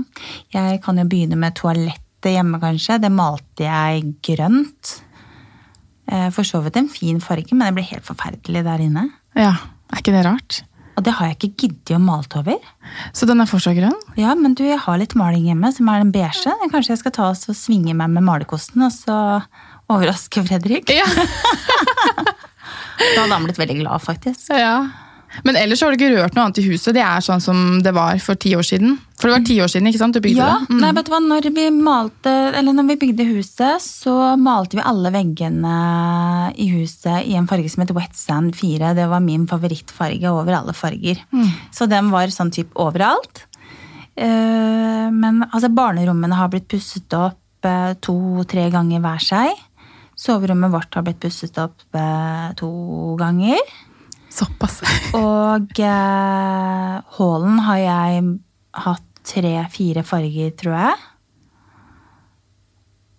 Jeg 0.55 0.79
kan 0.85 0.97
jo 1.01 1.05
begynne 1.09 1.37
med 1.39 1.55
toalettet 1.59 2.31
hjemme, 2.33 2.57
kanskje. 2.63 2.97
Det 3.03 3.11
malte 3.13 3.67
jeg 3.67 4.07
grønt. 4.25 4.95
Eh, 6.09 6.29
For 6.33 6.47
så 6.47 6.63
vidt 6.65 6.79
en 6.81 6.89
fin 6.89 7.19
farge, 7.23 7.53
men 7.53 7.67
det 7.69 7.75
ble 7.77 7.85
helt 7.91 8.07
forferdelig 8.07 8.63
der 8.65 8.83
inne. 8.87 9.09
ja, 9.37 9.53
er 9.93 10.01
ikke 10.01 10.15
det 10.15 10.25
rart? 10.25 10.63
Og 10.97 11.03
det 11.05 11.11
har 11.13 11.27
jeg 11.29 11.35
ikke 11.37 11.61
giddet 11.61 11.91
å 11.93 11.99
malt 12.01 12.33
over. 12.39 12.57
Så 13.13 13.27
den 13.29 13.37
er 13.39 13.45
fortsatt 13.45 13.75
grønn? 13.77 13.93
Ja, 14.17 14.31
men 14.33 14.55
du, 14.57 14.63
jeg 14.65 14.79
har 14.81 14.97
litt 14.97 15.13
maling 15.15 15.43
hjemme, 15.45 15.69
som 15.75 15.87
er 15.93 16.01
den 16.01 16.09
beige. 16.15 16.55
Kanskje 16.71 16.95
jeg 16.95 17.01
skal 17.03 17.13
ta 17.13 17.27
oss 17.29 17.45
og 17.51 17.55
svinge 17.59 17.93
meg 17.93 18.09
med 18.15 18.25
malerkosten, 18.25 18.81
og 18.81 18.89
så 18.95 19.17
overraske 19.93 20.41
Fredrik? 20.49 20.89
Ja. 20.89 21.05
Da 22.97 23.21
hadde 23.23 23.33
han 23.35 23.43
blitt 23.45 23.59
veldig 23.61 23.79
glad, 23.83 24.01
faktisk. 24.01 24.49
ja. 24.53 24.77
Men 25.43 25.57
ellers 25.59 25.81
har 25.83 25.91
du 25.91 25.97
ikke 25.99 26.13
rørt 26.15 26.33
noe 26.37 26.45
annet 26.47 26.57
i 26.61 26.63
huset? 26.69 26.95
Det 26.95 27.01
er 27.03 27.19
sånn 27.21 27.41
som 27.43 27.57
det 27.83 27.91
var 27.93 28.15
for 28.23 28.39
ti 28.39 28.53
år 28.55 28.63
siden? 28.63 28.93
For 29.19 29.27
det 29.27 29.33
var 29.35 29.43
ti 29.45 29.57
år 29.61 29.67
siden, 29.69 29.89
ikke 29.91 29.99
sant? 29.99 30.15
Du 30.15 30.21
bygde 30.23 30.39
Ja, 30.39 30.53
det? 30.63 30.69
Mm. 30.71 30.79
nei, 30.81 30.91
vet 30.95 31.05
du 31.05 31.11
hva, 31.11 31.19
når 31.21 31.49
vi 31.53 31.65
malte, 31.75 32.33
eller 32.55 32.73
når 32.77 32.87
vi 32.87 32.95
bygde 33.03 33.25
huset, 33.35 33.83
så 33.83 34.13
malte 34.39 34.79
vi 34.79 34.85
alle 34.87 35.11
veggene 35.13 35.73
i 36.55 36.69
huset 36.71 37.27
i 37.27 37.35
en 37.37 37.45
farge 37.51 37.69
som 37.69 37.83
heter 37.83 37.97
Wet 37.99 38.15
Sand 38.17 38.55
4. 38.55 38.93
Det 38.97 39.09
var 39.11 39.19
min 39.27 39.45
favorittfarge 39.51 40.31
over 40.31 40.55
alle 40.61 40.73
farger. 40.73 41.19
Mm. 41.35 41.51
Så 41.75 41.89
den 41.91 42.09
var 42.15 42.31
sånn 42.33 42.53
typ 42.55 42.71
overalt. 42.79 43.43
Eh, 44.15 45.11
Men 45.11 45.43
altså, 45.51 45.69
barnerommene 45.69 46.35
har 46.39 46.49
blitt 46.49 46.67
pusset 46.71 47.13
opp 47.19 47.65
eh, 47.67 47.93
to-tre 48.01 48.69
ganger 48.73 49.03
hver 49.03 49.21
seg. 49.23 49.51
Soverommet 50.17 50.73
vårt 50.73 50.95
har 50.97 51.05
blitt 51.05 51.19
pusset 51.21 51.57
opp 51.61 51.83
eh, 51.93 52.47
to 52.57 52.69
ganger. 53.19 53.61
Såpass. 54.33 54.81
Og 55.17 55.77
eh, 55.77 56.95
hallen 57.19 57.61
har 57.67 57.83
jeg 57.83 58.23
hatt 58.87 59.05
tre-fire 59.27 60.03
farger, 60.07 60.55
tror 60.57 60.77
jeg. 60.79 61.05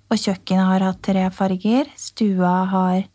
Og 0.08 0.16
kjøkkenet 0.16 0.70
har 0.72 0.86
hatt 0.88 1.00
tre 1.04 1.28
farger. 1.34 1.92
Stua 2.00 2.54
har 2.72 3.06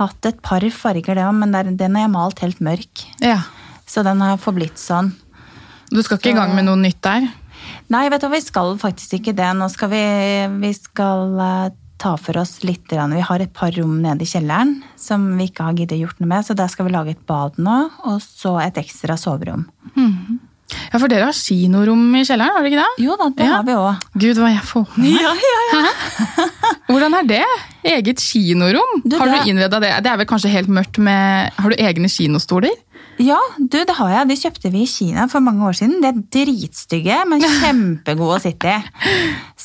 hatt 0.00 0.28
et 0.28 0.42
par 0.44 0.64
farger, 0.72 1.22
men 1.36 1.54
der, 1.54 1.70
den 1.76 1.96
har 1.96 2.06
jeg 2.06 2.14
malt 2.14 2.42
helt 2.44 2.60
mørk. 2.64 3.06
Ja. 3.22 3.42
Så 3.86 4.02
den 4.02 4.20
har 4.24 4.40
forblitt 4.42 4.80
sånn. 4.80 5.12
Du 5.92 6.02
skal 6.02 6.18
ikke 6.18 6.34
i 6.34 6.38
gang 6.38 6.56
med 6.56 6.66
noe 6.66 6.80
nytt 6.80 6.98
der? 7.06 7.28
Nei, 7.92 8.06
vet 8.10 8.24
du 8.24 8.30
vi 8.32 8.42
skal 8.42 8.74
faktisk 8.80 9.20
ikke 9.20 9.36
det. 9.36 9.52
Nå 9.54 9.68
skal 9.70 9.92
vi, 9.92 10.04
vi 10.64 10.72
skal 10.74 11.36
eh, 11.38 11.74
ta 11.98 12.16
for 12.20 12.36
oss 12.42 12.58
litt. 12.64 12.90
Vi 12.92 13.20
har 13.28 13.40
et 13.44 13.52
par 13.56 13.72
rom 13.76 13.98
nede 14.02 14.22
i 14.26 14.28
kjelleren 14.28 14.76
som 15.00 15.24
vi 15.38 15.48
ikke 15.50 15.64
har 15.68 15.78
giddet 15.78 16.00
gjort 16.02 16.20
noe 16.20 16.28
med, 16.34 16.44
så 16.46 16.56
der 16.58 16.68
skal 16.72 16.86
vi 16.88 16.92
lage 16.94 17.14
et 17.16 17.22
bad 17.26 17.56
nå, 17.62 17.78
og 18.04 18.20
så 18.24 18.56
et 18.66 18.76
ekstra 18.82 19.16
soverom. 19.20 19.64
Ja, 19.96 20.98
for 20.98 21.06
dere 21.08 21.28
har 21.28 21.36
kinorom 21.36 22.02
i 22.18 22.24
kjelleren, 22.26 22.56
har 22.56 22.64
dere 22.64 22.72
ikke 22.72 22.82
det? 22.82 23.04
Jo 23.06 23.16
da, 23.20 23.28
det 23.38 23.44
Ja. 23.46 23.52
har 23.56 23.66
vi 23.68 23.76
òg. 23.78 24.06
Gud, 24.18 24.36
hva 24.42 24.48
jeg 24.50 24.64
får 24.66 24.86
med 24.96 25.12
meg. 25.12 25.20
Ja, 25.22 25.34
ja, 25.46 25.60
ja. 25.72 26.46
Hvordan 26.90 27.14
er 27.20 27.28
det? 27.30 27.44
Eget 27.86 28.18
kinorom? 28.18 29.00
Du, 29.04 29.16
har 29.18 29.30
du 29.30 29.50
innreda 29.50 29.78
det? 29.80 29.92
Det 30.02 30.10
er 30.10 30.18
vel 30.18 30.26
kanskje 30.26 30.50
helt 30.50 30.68
mørkt 30.68 30.98
med 30.98 31.52
Har 31.58 31.70
du 31.70 31.76
egne 31.78 32.10
kinostoler? 32.10 32.74
Ja, 33.22 33.38
du, 33.56 33.78
det 33.88 33.94
har 33.96 34.10
jeg. 34.12 34.28
De 34.28 34.34
kjøpte 34.36 34.70
vi 34.74 34.82
i 34.84 34.90
Kina 34.90 35.24
for 35.32 35.40
mange 35.40 35.64
år 35.64 35.72
siden. 35.78 36.02
De 36.02 36.10
er 36.10 36.18
dritstygge, 36.34 37.22
men 37.30 37.40
kjempegode 37.62 38.36
å 38.36 38.42
sitte 38.42 38.74
i. 38.74 38.82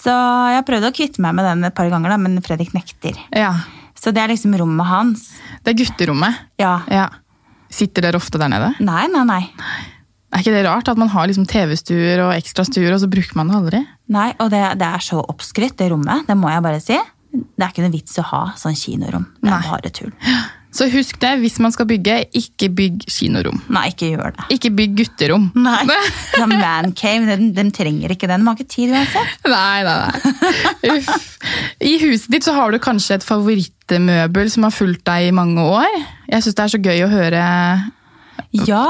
Så 0.01 0.09
jeg 0.13 0.57
har 0.57 0.65
prøvd 0.65 0.87
å 0.89 0.93
kvitte 0.95 1.21
meg 1.21 1.35
med 1.37 1.45
den 1.45 1.67
et 1.67 1.75
par 1.77 1.89
ganger, 1.91 2.13
da, 2.13 2.17
men 2.21 2.39
Fredrik 2.45 2.73
nekter. 2.73 3.17
Ja. 3.37 3.53
Så 3.97 4.09
det 4.15 4.23
er 4.23 4.31
liksom 4.33 4.55
rommet 4.57 4.89
hans. 4.89 5.27
Det 5.61 5.75
er 5.75 5.79
gutterommet. 5.83 6.39
Ja. 6.61 6.79
Ja. 6.89 7.07
Sitter 7.71 8.07
dere 8.07 8.17
ofte 8.17 8.39
der 8.41 8.49
nede? 8.51 8.71
Nei, 8.83 9.05
nei, 9.13 9.21
nei. 9.29 9.41
Er 10.31 10.41
ikke 10.41 10.53
det 10.55 10.63
rart 10.65 10.87
at 10.89 10.97
man 10.99 11.11
har 11.11 11.27
liksom 11.29 11.45
TV-stuer 11.49 12.23
og 12.23 12.31
ekstrastuer, 12.33 12.89
og 12.95 13.01
så 13.03 13.09
bruker 13.11 13.37
man 13.37 13.51
det 13.51 13.57
aldri? 13.59 13.81
Nei, 14.15 14.29
Og 14.39 14.49
det, 14.53 14.63
det 14.79 14.87
er 14.87 15.03
så 15.05 15.19
oppskrytt, 15.21 15.77
det 15.79 15.91
rommet. 15.91 16.25
Det 16.27 16.37
må 16.39 16.49
jeg 16.49 16.63
bare 16.65 16.81
si. 16.83 16.97
Det 17.31 17.63
er 17.63 17.69
ikke 17.69 17.85
noe 17.85 17.93
vits 17.93 18.17
å 18.19 18.25
ha 18.31 18.41
sånn 18.59 18.75
kinorom. 18.79 19.27
Det 19.39 19.51
Nei. 19.51 19.59
er 19.59 19.69
bare 19.69 19.93
tull. 19.95 20.11
Så 20.71 20.87
husk 20.87 21.17
det, 21.19 21.33
hvis 21.41 21.57
man 21.59 21.73
skal 21.75 21.87
bygge, 21.89 22.13
ikke 22.37 22.69
bygg 22.71 23.01
kinorom. 23.11 23.59
Nei, 23.75 23.89
ikke 23.91 24.13
gjør 24.13 24.35
det. 24.37 24.45
Ikke 24.55 24.71
bygg 24.75 24.93
gutterom. 25.01 25.49
Nei. 25.59 25.81
The 26.37 26.47
man 26.47 26.93
cave, 26.95 27.27
den, 27.27 27.49
den 27.57 27.73
trenger 27.75 28.13
ikke 28.15 28.29
den. 28.31 28.45
De 28.45 28.47
har 28.47 28.55
ikke 28.55 28.71
tid 28.71 28.93
uansett. 28.95 29.49
Nei, 29.51 29.83
nei, 29.83 29.97
nei. 29.99 30.93
Uff. 30.95 31.41
I 31.83 31.97
huset 32.05 32.29
ditt 32.31 32.47
så 32.47 32.55
har 32.55 32.71
du 32.71 32.79
kanskje 32.83 33.17
et 33.19 33.25
favorittmøbel 33.27 34.51
som 34.53 34.67
har 34.67 34.75
fulgt 34.75 35.03
deg 35.09 35.27
i 35.27 35.35
mange 35.35 35.65
år. 35.65 35.97
Jeg 36.31 36.45
syns 36.45 36.57
det 36.57 36.63
er 36.63 36.73
så 36.75 36.81
gøy 36.87 37.03
å 37.03 37.11
høre 37.11 37.43
Ja, 38.55 38.85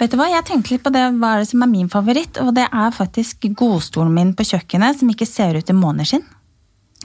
vet 0.00 0.12
du 0.12 0.18
hva? 0.20 0.28
Jeg 0.28 0.44
tenkte 0.50 0.74
litt 0.74 0.84
på 0.84 0.92
det, 0.92 1.06
hva 1.16 1.32
er 1.34 1.44
det 1.44 1.48
som 1.54 1.64
er 1.64 1.72
min 1.72 1.88
favoritt, 1.92 2.36
og 2.44 2.52
det 2.58 2.68
er 2.68 2.94
faktisk 2.94 3.48
godstolen 3.56 4.12
min 4.12 4.36
på 4.36 4.44
kjøkkenet, 4.52 5.00
som 5.00 5.08
ikke 5.12 5.28
ser 5.28 5.56
ut 5.56 5.72
i 5.72 5.80
måneskinn. 5.80 6.24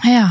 Ja. 0.04 0.28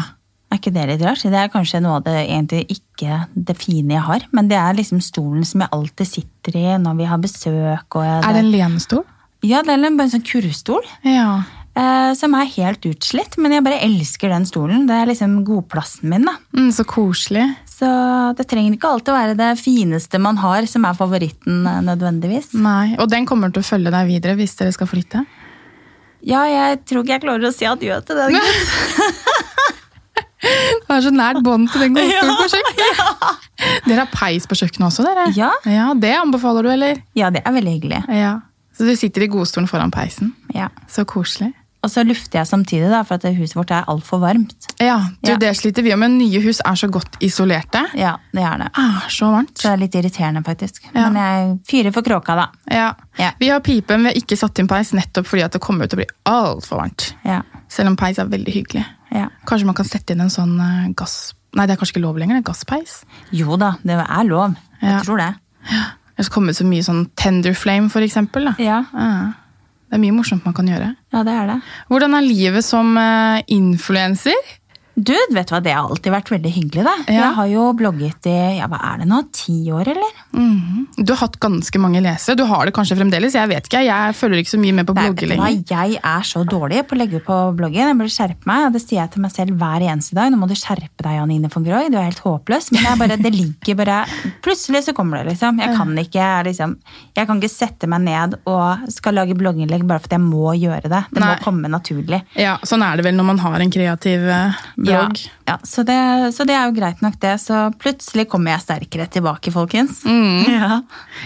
Ikke 0.69 0.75
det 0.77 0.87
litt 0.93 1.05
rart? 1.09 1.23
Det 1.25 1.41
er 1.41 1.49
kanskje 1.53 1.81
noe 1.83 1.97
av 1.99 2.05
det 2.05 2.15
egentlig 2.29 2.67
ikke 2.77 3.23
det 3.35 3.57
fine 3.57 3.97
jeg 3.97 4.05
har, 4.05 4.25
men 4.37 4.49
det 4.51 4.59
er 4.61 4.77
liksom 4.77 5.01
stolen 5.01 5.45
som 5.49 5.65
jeg 5.65 5.73
alltid 5.73 6.07
sitter 6.11 6.57
i 6.61 6.67
når 6.83 6.99
vi 7.01 7.07
har 7.09 7.19
besøk. 7.25 7.97
Og 7.97 8.05
jeg, 8.05 8.25
Er 8.25 8.33
det 8.37 8.43
en 8.45 8.53
lenestol? 8.53 9.05
Ja, 9.43 9.63
det 9.63 9.71
er 9.73 9.85
en- 9.87 9.97
bare 9.97 10.09
en 10.11 10.21
sånn 10.21 10.27
kurvstol. 10.29 10.85
Ja. 11.07 11.43
Eh, 11.79 12.13
som 12.19 12.35
er 12.35 12.45
helt 12.51 12.81
utslitt, 12.83 13.37
men 13.39 13.53
jeg 13.53 13.63
bare 13.63 13.79
elsker 13.87 14.29
den 14.33 14.45
stolen. 14.45 14.87
Det 14.89 14.97
er 14.99 15.07
liksom 15.07 15.45
godplassen 15.47 16.09
min, 16.11 16.25
da. 16.27 16.33
Mm, 16.53 16.73
så 16.75 16.85
koselig. 16.85 17.45
Så 17.71 17.87
det 18.37 18.49
trenger 18.51 18.75
ikke 18.75 18.91
alltid 18.91 19.15
å 19.15 19.19
være 19.19 19.37
det 19.39 19.59
fineste 19.61 20.19
man 20.21 20.37
har, 20.43 20.67
som 20.67 20.85
er 20.85 20.95
favoritten 20.99 21.65
eh, 21.65 21.81
nødvendigvis. 21.87 22.53
Nei, 22.55 22.97
Og 22.99 23.09
den 23.09 23.25
kommer 23.27 23.53
til 23.55 23.63
å 23.63 23.69
følge 23.69 23.93
deg 23.95 24.09
videre 24.11 24.35
hvis 24.37 24.57
dere 24.59 24.73
skal 24.75 24.89
flytte? 24.91 25.25
Ja, 26.21 26.43
jeg 26.51 26.81
tror 26.85 27.05
ikke 27.05 27.15
jeg 27.15 27.23
klarer 27.23 27.47
å 27.47 27.55
si 27.55 27.65
adjø 27.65 28.01
til 28.05 28.17
den. 28.17 28.35
Det 30.43 30.95
er 30.95 31.03
så 31.05 31.11
nært 31.15 31.43
bånd 31.45 31.69
til 31.73 31.83
den 31.87 31.97
godstolen 31.99 32.37
på 32.43 32.49
kjøkkenet. 32.55 33.47
Dere 33.89 34.03
har 34.05 34.11
peis 34.13 34.47
på 34.49 34.59
kjøkkenet 34.59 34.87
også, 34.91 35.07
dere? 35.09 35.29
Ja. 35.37 35.51
ja. 35.67 35.89
Det 35.99 36.15
anbefaler 36.21 36.63
du, 36.67 36.73
eller? 36.77 37.01
Ja, 37.19 37.31
det 37.35 37.43
er 37.45 37.57
veldig 37.59 37.73
hyggelig. 37.79 38.03
Ja. 38.15 38.37
Så 38.79 38.87
du 38.87 38.95
sitter 38.97 39.27
i 39.27 39.31
godstolen 39.33 39.67
foran 39.71 39.91
peisen. 39.95 40.35
Ja. 40.55 40.69
Så 40.91 41.03
koselig. 41.09 41.51
Og 41.87 41.91
så 41.93 42.03
lufter 42.03 42.41
jeg 42.41 42.49
samtidig, 42.51 42.89
da, 42.91 43.05
for 43.07 43.21
at 43.21 43.37
huset 43.39 43.55
vårt 43.55 43.71
er 43.71 43.85
altfor 43.91 44.19
varmt. 44.19 44.67
Ja, 44.83 44.97
du, 45.23 45.29
Ja. 45.31 45.37
det 45.39 45.53
sliter 45.57 45.83
vi 45.87 45.93
om, 45.95 46.01
med. 46.03 46.11
nye 46.19 46.41
hus 46.43 46.59
er 46.67 46.75
så 46.75 46.89
godt 46.91 47.15
isolerte. 47.23 47.85
Ja, 47.95 48.17
det 48.35 48.43
er 48.43 48.59
det. 48.65 48.67
Ah, 48.75 49.05
så 49.09 49.29
varmt. 49.31 49.55
Så 49.59 49.69
det 49.69 49.75
er 49.77 49.83
litt 49.85 49.95
irriterende, 49.95 50.43
faktisk. 50.47 50.89
Ja. 50.91 51.07
Men 51.09 51.19
jeg 51.23 51.53
fyrer 51.71 51.95
for 51.95 52.03
kråka, 52.07 52.35
da. 52.35 52.49
Ja. 52.75 52.89
Ja. 53.19 53.31
Vi 53.39 53.51
har 53.53 53.63
pipe, 53.63 53.95
men 53.95 54.09
vi 54.09 54.13
har 54.15 54.19
ikke 54.23 54.39
satt 54.41 54.59
inn 54.59 54.71
peis 54.71 54.91
nettopp 54.95 55.27
fordi 55.31 55.45
at 55.47 55.55
det 55.55 55.63
kommer 55.63 55.87
til 55.87 55.99
å 55.99 56.03
bli 56.03 56.09
altfor 56.31 56.83
varmt. 56.83 57.13
Ja. 57.27 57.43
Selv 57.71 57.93
om 57.93 57.97
peis 58.01 58.19
er 58.19 58.27
veldig 58.31 58.55
hyggelig. 58.59 58.85
Ja. 59.15 59.29
Kanskje 59.49 59.67
man 59.69 59.77
kan 59.79 59.89
sette 59.89 60.15
inn 60.15 60.25
en 60.25 60.33
sånn 60.33 60.57
eh, 60.61 60.89
gass... 60.99 61.35
Nei, 61.57 61.65
det 61.67 61.75
er 61.75 61.81
kanskje 61.81 61.97
ikke 61.97 62.05
lov 62.05 62.19
lenger, 62.21 62.37
det 62.37 62.45
er 62.45 62.51
gasspeis. 62.51 62.99
Jo 63.33 63.57
da, 63.61 63.73
det 63.87 63.97
er 63.97 64.27
lov. 64.29 64.57
Ja. 64.83 64.99
Jeg 64.99 65.07
tror 65.07 65.23
det. 65.23 65.31
Det 66.19 66.27
skal 66.27 66.35
komme 66.35 66.55
så 66.57 66.67
mye 66.69 66.85
sånn 66.85 67.07
tender 67.19 67.55
flame, 67.57 67.89
for 67.93 68.05
eksempel. 68.05 68.51
Da. 68.51 68.57
Ja, 68.63 68.81
Ja. 68.93 69.11
Det 69.89 69.97
er 69.97 70.03
mye 70.03 70.13
morsomt 70.13 70.45
man 70.45 70.53
kan 70.53 70.67
gjøre. 70.69 70.91
ja 71.15 71.21
det 71.25 71.33
er 71.33 71.47
det. 71.49 71.55
Hvordan 71.89 72.13
er 72.19 72.21
livet 72.27 72.65
som 72.67 72.91
eh, 73.01 73.39
influenser? 73.57 74.37
Du, 74.99 75.15
vet 75.35 75.47
du 75.49 75.55
hva, 75.55 75.61
det 75.63 75.73
har 75.77 75.87
alltid 75.87 76.11
vært 76.11 76.31
veldig 76.33 76.51
hyggelig, 76.53 76.85
da. 76.87 76.95
Ja. 77.07 77.19
Jeg 77.21 77.35
har 77.37 77.51
jo 77.53 77.67
blogget 77.79 78.27
i 78.27 78.37
ja, 78.59 78.67
hva 78.71 78.81
er 78.91 79.03
det 79.03 79.09
nå, 79.11 79.21
ti 79.37 79.59
år, 79.75 79.93
eller? 79.95 80.17
Mhm. 80.35 80.87
Du 80.99 81.13
har 81.13 81.21
hatt 81.23 81.37
ganske 81.39 81.79
mange 81.79 82.01
lesere. 82.03 82.35
Du 82.39 82.43
har 82.49 82.67
det 82.67 82.75
kanskje 82.75 82.97
fremdeles, 82.99 83.37
jeg 83.39 83.51
vet 83.53 83.69
ikke. 83.69 83.83
Jeg 83.87 84.17
følger 84.19 84.43
ikke 84.43 84.53
så 84.57 84.61
mye 84.61 84.75
med 84.81 84.89
på 84.89 84.97
blogger 84.97 85.31
lenger. 85.31 85.61
Jeg 85.71 86.01
er 86.03 86.27
så 86.27 86.43
dårlig 86.49 86.83
på 86.89 86.97
å 86.97 86.99
legge 86.99 87.21
ut 87.21 87.27
på 87.29 87.37
bloggen. 87.59 87.93
Jeg 87.93 87.99
burde 88.01 88.15
skjerpe 88.15 88.51
meg, 88.51 88.67
og 88.67 88.75
det 88.75 88.83
sier 88.83 89.01
jeg 89.05 89.13
til 89.15 89.23
meg 89.23 89.35
selv 89.35 89.61
hver 89.61 89.85
eneste 89.87 90.19
dag. 90.19 90.33
Nå 90.33 90.41
må 90.41 90.49
du 90.51 90.57
skjerpe 90.59 91.05
deg, 91.07 91.19
Janine 91.21 91.51
von 91.53 91.67
Groy. 91.67 91.91
Du 91.93 91.99
er 92.01 92.09
helt 92.09 92.23
håpløs. 92.25 92.73
Men 92.75 92.89
bare, 92.99 93.19
det 93.21 93.33
ligger 93.35 93.79
bare 93.79 94.01
Plutselig 94.43 94.85
så 94.89 94.95
kommer 94.97 95.23
det, 95.23 95.35
liksom. 95.35 95.61
Jeg 95.63 95.77
kan 95.77 95.95
ikke 96.03 96.27
liksom 96.49 96.75
Jeg 97.17 97.29
kan 97.29 97.39
ikke 97.41 97.53
sette 97.53 97.89
meg 97.91 98.03
ned 98.07 98.37
og 98.49 98.89
skal 98.93 99.17
lage 99.19 99.37
blogginnlegg 99.39 99.87
bare 99.89 100.03
fordi 100.03 100.19
jeg 100.19 100.25
må 100.27 100.53
gjøre 100.59 100.91
det. 100.91 101.03
Det 101.13 101.23
Nei. 101.23 101.31
må 101.31 101.45
komme 101.45 101.71
naturlig. 101.71 102.23
Ja, 102.39 102.57
Sånn 102.67 102.83
er 102.85 102.99
det 102.99 103.07
vel 103.07 103.17
når 103.19 103.29
man 103.31 103.41
har 103.43 103.63
en 103.63 103.73
kreativ 103.73 104.27
eh, 104.29 104.59
blogg. 104.89 105.21
Ja, 105.23 105.35
ja 105.53 105.57
så, 105.65 105.85
det, 105.89 105.97
så 106.37 106.45
det 106.49 106.57
er 106.57 106.67
jo 106.69 106.75
greit 106.77 107.01
nok, 107.05 107.17
det. 107.23 107.35
Så 107.43 107.61
plutselig 107.81 108.27
kommer 108.33 108.55
jeg 108.57 108.65
sterkere 108.67 109.07
tilbake, 109.13 109.53
folkens. 109.55 110.03
Ja. 110.59 110.81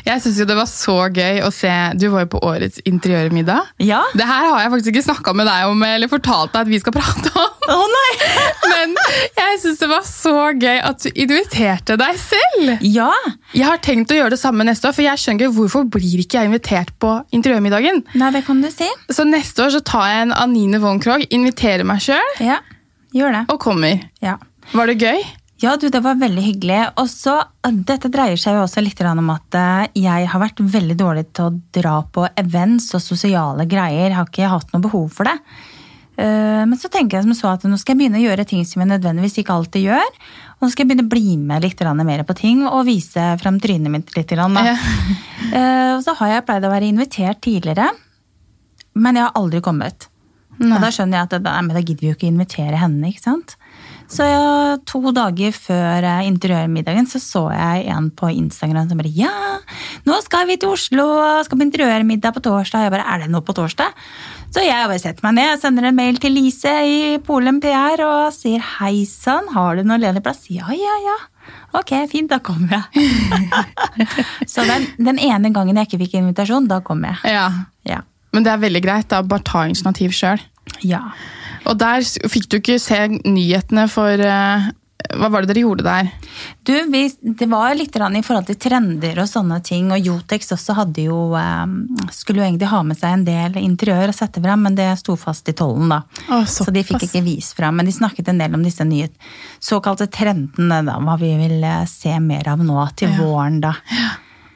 Jeg 0.05 0.21
syns 0.25 0.39
jo 0.43 0.45
det 0.49 0.57
var 0.59 0.67
så 0.69 0.95
gøy 1.15 1.39
å 1.47 1.49
se 1.55 1.71
Du 1.97 2.09
var 2.13 2.25
jo 2.25 2.29
på 2.35 2.41
årets 2.45 2.81
interiørmiddag. 2.89 3.71
ja. 3.83 4.03
Det 4.19 4.27
her 4.29 4.49
har 4.51 4.61
jeg 4.65 4.73
faktisk 4.75 4.91
ikke 4.93 5.05
snakka 5.07 5.33
med 5.39 5.47
deg 5.49 5.71
om 5.71 5.83
eller 5.87 6.11
fortalt 6.11 6.53
deg 6.55 6.67
at 6.67 6.71
vi 6.73 6.81
skal 6.83 6.95
prate 6.99 7.33
om. 7.39 7.69
Å 7.73 7.79
nei! 7.93 8.11
Men 8.73 8.95
jeg 9.39 9.61
syns 9.63 9.81
det 9.83 9.89
var 9.91 10.05
så 10.09 10.35
gøy 10.59 10.81
at 10.83 11.05
du 11.05 11.09
inviterte 11.25 11.97
deg 12.01 12.19
selv. 12.21 12.75
Ja. 12.85 13.11
Jeg 13.55 13.67
har 13.69 13.81
tenkt 13.85 14.13
å 14.13 14.19
gjøre 14.19 14.35
det 14.35 14.41
samme 14.43 14.67
neste 14.67 14.91
år, 14.91 14.97
for 14.97 15.05
jeg 15.07 15.21
skjønner 15.23 15.47
ikke 15.47 15.57
hvorfor 15.61 15.87
blir 15.99 16.23
ikke 16.25 16.41
jeg 16.43 16.51
invitert 16.51 16.93
på 17.03 17.15
interiørmiddagen. 17.37 18.03
Nei, 18.19 18.31
det 18.35 18.45
kan 18.47 18.61
du 18.65 18.69
si. 18.73 18.89
Så 19.13 19.27
neste 19.29 19.67
år 19.67 19.75
så 19.77 19.83
tar 19.87 20.07
jeg 20.11 20.27
en 20.27 20.37
Anine 20.37 20.81
von 20.83 21.01
Krogh, 21.03 21.25
inviterer 21.33 21.87
meg 21.89 22.03
sjøl 22.05 22.37
Ja. 22.43 22.61
Gjør 23.13 23.33
det. 23.39 23.45
og 23.53 23.61
kommer. 23.61 24.03
Ja. 24.25 24.39
Var 24.73 24.87
det 24.93 24.99
gøy? 25.03 25.23
Ja, 25.63 25.77
du, 25.79 25.87
det 25.95 26.01
var 26.03 26.17
veldig 26.19 26.43
hyggelig. 26.43 26.79
Og 26.99 27.07
så, 27.11 27.37
eh, 27.65 27.71
Dette 27.87 28.11
dreier 28.11 28.37
seg 28.41 28.57
jo 28.57 28.65
også 28.65 28.83
litt 28.83 29.01
om 29.07 29.31
at 29.31 29.55
eh, 29.55 29.85
jeg 30.03 30.27
har 30.33 30.41
vært 30.43 30.59
veldig 30.59 30.97
dårlig 30.99 31.29
til 31.33 31.45
å 31.51 31.55
dra 31.77 32.01
på 32.03 32.27
events 32.37 32.89
og 32.99 33.05
sosiale 33.05 33.67
greier. 33.71 34.09
Jeg 34.11 34.17
har 34.19 34.27
ikke 34.27 34.51
hatt 34.51 34.73
noe 34.75 34.83
behov 34.83 35.13
for 35.15 35.25
det. 35.31 35.37
Eh, 36.19 36.65
Men 36.67 36.75
så 36.79 36.91
tenker 36.91 37.19
jeg 37.21 37.29
som 37.29 37.35
så 37.39 37.53
at 37.55 37.63
nå 37.65 37.79
skal 37.79 37.95
jeg 37.95 38.03
begynne 38.03 38.19
å 38.19 38.25
gjøre 38.27 38.45
ting 38.49 38.65
som 38.67 38.83
jeg 38.83 38.91
nødvendigvis 38.91 39.39
ikke 39.39 39.55
alltid 39.55 39.87
gjør. 39.87 40.11
Og 40.59 40.67
nå 40.67 40.71
skal 40.73 40.83
jeg 40.85 40.91
begynne 40.91 41.07
å 41.07 41.13
bli 41.15 41.37
med 41.39 41.63
litt 41.63 41.81
mer 41.81 42.25
på 42.27 42.35
ting 42.39 42.67
og 42.67 42.87
vise 42.87 43.29
frem 43.39 43.61
trynet 43.61 43.91
mitt 43.91 44.17
litt. 44.17 44.31
Ja. 44.35 44.77
Eh, 45.53 45.95
Og 45.97 46.03
så 46.03 46.15
har 46.19 46.29
jeg 46.29 46.47
pleid 46.47 46.65
å 46.65 46.71
være 46.73 46.89
invitert 46.89 47.41
tidligere, 47.45 47.91
men 48.95 49.17
jeg 49.17 49.25
har 49.25 49.33
aldri 49.37 49.61
kommet. 49.61 50.09
Nei. 50.61 50.77
Og 50.77 50.85
da 50.85 50.91
skjønner 50.93 51.19
jeg 51.19 51.29
at 51.29 51.45
nei, 51.47 51.59
men 51.65 51.77
da 51.77 51.83
gidder 51.83 52.05
vi 52.05 52.11
jo 52.11 52.17
ikke 52.17 52.29
invitere 52.29 52.79
henne. 52.81 53.09
ikke 53.09 53.25
sant? 53.25 53.57
Så 54.13 54.27
ja, 54.29 54.77
to 54.85 55.01
dager 55.17 55.55
før 55.57 56.05
eh, 56.05 56.27
interiørmiddagen 56.29 57.09
så 57.09 57.21
så 57.23 57.43
jeg 57.55 57.87
en 57.95 58.11
på 58.13 58.29
Instagram 58.29 58.91
som 58.91 59.01
bare 59.01 59.13
Ja, 59.17 59.33
nå 60.05 60.19
skal 60.25 60.45
vi 60.51 60.59
til 60.61 60.75
Oslo 60.75 61.07
og 61.15 61.47
skal 61.47 61.59
på 61.59 61.65
interiørmiddag 61.65 62.37
på 62.37 62.45
torsdag. 62.45 62.85
Jeg 62.85 62.93
bare, 62.93 63.07
er 63.09 63.25
det 63.25 63.33
noe 63.33 63.45
på 63.47 63.57
torsdag? 63.57 63.97
Så 64.53 64.67
jeg 64.67 64.91
bare 64.91 65.01
setter 65.01 65.25
meg 65.25 65.39
ned, 65.41 65.57
sender 65.63 65.89
en 65.89 65.97
mail 65.97 66.21
til 66.21 66.37
Lise 66.37 66.75
i 66.85 67.01
Polen 67.25 67.63
PR 67.65 68.05
og 68.05 68.37
sier 68.37 68.61
hei 68.77 69.07
sann, 69.09 69.49
har 69.57 69.81
du 69.81 69.87
noe 69.89 70.01
ledig 70.03 70.21
plass? 70.25 70.45
Ja, 70.53 70.69
ja, 70.77 70.99
ja. 71.07 71.19
Ok, 71.73 71.95
fint, 72.13 72.29
da 72.31 72.43
kommer 72.45 72.77
jeg. 72.77 73.09
så 74.53 74.69
den, 74.69 74.91
den 75.01 75.19
ene 75.25 75.55
gangen 75.57 75.81
jeg 75.81 75.89
ikke 75.89 76.05
fikk 76.05 76.21
invitasjon, 76.21 76.69
da 76.69 76.83
kom 76.85 77.01
jeg. 77.09 77.17
Ja. 77.33 77.49
Ja. 77.89 78.05
Men 78.33 78.45
det 78.47 78.53
er 78.55 78.63
veldig 78.63 78.83
greit. 78.85 79.09
da, 79.13 79.23
Bare 79.23 79.43
ta 79.45 79.65
initiativ 79.69 80.11
sjøl. 80.17 80.41
ja. 80.83 81.03
Og 81.65 81.77
der 81.79 82.03
fikk 82.03 82.49
du 82.51 82.57
ikke 82.59 82.75
se 82.83 82.97
nyhetene 83.23 83.85
for 83.89 84.19
eh, 84.19 84.65
Hva 85.15 85.29
var 85.31 85.43
det 85.45 85.53
dere 85.53 85.63
gjorde 85.63 85.85
der? 85.87 86.09
Du, 86.67 86.73
vi, 86.91 87.05
det 87.23 87.47
var 87.51 87.75
litt 87.79 87.95
i 87.95 88.23
forhold 88.23 88.47
til 88.49 88.57
trender 88.59 89.21
og 89.23 89.29
sånne 89.31 89.61
ting, 89.63 89.93
og 89.95 90.03
Jotex 90.03 90.51
også 90.57 90.75
hadde 90.81 91.05
jo 91.07 91.35
eh, 91.39 91.67
Skulle 92.11 92.43
jo 92.43 92.47
egentlig 92.49 92.67
ha 92.73 92.83
med 92.83 92.99
seg 92.99 93.15
en 93.15 93.25
del 93.27 93.61
interiør 93.63 94.11
og 94.11 94.15
sette 94.19 94.43
frem, 94.43 94.63
men 94.67 94.75
det 94.75 94.89
sto 94.99 95.15
fast 95.15 95.47
i 95.51 95.55
tollen, 95.55 95.89
da. 95.95 96.01
Å, 96.35 96.43
så 96.51 96.67
de 96.75 96.83
fikk 96.83 97.07
ikke 97.07 97.23
vist 97.27 97.55
frem. 97.59 97.77
Men 97.79 97.87
de 97.87 97.95
snakket 97.95 98.29
en 98.35 98.43
del 98.43 98.55
om 98.59 98.63
disse 98.67 98.83
nye 98.87 99.07
såkalte 99.63 100.11
trendene, 100.11 100.83
da. 100.87 100.99
Hva 100.99 101.15
vi 101.21 101.31
vil 101.45 101.63
eh, 101.63 101.85
se 101.87 102.19
mer 102.19 102.49
av 102.57 102.59
nå 102.67 102.89
til 102.99 103.11
Ja. 103.15 103.21
våren, 103.23 103.61
da. 103.63 103.77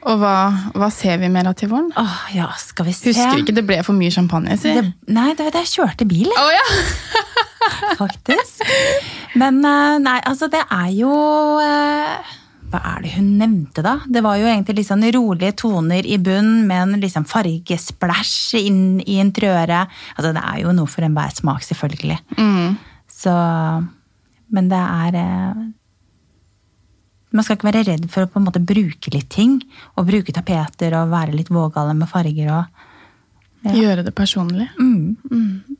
Og 0.07 0.21
hva, 0.21 0.35
hva 0.77 0.87
ser 0.93 1.17
vi 1.19 1.27
mer 1.31 1.49
av 1.49 1.57
til 1.59 1.71
våren? 1.71 1.89
Åh, 1.99 2.19
ja, 2.37 2.47
skal 2.61 2.87
vi 2.87 2.95
se. 2.95 3.11
Husker 3.11 3.41
ikke 3.43 3.55
det 3.57 3.65
ble 3.67 3.81
for 3.83 3.97
mye 3.97 4.13
champagne, 4.13 4.55
si. 4.59 4.71
Det, 4.71 4.85
nei, 5.11 5.33
det 5.35 5.47
var 5.47 5.55
da 5.57 5.63
jeg 5.65 5.73
kjørte 5.75 6.07
bil, 6.07 6.31
jeg. 6.31 6.59
Ja! 6.59 6.67
faktisk. 8.01 8.63
Men 9.37 9.61
eh, 9.65 9.95
nei, 10.03 10.19
altså 10.27 10.49
det 10.51 10.63
er 10.63 10.89
jo 10.95 11.13
eh, 11.61 12.35
Hva 12.71 12.81
er 12.93 13.03
det 13.05 13.13
hun 13.15 13.29
nevnte, 13.39 13.83
da? 13.85 13.97
Det 14.11 14.23
var 14.25 14.39
jo 14.39 14.49
egentlig 14.49 14.81
litt 14.81 14.89
sånn 14.89 15.05
rolige 15.15 15.55
toner 15.63 16.07
i 16.07 16.17
bunnen 16.19 16.65
med 16.69 16.83
en 16.83 17.03
liksom 17.03 17.27
fargesplæsj 17.29 18.59
inn 18.59 18.81
i 19.05 19.19
interiøret. 19.23 19.93
Altså 20.17 20.33
det 20.35 20.43
er 20.43 20.63
jo 20.65 20.75
noe 20.75 20.91
for 20.91 21.07
enhver 21.07 21.35
smak, 21.35 21.63
selvfølgelig. 21.67 22.19
Mm. 22.39 22.75
Så 23.17 23.33
Men 24.53 24.69
det 24.71 24.79
er 24.79 25.19
eh, 25.19 25.63
Man 27.37 27.45
skal 27.45 27.57
ikke 27.59 27.69
være 27.69 27.85
redd 27.87 28.07
for 28.11 28.25
å 28.25 28.29
på 28.33 28.39
en 28.41 28.47
måte 28.47 28.61
bruke 28.65 29.11
litt 29.13 29.29
ting. 29.33 29.59
Og 29.95 30.07
bruke 30.09 30.33
tapeter 30.35 30.95
og 30.97 31.11
være 31.13 31.35
litt 31.37 31.51
vågale 31.53 31.93
med 31.97 32.09
farger 32.11 32.51
og 32.59 32.85
Ja. 33.65 33.71
Gjøre 33.73 34.03
det 34.05 34.13
personlig. 34.15 34.67
mm, 34.77 35.77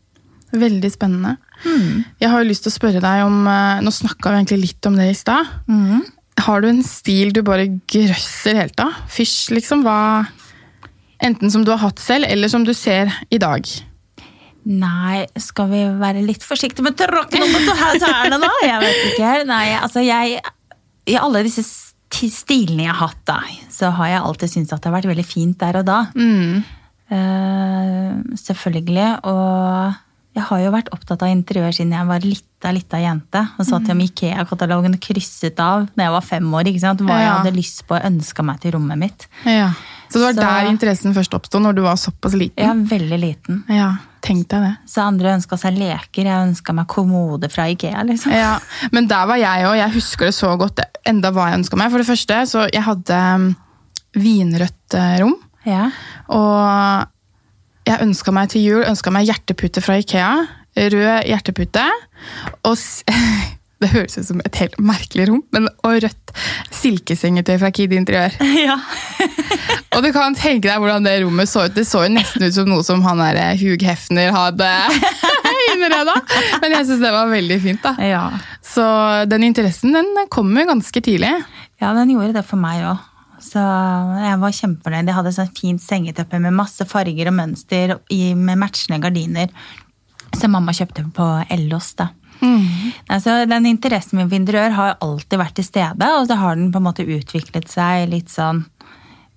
Veldig 0.57 0.89
spennende. 0.91 1.35
mm, 1.63 2.05
Jeg 2.19 2.29
har 2.31 2.41
jo 2.43 2.49
lyst 2.49 2.63
til 2.65 2.71
å 2.71 2.75
spørre 2.77 3.01
deg 3.03 3.23
om 3.25 3.45
eh, 3.47 3.81
Nå 3.85 3.91
snakka 3.93 4.31
vi 4.31 4.39
egentlig 4.41 4.61
litt 4.63 4.85
om 4.89 4.95
det 4.97 5.09
i 5.11 5.17
stad. 5.17 5.45
mm. 5.69 6.01
Har 6.45 6.61
du 6.61 6.67
en 6.69 6.83
stil 6.83 7.31
du 7.33 7.41
bare 7.41 7.67
grøsser 7.89 8.55
helt 8.59 8.79
av? 8.79 8.93
Fysj, 9.09 9.51
liksom? 9.57 9.81
Hva 9.85 10.27
Enten 11.23 11.49
som 11.49 11.63
du 11.65 11.71
har 11.71 11.79
hatt 11.81 11.97
selv, 11.99 12.25
eller 12.29 12.47
som 12.47 12.63
du 12.63 12.73
ser 12.77 13.09
i 13.33 13.39
dag. 13.41 13.65
Nei, 14.67 15.23
skal 15.39 15.69
vi 15.71 15.79
være 15.97 16.21
litt 16.21 16.43
forsiktige 16.45 16.83
med 16.85 16.97
tråkken 16.99 17.41
om 17.41 17.55
tærne 17.97 18.37
nå? 18.41 18.49
Jeg 18.67 18.81
vet 18.83 18.99
ikke. 19.13 19.31
Nei, 19.49 19.63
altså 19.79 20.03
jeg 20.05 20.41
I 21.07 21.15
alle 21.19 21.43
disse 21.47 21.63
stilene 22.11 22.85
jeg 22.87 22.93
har 22.95 23.07
hatt, 23.09 23.21
da, 23.27 23.39
så 23.71 23.89
har 23.95 24.07
jeg 24.13 24.23
alltid 24.23 24.49
syntes 24.53 24.73
at 24.75 24.81
det 24.83 24.89
har 24.91 24.97
vært 25.01 25.09
veldig 25.11 25.25
fint 25.27 25.57
der 25.61 25.79
og 25.81 25.85
da. 25.87 25.99
Mm. 26.15 26.63
Uh, 27.07 28.35
selvfølgelig. 28.39 29.07
Og 29.27 29.93
jeg 30.37 30.45
har 30.49 30.59
jo 30.65 30.71
vært 30.75 30.91
opptatt 30.93 31.23
av 31.25 31.31
interiør 31.33 31.73
siden 31.75 31.95
jeg 31.95 32.09
var 32.09 32.25
lita, 32.25 32.71
lita 32.75 32.99
jente. 33.01 33.43
Og 33.57 33.65
satt 33.65 33.83
Mm. 33.85 33.89
jo 33.89 33.95
med 33.95 34.09
Ikea-katalogen 34.11 34.93
og 34.97 35.01
krysset 35.01 35.59
av 35.63 35.87
da 35.95 36.03
jeg 36.07 36.11
var 36.15 36.21
fem 36.21 36.53
år. 36.53 36.67
ikke 36.67 36.83
sant? 36.83 36.99
Hva 37.01 37.19
jeg 37.21 37.31
hadde 37.37 37.55
lyst 37.57 37.85
på 37.87 37.95
og 37.95 38.03
ønska 38.11 38.43
meg 38.45 38.59
til 38.61 38.71
rommet 38.75 38.97
mitt. 38.97 39.27
Ja. 39.45 39.71
Så 40.09 40.19
det 40.19 40.23
var 40.25 40.33
Så- 40.33 40.41
der 40.41 40.69
interessen 40.71 41.13
først 41.13 41.33
oppstod, 41.33 41.61
når 41.61 41.75
du 41.75 41.81
var 41.81 41.95
såpass 41.95 42.33
liten? 42.33 42.63
Ja, 42.63 42.73
veldig 42.73 43.19
liten. 43.19 43.63
Ja, 43.69 43.97
tenk 44.21 44.47
deg 44.49 44.61
det. 44.61 44.77
Så 44.87 45.01
andre 45.03 45.33
ønska 45.35 45.57
seg 45.59 45.77
leker. 45.77 46.23
Jeg 46.23 46.47
ønska 46.47 46.73
meg 46.73 46.87
kommode 46.87 47.49
fra 47.51 47.63
Ikea. 47.67 48.03
liksom. 48.03 48.31
Ja, 48.31 48.59
Men 48.91 49.07
der 49.07 49.25
var 49.27 49.35
jeg 49.37 49.65
òg. 49.65 49.75
Jeg 49.77 49.91
husker 49.93 50.25
det 50.25 50.33
så 50.35 50.57
godt. 50.57 50.79
Enda 51.05 51.31
hva 51.31 51.49
jeg 51.51 51.59
ønska 51.59 51.77
meg. 51.77 51.91
For 51.91 51.97
det 51.97 52.07
første, 52.07 52.41
så 52.47 52.69
jeg 52.73 52.83
hadde 52.83 53.35
um, 53.35 53.55
vinrødt 54.15 54.93
eh, 54.93 55.19
rom. 55.21 55.35
Ja. 55.65 55.91
Og 56.29 57.07
jeg 57.87 57.99
ønska 58.01 58.31
meg 58.33 58.49
til 58.49 58.61
jul 58.61 58.83
ønsket 58.83 59.11
meg 59.13 59.27
hjertepute 59.27 59.81
fra 59.83 59.97
Ikea. 60.01 60.47
Rød 60.77 61.23
hjertepute. 61.25 61.85
Og 62.63 62.77
det 63.83 63.91
høres 63.91 64.17
ut 64.17 64.25
som 64.25 64.41
et 64.41 64.57
helt 64.61 64.77
merkelig 64.81 65.27
rom, 65.29 65.43
men 65.53 65.67
og 65.85 65.99
rødt 66.03 66.33
silkesengetøy 66.73 67.57
fra 67.61 67.71
Kid 67.75 67.93
Interiør. 67.93 68.37
ja. 68.67 68.77
Og 69.95 70.05
du 70.05 70.09
kan 70.15 70.37
tenke 70.37 70.67
deg 70.67 70.81
hvordan 70.81 71.05
det 71.05 71.17
rommet 71.23 71.49
så 71.49 71.67
ut. 71.67 71.75
Det 71.75 71.85
så 71.87 72.05
jo 72.05 72.13
nesten 72.15 72.47
ut 72.47 72.55
som 72.55 72.69
noe 72.69 72.85
som 72.85 73.03
han 73.05 73.21
der 73.21 73.39
eh, 73.41 73.59
Hugh 73.61 73.81
Hefner 73.85 74.33
hadde 74.35 74.71
innreda. 75.73 76.15
Men 76.61 76.77
jeg 76.77 76.89
syns 76.89 77.03
det 77.05 77.13
var 77.13 77.29
veldig 77.31 77.59
fint. 77.63 77.83
da. 77.85 77.93
ja. 78.01 78.23
Så 78.65 78.85
den 79.29 79.47
interessen 79.47 79.95
den 79.95 80.11
kommer 80.33 80.67
ganske 80.69 81.01
tidlig. 81.01 81.31
Ja, 81.81 81.93
den 81.97 82.13
gjorde 82.13 82.35
det 82.39 82.45
for 82.47 82.61
meg 82.61 82.83
òg. 82.85 83.05
Så 83.41 83.61
jeg 83.61 84.37
var 84.41 84.55
kjempefornøyd. 84.57 85.09
Jeg 85.09 85.17
hadde 85.19 85.33
sånn 85.35 85.51
fint 85.57 85.83
sengeteppe 85.83 86.39
med 86.41 86.55
masse 86.57 86.85
farger 86.89 87.29
og 87.29 87.37
mønster 87.37 87.97
i, 88.13 88.33
med 88.33 88.57
matchende 88.59 88.97
gardiner. 89.03 89.53
Som 90.35 90.55
mamma 90.57 90.73
kjøpte 90.75 91.05
på 91.15 91.27
Ellos. 91.53 91.93
da. 91.97 92.09
Altså, 93.07 93.45
den 93.49 93.65
interessen 93.69 94.19
min 94.19 94.29
for 94.29 94.37
interiør 94.37 94.75
har 94.77 94.97
alltid 95.01 95.39
vært 95.39 95.55
til 95.59 95.67
stede, 95.67 96.09
og 96.19 96.27
så 96.29 96.37
har 96.39 96.57
den 96.59 96.71
på 96.73 96.81
en 96.81 96.87
måte 96.89 97.05
utviklet 97.07 97.69
seg 97.71 98.09
litt 98.11 98.33
sånn 98.33 98.65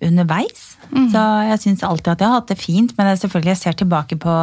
underveis. 0.01 0.79
Så 1.13 1.23
jeg 1.47 1.61
syns 1.61 1.83
alltid 1.85 2.15
at 2.15 2.23
jeg 2.23 2.31
har 2.31 2.41
hatt 2.41 2.51
det 2.51 2.59
fint, 2.59 2.93
men 2.97 3.11
jeg 3.11 3.21
selvfølgelig 3.21 3.53
jeg 3.53 3.61
ser 3.61 3.77
tilbake 3.79 4.17
på 4.21 4.35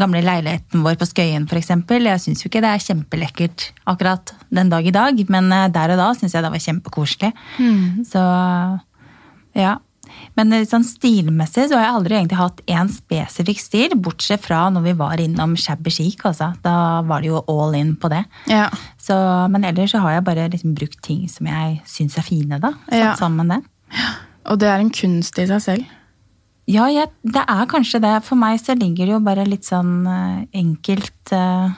gamle 0.00 0.22
leiligheten 0.26 0.82
vår 0.84 0.98
på 0.98 1.06
Skøyen 1.08 1.46
f.eks. 1.46 1.70
Jeg 1.70 2.22
syns 2.24 2.42
jo 2.42 2.50
ikke 2.50 2.62
det 2.64 2.72
er 2.74 2.82
kjempelekkert 2.82 3.68
akkurat 3.88 4.34
den 4.50 4.72
dag 4.72 4.86
i 4.86 4.94
dag, 4.94 5.22
men 5.30 5.52
eh, 5.54 5.68
der 5.74 5.94
og 5.94 6.02
da 6.02 6.08
syns 6.18 6.34
jeg 6.34 6.44
det 6.44 6.52
var 6.52 6.64
kjempekoselig. 6.66 7.30
Så 8.10 8.24
ja. 9.58 9.76
Men 10.38 10.52
eh, 10.54 10.64
sånn 10.70 10.84
stilmessig 10.86 11.66
så 11.68 11.76
har 11.80 11.84
jeg 11.88 11.96
aldri 11.98 12.16
egentlig 12.20 12.38
hatt 12.38 12.62
én 12.70 12.90
spesifikk 12.94 13.58
stil, 13.62 13.96
bortsett 13.98 14.44
fra 14.44 14.64
når 14.70 14.84
vi 14.86 14.92
var 15.00 15.18
innom 15.22 15.56
shabby 15.58 15.90
chic. 15.90 16.22
Altså. 16.28 16.52
Da 16.62 16.76
var 17.08 17.24
det 17.24 17.32
jo 17.32 17.42
all 17.50 17.74
in 17.78 17.96
på 17.98 18.10
det. 18.12 18.22
Ja. 18.50 18.68
Så, 19.02 19.16
men 19.50 19.66
ellers 19.66 19.92
så 19.96 20.02
har 20.04 20.16
jeg 20.18 20.26
bare 20.30 20.48
liksom 20.54 20.76
brukt 20.78 21.00
ting 21.04 21.26
som 21.32 21.50
jeg 21.50 21.80
syns 21.90 22.16
er 22.20 22.26
fine, 22.26 22.60
da. 22.62 22.72
Satt 22.86 22.98
Ja. 23.02 23.14
sammen 23.18 23.50
det. 23.50 23.60
Og 24.48 24.58
det 24.62 24.68
er 24.70 24.78
en 24.80 24.94
kunst 24.94 25.36
i 25.42 25.46
seg 25.50 25.60
selv. 25.64 25.94
Ja, 26.68 26.84
jeg, 26.92 27.08
det 27.24 27.42
er 27.48 27.66
kanskje 27.68 27.98
det. 28.04 28.14
For 28.26 28.36
meg 28.36 28.60
så 28.60 28.74
ligger 28.76 29.06
det 29.08 29.14
jo 29.14 29.20
bare 29.24 29.44
litt 29.48 29.64
sånn 29.64 30.02
eh, 30.06 30.46
enkelt 30.60 31.32
eh, 31.32 31.70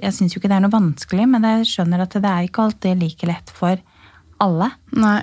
Jeg 0.00 0.12
syns 0.16 0.32
jo 0.34 0.40
ikke 0.40 0.48
det 0.50 0.56
er 0.56 0.64
noe 0.64 0.72
vanskelig, 0.74 1.26
men 1.30 1.44
jeg 1.46 1.68
skjønner 1.70 2.02
at 2.02 2.16
det 2.18 2.30
er 2.30 2.46
ikke 2.48 2.64
alltid 2.64 2.98
like 3.04 3.28
lett 3.28 3.52
for 3.54 3.76
alle 4.42 4.70
Nei. 4.96 5.20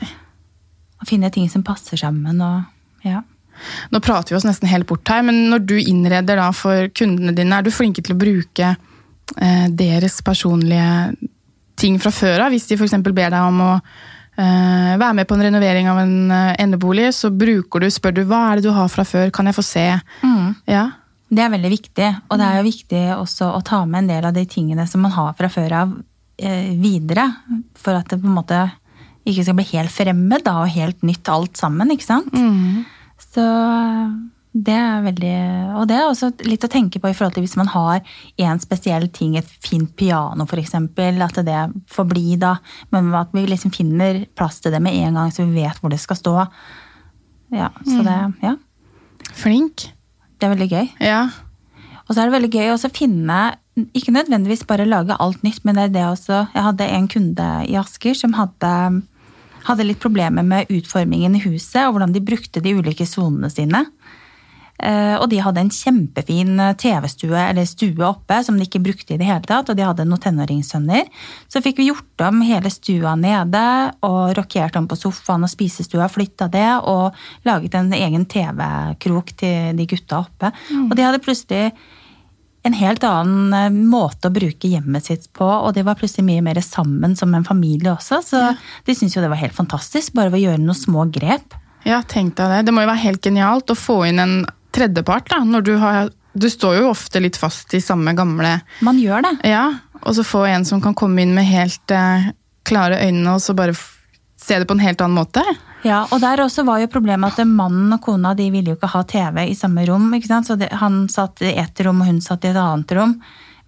Å 1.02 1.08
finne 1.10 1.32
ting 1.34 1.50
som 1.50 1.66
passer 1.66 2.00
sammen 2.00 2.42
og 2.46 3.08
ja. 3.08 3.24
Nå 3.94 4.00
prater 4.02 4.34
vi 4.34 4.38
oss 4.40 4.48
nesten 4.48 4.70
helt 4.72 4.88
bort 4.90 5.10
her, 5.12 5.24
men 5.26 5.50
når 5.52 5.66
du 5.70 5.76
innreder 5.80 6.40
da 6.40 6.48
for 6.56 6.90
kundene 6.98 7.34
dine, 7.38 7.58
er 7.58 7.66
du 7.66 7.74
flinke 7.74 8.04
til 8.06 8.16
å 8.16 8.22
bruke 8.22 8.72
eh, 8.72 9.68
deres 9.68 10.22
personlige 10.26 11.18
ting 11.82 12.00
fra 12.02 12.14
før 12.14 12.48
av? 12.48 12.56
Hvis 12.56 12.70
de 12.70 12.78
f.eks. 12.80 12.98
ber 13.04 13.34
deg 13.34 13.38
om 13.42 13.62
å 13.66 13.74
eh, 13.76 14.96
være 14.96 15.14
med 15.20 15.30
på 15.30 15.38
en 15.38 15.46
renovering 15.46 15.92
av 15.92 16.02
en 16.02 16.16
eh, 16.34 16.56
endebolig, 16.64 17.12
så 17.18 17.30
bruker 17.34 17.84
du, 17.84 17.90
spør 17.94 18.18
du 18.18 18.24
hva 18.30 18.48
er 18.48 18.60
det 18.60 18.70
du 18.70 18.74
har 18.76 18.90
fra 18.94 19.06
før, 19.08 19.34
kan 19.36 19.50
jeg 19.50 19.58
få 19.58 19.66
se? 19.66 19.88
Ja. 20.70 20.88
Det 21.32 21.46
er 21.46 21.54
veldig 21.54 21.72
viktig, 21.72 22.08
og 22.28 22.40
det 22.42 22.48
er 22.48 22.58
jo 22.60 22.68
viktig 22.68 23.02
også 23.16 23.54
å 23.56 23.62
ta 23.64 23.86
med 23.88 24.04
en 24.04 24.14
del 24.16 24.26
av 24.28 24.36
de 24.36 24.44
tingene 24.50 24.84
som 24.90 25.06
man 25.06 25.14
har 25.16 25.36
fra 25.38 25.48
før 25.52 25.78
av 25.86 25.94
eh, 26.42 26.74
videre, 26.82 27.30
for 27.80 27.96
at 27.96 28.10
det 28.12 28.20
på 28.20 28.28
en 28.28 28.36
måte 28.36 28.66
ikke 29.26 29.46
skal 29.46 29.58
bli 29.58 29.68
helt 29.76 29.94
fremmed 29.94 30.44
da, 30.46 30.60
og 30.64 30.74
helt 30.74 31.04
nytt 31.06 31.30
alt 31.30 31.60
sammen, 31.60 31.92
ikke 31.94 32.08
sant? 32.08 32.34
Så 33.32 33.46
det 34.52 34.74
er 34.76 35.04
veldig 35.06 35.36
Og 35.80 35.86
det 35.88 35.96
er 35.96 36.10
også 36.10 36.28
litt 36.44 36.66
å 36.68 36.70
tenke 36.72 37.00
på 37.00 37.08
i 37.08 37.14
forhold 37.16 37.38
til 37.38 37.46
hvis 37.46 37.56
man 37.56 37.70
har 37.72 38.02
en 38.44 38.60
spesiell 38.60 39.08
ting, 39.14 39.38
et 39.38 39.48
fint 39.64 39.88
piano 39.96 40.44
f.eks., 40.44 40.76
at 40.76 41.40
det 41.48 41.62
får 41.88 42.10
bli 42.10 42.36
da, 42.42 42.58
men 42.92 43.14
at 43.16 43.32
vi 43.32 43.46
liksom 43.48 43.72
finner 43.72 44.26
plass 44.36 44.60
til 44.60 44.74
det 44.76 44.82
med 44.84 44.98
en 45.06 45.22
gang, 45.22 45.32
så 45.32 45.46
vi 45.46 45.62
vet 45.64 45.80
hvor 45.80 45.94
det 45.94 46.02
skal 46.04 46.20
stå. 46.20 46.36
Ja, 47.56 47.70
så 47.86 48.04
det, 48.04 48.18
ja, 48.44 48.56
Flink. 49.36 49.88
det 50.40 50.48
er 50.48 50.54
veldig 50.56 50.70
gøy. 50.72 50.92
Ja. 51.04 51.24
Og 52.08 52.16
så 52.16 52.22
er 52.22 52.28
det 52.28 52.36
veldig 52.36 52.52
gøy 52.52 52.74
også 52.74 52.90
å 52.92 52.96
finne 52.96 53.40
Ikke 53.96 54.12
nødvendigvis 54.12 54.66
bare 54.68 54.86
lage 54.86 55.16
alt 55.16 55.44
nytt, 55.46 55.64
men 55.64 55.78
det 55.78 55.84
er 55.88 55.94
det 55.94 56.08
også 56.10 56.42
Jeg 56.54 56.64
hadde 56.66 56.88
en 56.92 57.08
kunde 57.08 57.50
i 57.72 57.78
Asker 57.80 58.18
som 58.18 58.34
hadde, 58.36 58.72
hadde 59.64 59.86
litt 59.88 60.02
problemer 60.04 60.44
med 60.44 60.68
utformingen 60.74 61.38
i 61.38 61.46
huset 61.46 61.86
og 61.86 61.96
hvordan 61.96 62.12
de 62.12 62.24
brukte 62.26 62.64
de 62.64 62.76
ulike 62.76 63.08
sonene 63.08 63.50
sine. 63.54 63.86
Eh, 64.82 65.14
Og 65.22 65.30
de 65.30 65.40
hadde 65.40 65.62
en 65.62 65.72
kjempefin 65.72 66.58
TV-stue 66.82 67.38
eller 67.38 67.70
stue 67.70 68.02
oppe 68.08 68.40
som 68.44 68.58
de 68.58 68.66
ikke 68.66 68.82
brukte 68.84 69.14
i 69.14 69.20
det 69.22 69.30
hele 69.30 69.46
tatt. 69.46 69.70
Og 69.70 69.78
de 69.78 69.86
hadde 69.86 70.08
noen 70.10 70.20
tenåringssønner. 70.24 71.08
Så 71.48 71.62
fikk 71.64 71.80
vi 71.80 71.88
gjort 71.92 72.26
om 72.28 72.42
hele 72.44 72.72
stua 72.74 73.16
nede 73.16 73.64
og 74.04 74.36
rokert 74.40 74.76
om 74.76 74.90
på 74.90 74.98
sofaen 75.00 75.46
og 75.46 75.54
spisestua. 75.54 76.10
Flytta 76.12 76.50
det 76.52 76.68
og 76.90 77.16
laget 77.48 77.78
en 77.78 77.94
egen 77.94 78.26
TV-krok 78.26 79.36
til 79.38 79.78
de 79.78 79.88
gutta 79.88 80.26
oppe. 80.26 80.52
Og 80.90 80.96
de 80.98 81.08
hadde 81.08 81.24
plutselig 81.24 81.72
en 82.64 82.76
helt 82.78 83.04
annen 83.08 83.54
eh, 83.58 83.74
måte 83.74 84.30
å 84.30 84.34
bruke 84.34 84.70
hjemmet 84.70 85.08
sitt 85.08 85.28
på, 85.34 85.46
og 85.48 85.74
de 85.76 85.84
var 85.86 85.98
plutselig 86.00 86.26
mye 86.28 86.44
mer 86.46 86.60
sammen 86.66 87.16
som 87.18 87.34
en 87.34 87.46
familie 87.48 87.94
også. 87.94 88.22
Så 88.26 88.42
de 88.86 88.96
syntes 88.96 89.18
jo 89.18 89.24
det 89.24 89.32
var 89.32 89.42
helt 89.42 89.58
fantastisk, 89.58 90.14
bare 90.18 90.30
ved 90.30 90.44
å 90.44 90.52
gjøre 90.52 90.64
noen 90.64 90.78
små 90.78 91.08
grep. 91.14 91.58
ja, 91.88 92.02
tenk 92.06 92.36
deg 92.38 92.52
det. 92.54 92.66
Det 92.68 92.74
må 92.76 92.84
jo 92.84 92.92
være 92.92 93.06
helt 93.08 93.26
genialt 93.26 93.74
å 93.74 93.78
få 93.78 94.04
inn 94.10 94.22
en 94.22 94.36
tredjepart, 94.76 95.32
da. 95.34 95.42
Når 95.44 95.66
du 95.68 95.78
har 95.82 96.12
Du 96.34 96.48
står 96.50 96.78
jo 96.78 96.92
ofte 96.94 97.20
litt 97.20 97.36
fast 97.36 97.74
i 97.76 97.82
samme 97.84 98.14
gamle 98.16 98.62
Man 98.80 98.96
gjør 99.02 99.26
det. 99.26 99.32
Ja, 99.52 99.66
og 100.00 100.16
så 100.16 100.24
få 100.24 100.46
en 100.48 100.64
som 100.64 100.80
kan 100.82 100.96
komme 100.96 101.26
inn 101.26 101.34
med 101.36 101.44
helt 101.50 101.92
eh, 101.92 102.30
klare 102.64 103.02
øyne, 103.04 103.34
og 103.34 103.42
så 103.44 103.54
bare 103.58 103.76
se 103.76 104.60
det 104.62 104.70
på 104.70 104.78
en 104.78 104.86
helt 104.86 105.02
annen 105.02 105.18
måte. 105.18 105.44
Ja, 105.88 106.04
og 106.12 106.22
der 106.22 106.44
også 106.44 106.66
var 106.68 106.82
jo 106.82 106.90
problemet 106.92 107.40
at 107.40 107.48
mannen 107.48 107.94
og 107.96 108.02
kona 108.06 108.36
de 108.38 108.50
ville 108.54 108.74
jo 108.74 108.78
ikke 108.78 108.92
ha 108.94 109.04
TV 109.08 109.46
i 109.48 109.56
samme 109.58 109.86
rom. 109.90 110.12
ikke 110.14 110.30
sant? 110.30 110.50
Så 110.50 110.58
det, 110.60 110.70
han 110.82 111.08
satt 111.10 111.42
i 111.42 111.56
ett 111.58 111.82
rom, 111.86 112.04
og 112.04 112.12
hun 112.12 112.22
satt 112.22 112.46
i 112.46 112.52
et 112.52 112.60
annet 112.62 112.94
rom. 112.98 113.18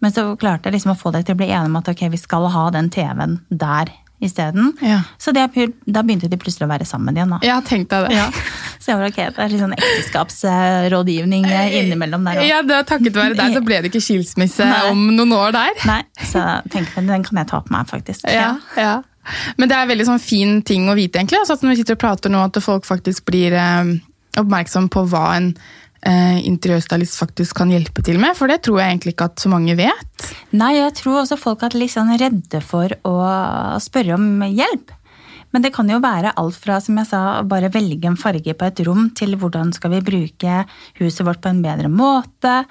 Men 0.04 0.12
så 0.12 0.28
klarte 0.36 0.68
jeg 0.68 0.78
liksom 0.78 0.94
å 0.94 1.00
få 1.00 1.14
deg 1.16 1.26
til 1.26 1.38
å 1.38 1.40
bli 1.40 1.50
enige 1.50 1.72
om 1.72 1.80
at 1.80 1.90
ok, 1.90 2.08
vi 2.12 2.20
skal 2.20 2.50
ha 2.52 2.70
den 2.76 2.90
TV-en 2.92 3.38
der 3.50 3.92
isteden. 4.24 4.74
Ja. 4.84 5.02
Så 5.18 5.32
det, 5.32 5.48
da 5.86 6.04
begynte 6.04 6.30
de 6.32 6.40
plutselig 6.40 6.68
å 6.68 6.72
være 6.72 6.86
sammen 6.88 7.16
igjen. 7.18 7.34
da. 7.36 7.40
Ja, 7.44 7.58
tenkte 7.66 8.04
jeg 8.04 8.14
det. 8.14 8.44
Så 8.84 8.92
jeg 8.92 9.00
var 9.00 9.10
ok, 9.10 9.20
det 9.36 9.44
er 9.46 9.52
litt 9.54 9.64
sånn 9.64 9.76
ekteskapsrådgivning 9.78 11.48
eh, 11.48 11.78
innimellom 11.82 12.28
der 12.28 12.42
òg. 12.42 12.48
Ja, 12.48 12.60
det 12.68 12.82
Takket 12.90 13.16
være 13.16 13.38
deg 13.40 13.56
så 13.56 13.64
ble 13.64 13.80
det 13.84 13.92
ikke 13.94 14.04
skilsmisse 14.04 14.68
Nei. 14.68 14.82
om 14.92 15.06
noen 15.16 15.36
år 15.38 15.56
der. 15.56 15.80
Nei, 15.88 16.02
så 16.20 16.44
tenkte 16.68 17.00
jeg, 17.00 17.08
den 17.08 17.24
kan 17.24 17.40
jeg 17.44 17.52
ta 17.52 17.64
på 17.64 17.76
meg, 17.76 17.88
faktisk. 17.92 18.28
Ja, 18.28 18.58
ja. 18.80 18.98
Men 19.58 19.72
det 19.72 19.78
er 19.78 19.92
veldig 19.92 20.10
sånn 20.10 20.24
fin 20.24 20.58
ting 20.66 20.90
å 20.92 20.98
vite, 20.98 21.20
egentlig. 21.20 21.40
Altså 21.42 21.58
at 21.58 21.64
når 21.64 21.74
vi 21.74 21.80
sitter 21.82 21.98
og 21.98 22.04
prater 22.04 22.34
nå, 22.34 22.42
at 22.44 22.60
folk 22.64 22.88
faktisk 22.88 23.26
blir 23.30 23.56
eh, 23.56 23.94
oppmerksom 24.42 24.90
på 24.94 25.06
hva 25.12 25.26
en 25.38 25.54
eh, 25.54 26.40
interiørstylist 26.48 27.20
faktisk 27.20 27.60
kan 27.62 27.72
hjelpe 27.74 28.04
til 28.06 28.20
med. 28.22 28.36
For 28.40 28.52
det 28.52 28.62
tror 28.66 28.82
jeg 28.82 28.96
egentlig 28.96 29.16
ikke 29.16 29.30
at 29.32 29.44
så 29.44 29.52
mange 29.54 29.78
vet. 29.80 30.28
Nei, 30.56 30.76
jeg 30.78 30.96
tror 31.00 31.22
også 31.24 31.40
folk 31.40 31.64
er 31.66 31.78
litt 31.80 31.94
sånn 31.96 32.14
redde 32.20 32.64
for 32.66 32.94
å 33.08 33.16
spørre 33.84 34.18
om 34.20 34.44
hjelp. 34.50 34.94
Men 35.54 35.62
det 35.62 35.74
kan 35.76 35.90
jo 35.90 36.02
være 36.02 36.34
alt 36.40 36.58
fra 36.58 36.80
som 36.82 36.98
jeg 36.98 37.10
sa, 37.12 37.22
bare 37.46 37.72
velge 37.74 38.10
en 38.10 38.18
farge 38.20 38.56
på 38.58 38.68
et 38.68 38.82
rom, 38.88 39.12
til 39.18 39.38
hvordan 39.38 39.74
skal 39.76 39.94
vi 39.94 40.04
bruke 40.06 40.64
huset 41.00 41.26
vårt 41.28 41.44
på 41.44 41.52
en 41.54 41.62
bedre 41.64 41.92
måte. 41.94 42.64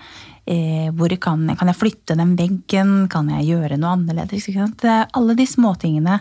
Eh, 0.50 0.90
hvor 0.98 1.14
kan, 1.22 1.46
kan 1.54 1.70
jeg 1.70 1.78
flytte 1.78 2.18
den 2.18 2.34
veggen? 2.38 3.06
Kan 3.12 3.30
jeg 3.36 3.52
gjøre 3.52 3.78
noe 3.78 3.94
annerledes? 3.96 4.48
Ikke 4.50 4.64
sant? 4.64 4.80
Det 4.82 4.90
er 4.90 5.06
alle 5.14 5.38
de 5.38 5.46
småtingene. 5.46 6.18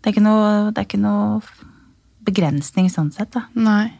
Det, 0.00 0.08
er 0.08 0.16
ikke 0.16 0.24
noe, 0.24 0.48
det 0.72 0.80
er 0.80 0.88
ikke 0.88 1.02
noe 1.04 1.40
begrensning 2.26 2.88
sånn 2.92 3.12
sett. 3.14 3.36
da. 3.36 3.44
Nei. 3.54 3.90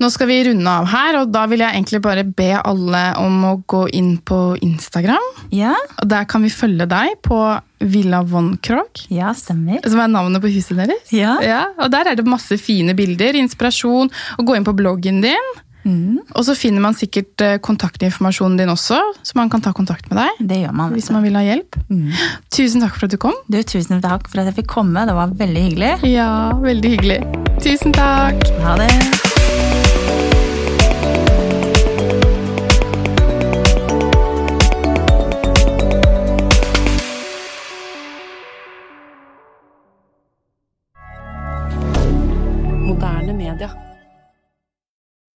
Nå 0.00 0.10
skal 0.12 0.26
vi 0.30 0.38
runde 0.48 0.66
av 0.70 0.86
her, 0.92 1.20
og 1.22 1.32
da 1.32 1.46
vil 1.50 1.60
jeg 1.64 1.74
egentlig 1.76 2.02
bare 2.02 2.24
be 2.24 2.50
alle 2.60 3.02
om 3.20 3.40
å 3.44 3.54
gå 3.68 3.86
inn 3.96 4.18
på 4.18 4.56
Instagram. 4.62 5.30
Ja, 5.54 5.74
Og 6.02 6.08
der 6.08 6.24
kan 6.30 6.42
vi 6.42 6.50
følge 6.52 6.86
deg 6.88 7.16
på 7.26 7.40
Villa 7.80 8.22
Von 8.22 8.56
Krog. 8.62 9.06
ja 9.08 9.32
stemmer. 9.32 9.80
som 9.88 9.98
er 10.00 10.08
navnet 10.12 10.42
på 10.42 10.50
huset 10.52 10.76
deres. 10.76 11.10
Ja. 11.12 11.64
og 11.78 11.90
der 11.90 12.10
er 12.12 12.14
det 12.16 12.26
masse 12.26 12.58
fine 12.60 12.94
bilder, 12.94 13.34
inspirasjon, 13.40 14.10
og 14.38 14.46
gå 14.46 14.56
inn 14.56 14.64
på 14.64 14.76
bloggen 14.76 15.20
din. 15.22 15.50
Mm, 15.82 16.18
Og 16.36 16.44
så 16.44 16.52
finner 16.54 16.82
man 16.84 16.92
sikkert 16.92 17.40
eh, 17.40 17.54
kontaktinformasjonen 17.56 18.58
din 18.58 18.68
også, 18.68 18.98
så 19.24 19.32
man 19.34 19.48
kan 19.48 19.62
ta 19.64 19.72
kontakt 19.72 20.10
med 20.10 20.18
deg 20.20 20.42
det 20.50 20.58
gjør 20.60 20.74
man. 20.76 20.92
hvis 20.92 21.08
man 21.10 21.22
vil 21.24 21.32
ha 21.34 21.40
hjelp. 21.40 21.78
Mm. 21.88 22.12
Tusen 22.52 22.84
takk 22.84 22.98
for 22.98 23.06
at 23.08 23.10
du 23.10 23.16
kom. 23.16 23.32
Du, 23.48 23.56
tusen 23.62 24.02
takk 24.04 24.28
for 24.28 24.40
at 24.44 24.50
jeg 24.52 24.58
fikk 24.60 24.68
komme. 24.76 25.06
Det 25.08 25.16
var 25.16 25.32
veldig 25.40 25.62
hyggelig. 25.70 25.94
Ja, 26.12 26.52
veldig 26.60 26.94
hyggelig. 26.98 27.20
Tusen 27.64 27.96
takk. 27.96 28.44
Ha 28.60 28.76
det. 28.76 29.29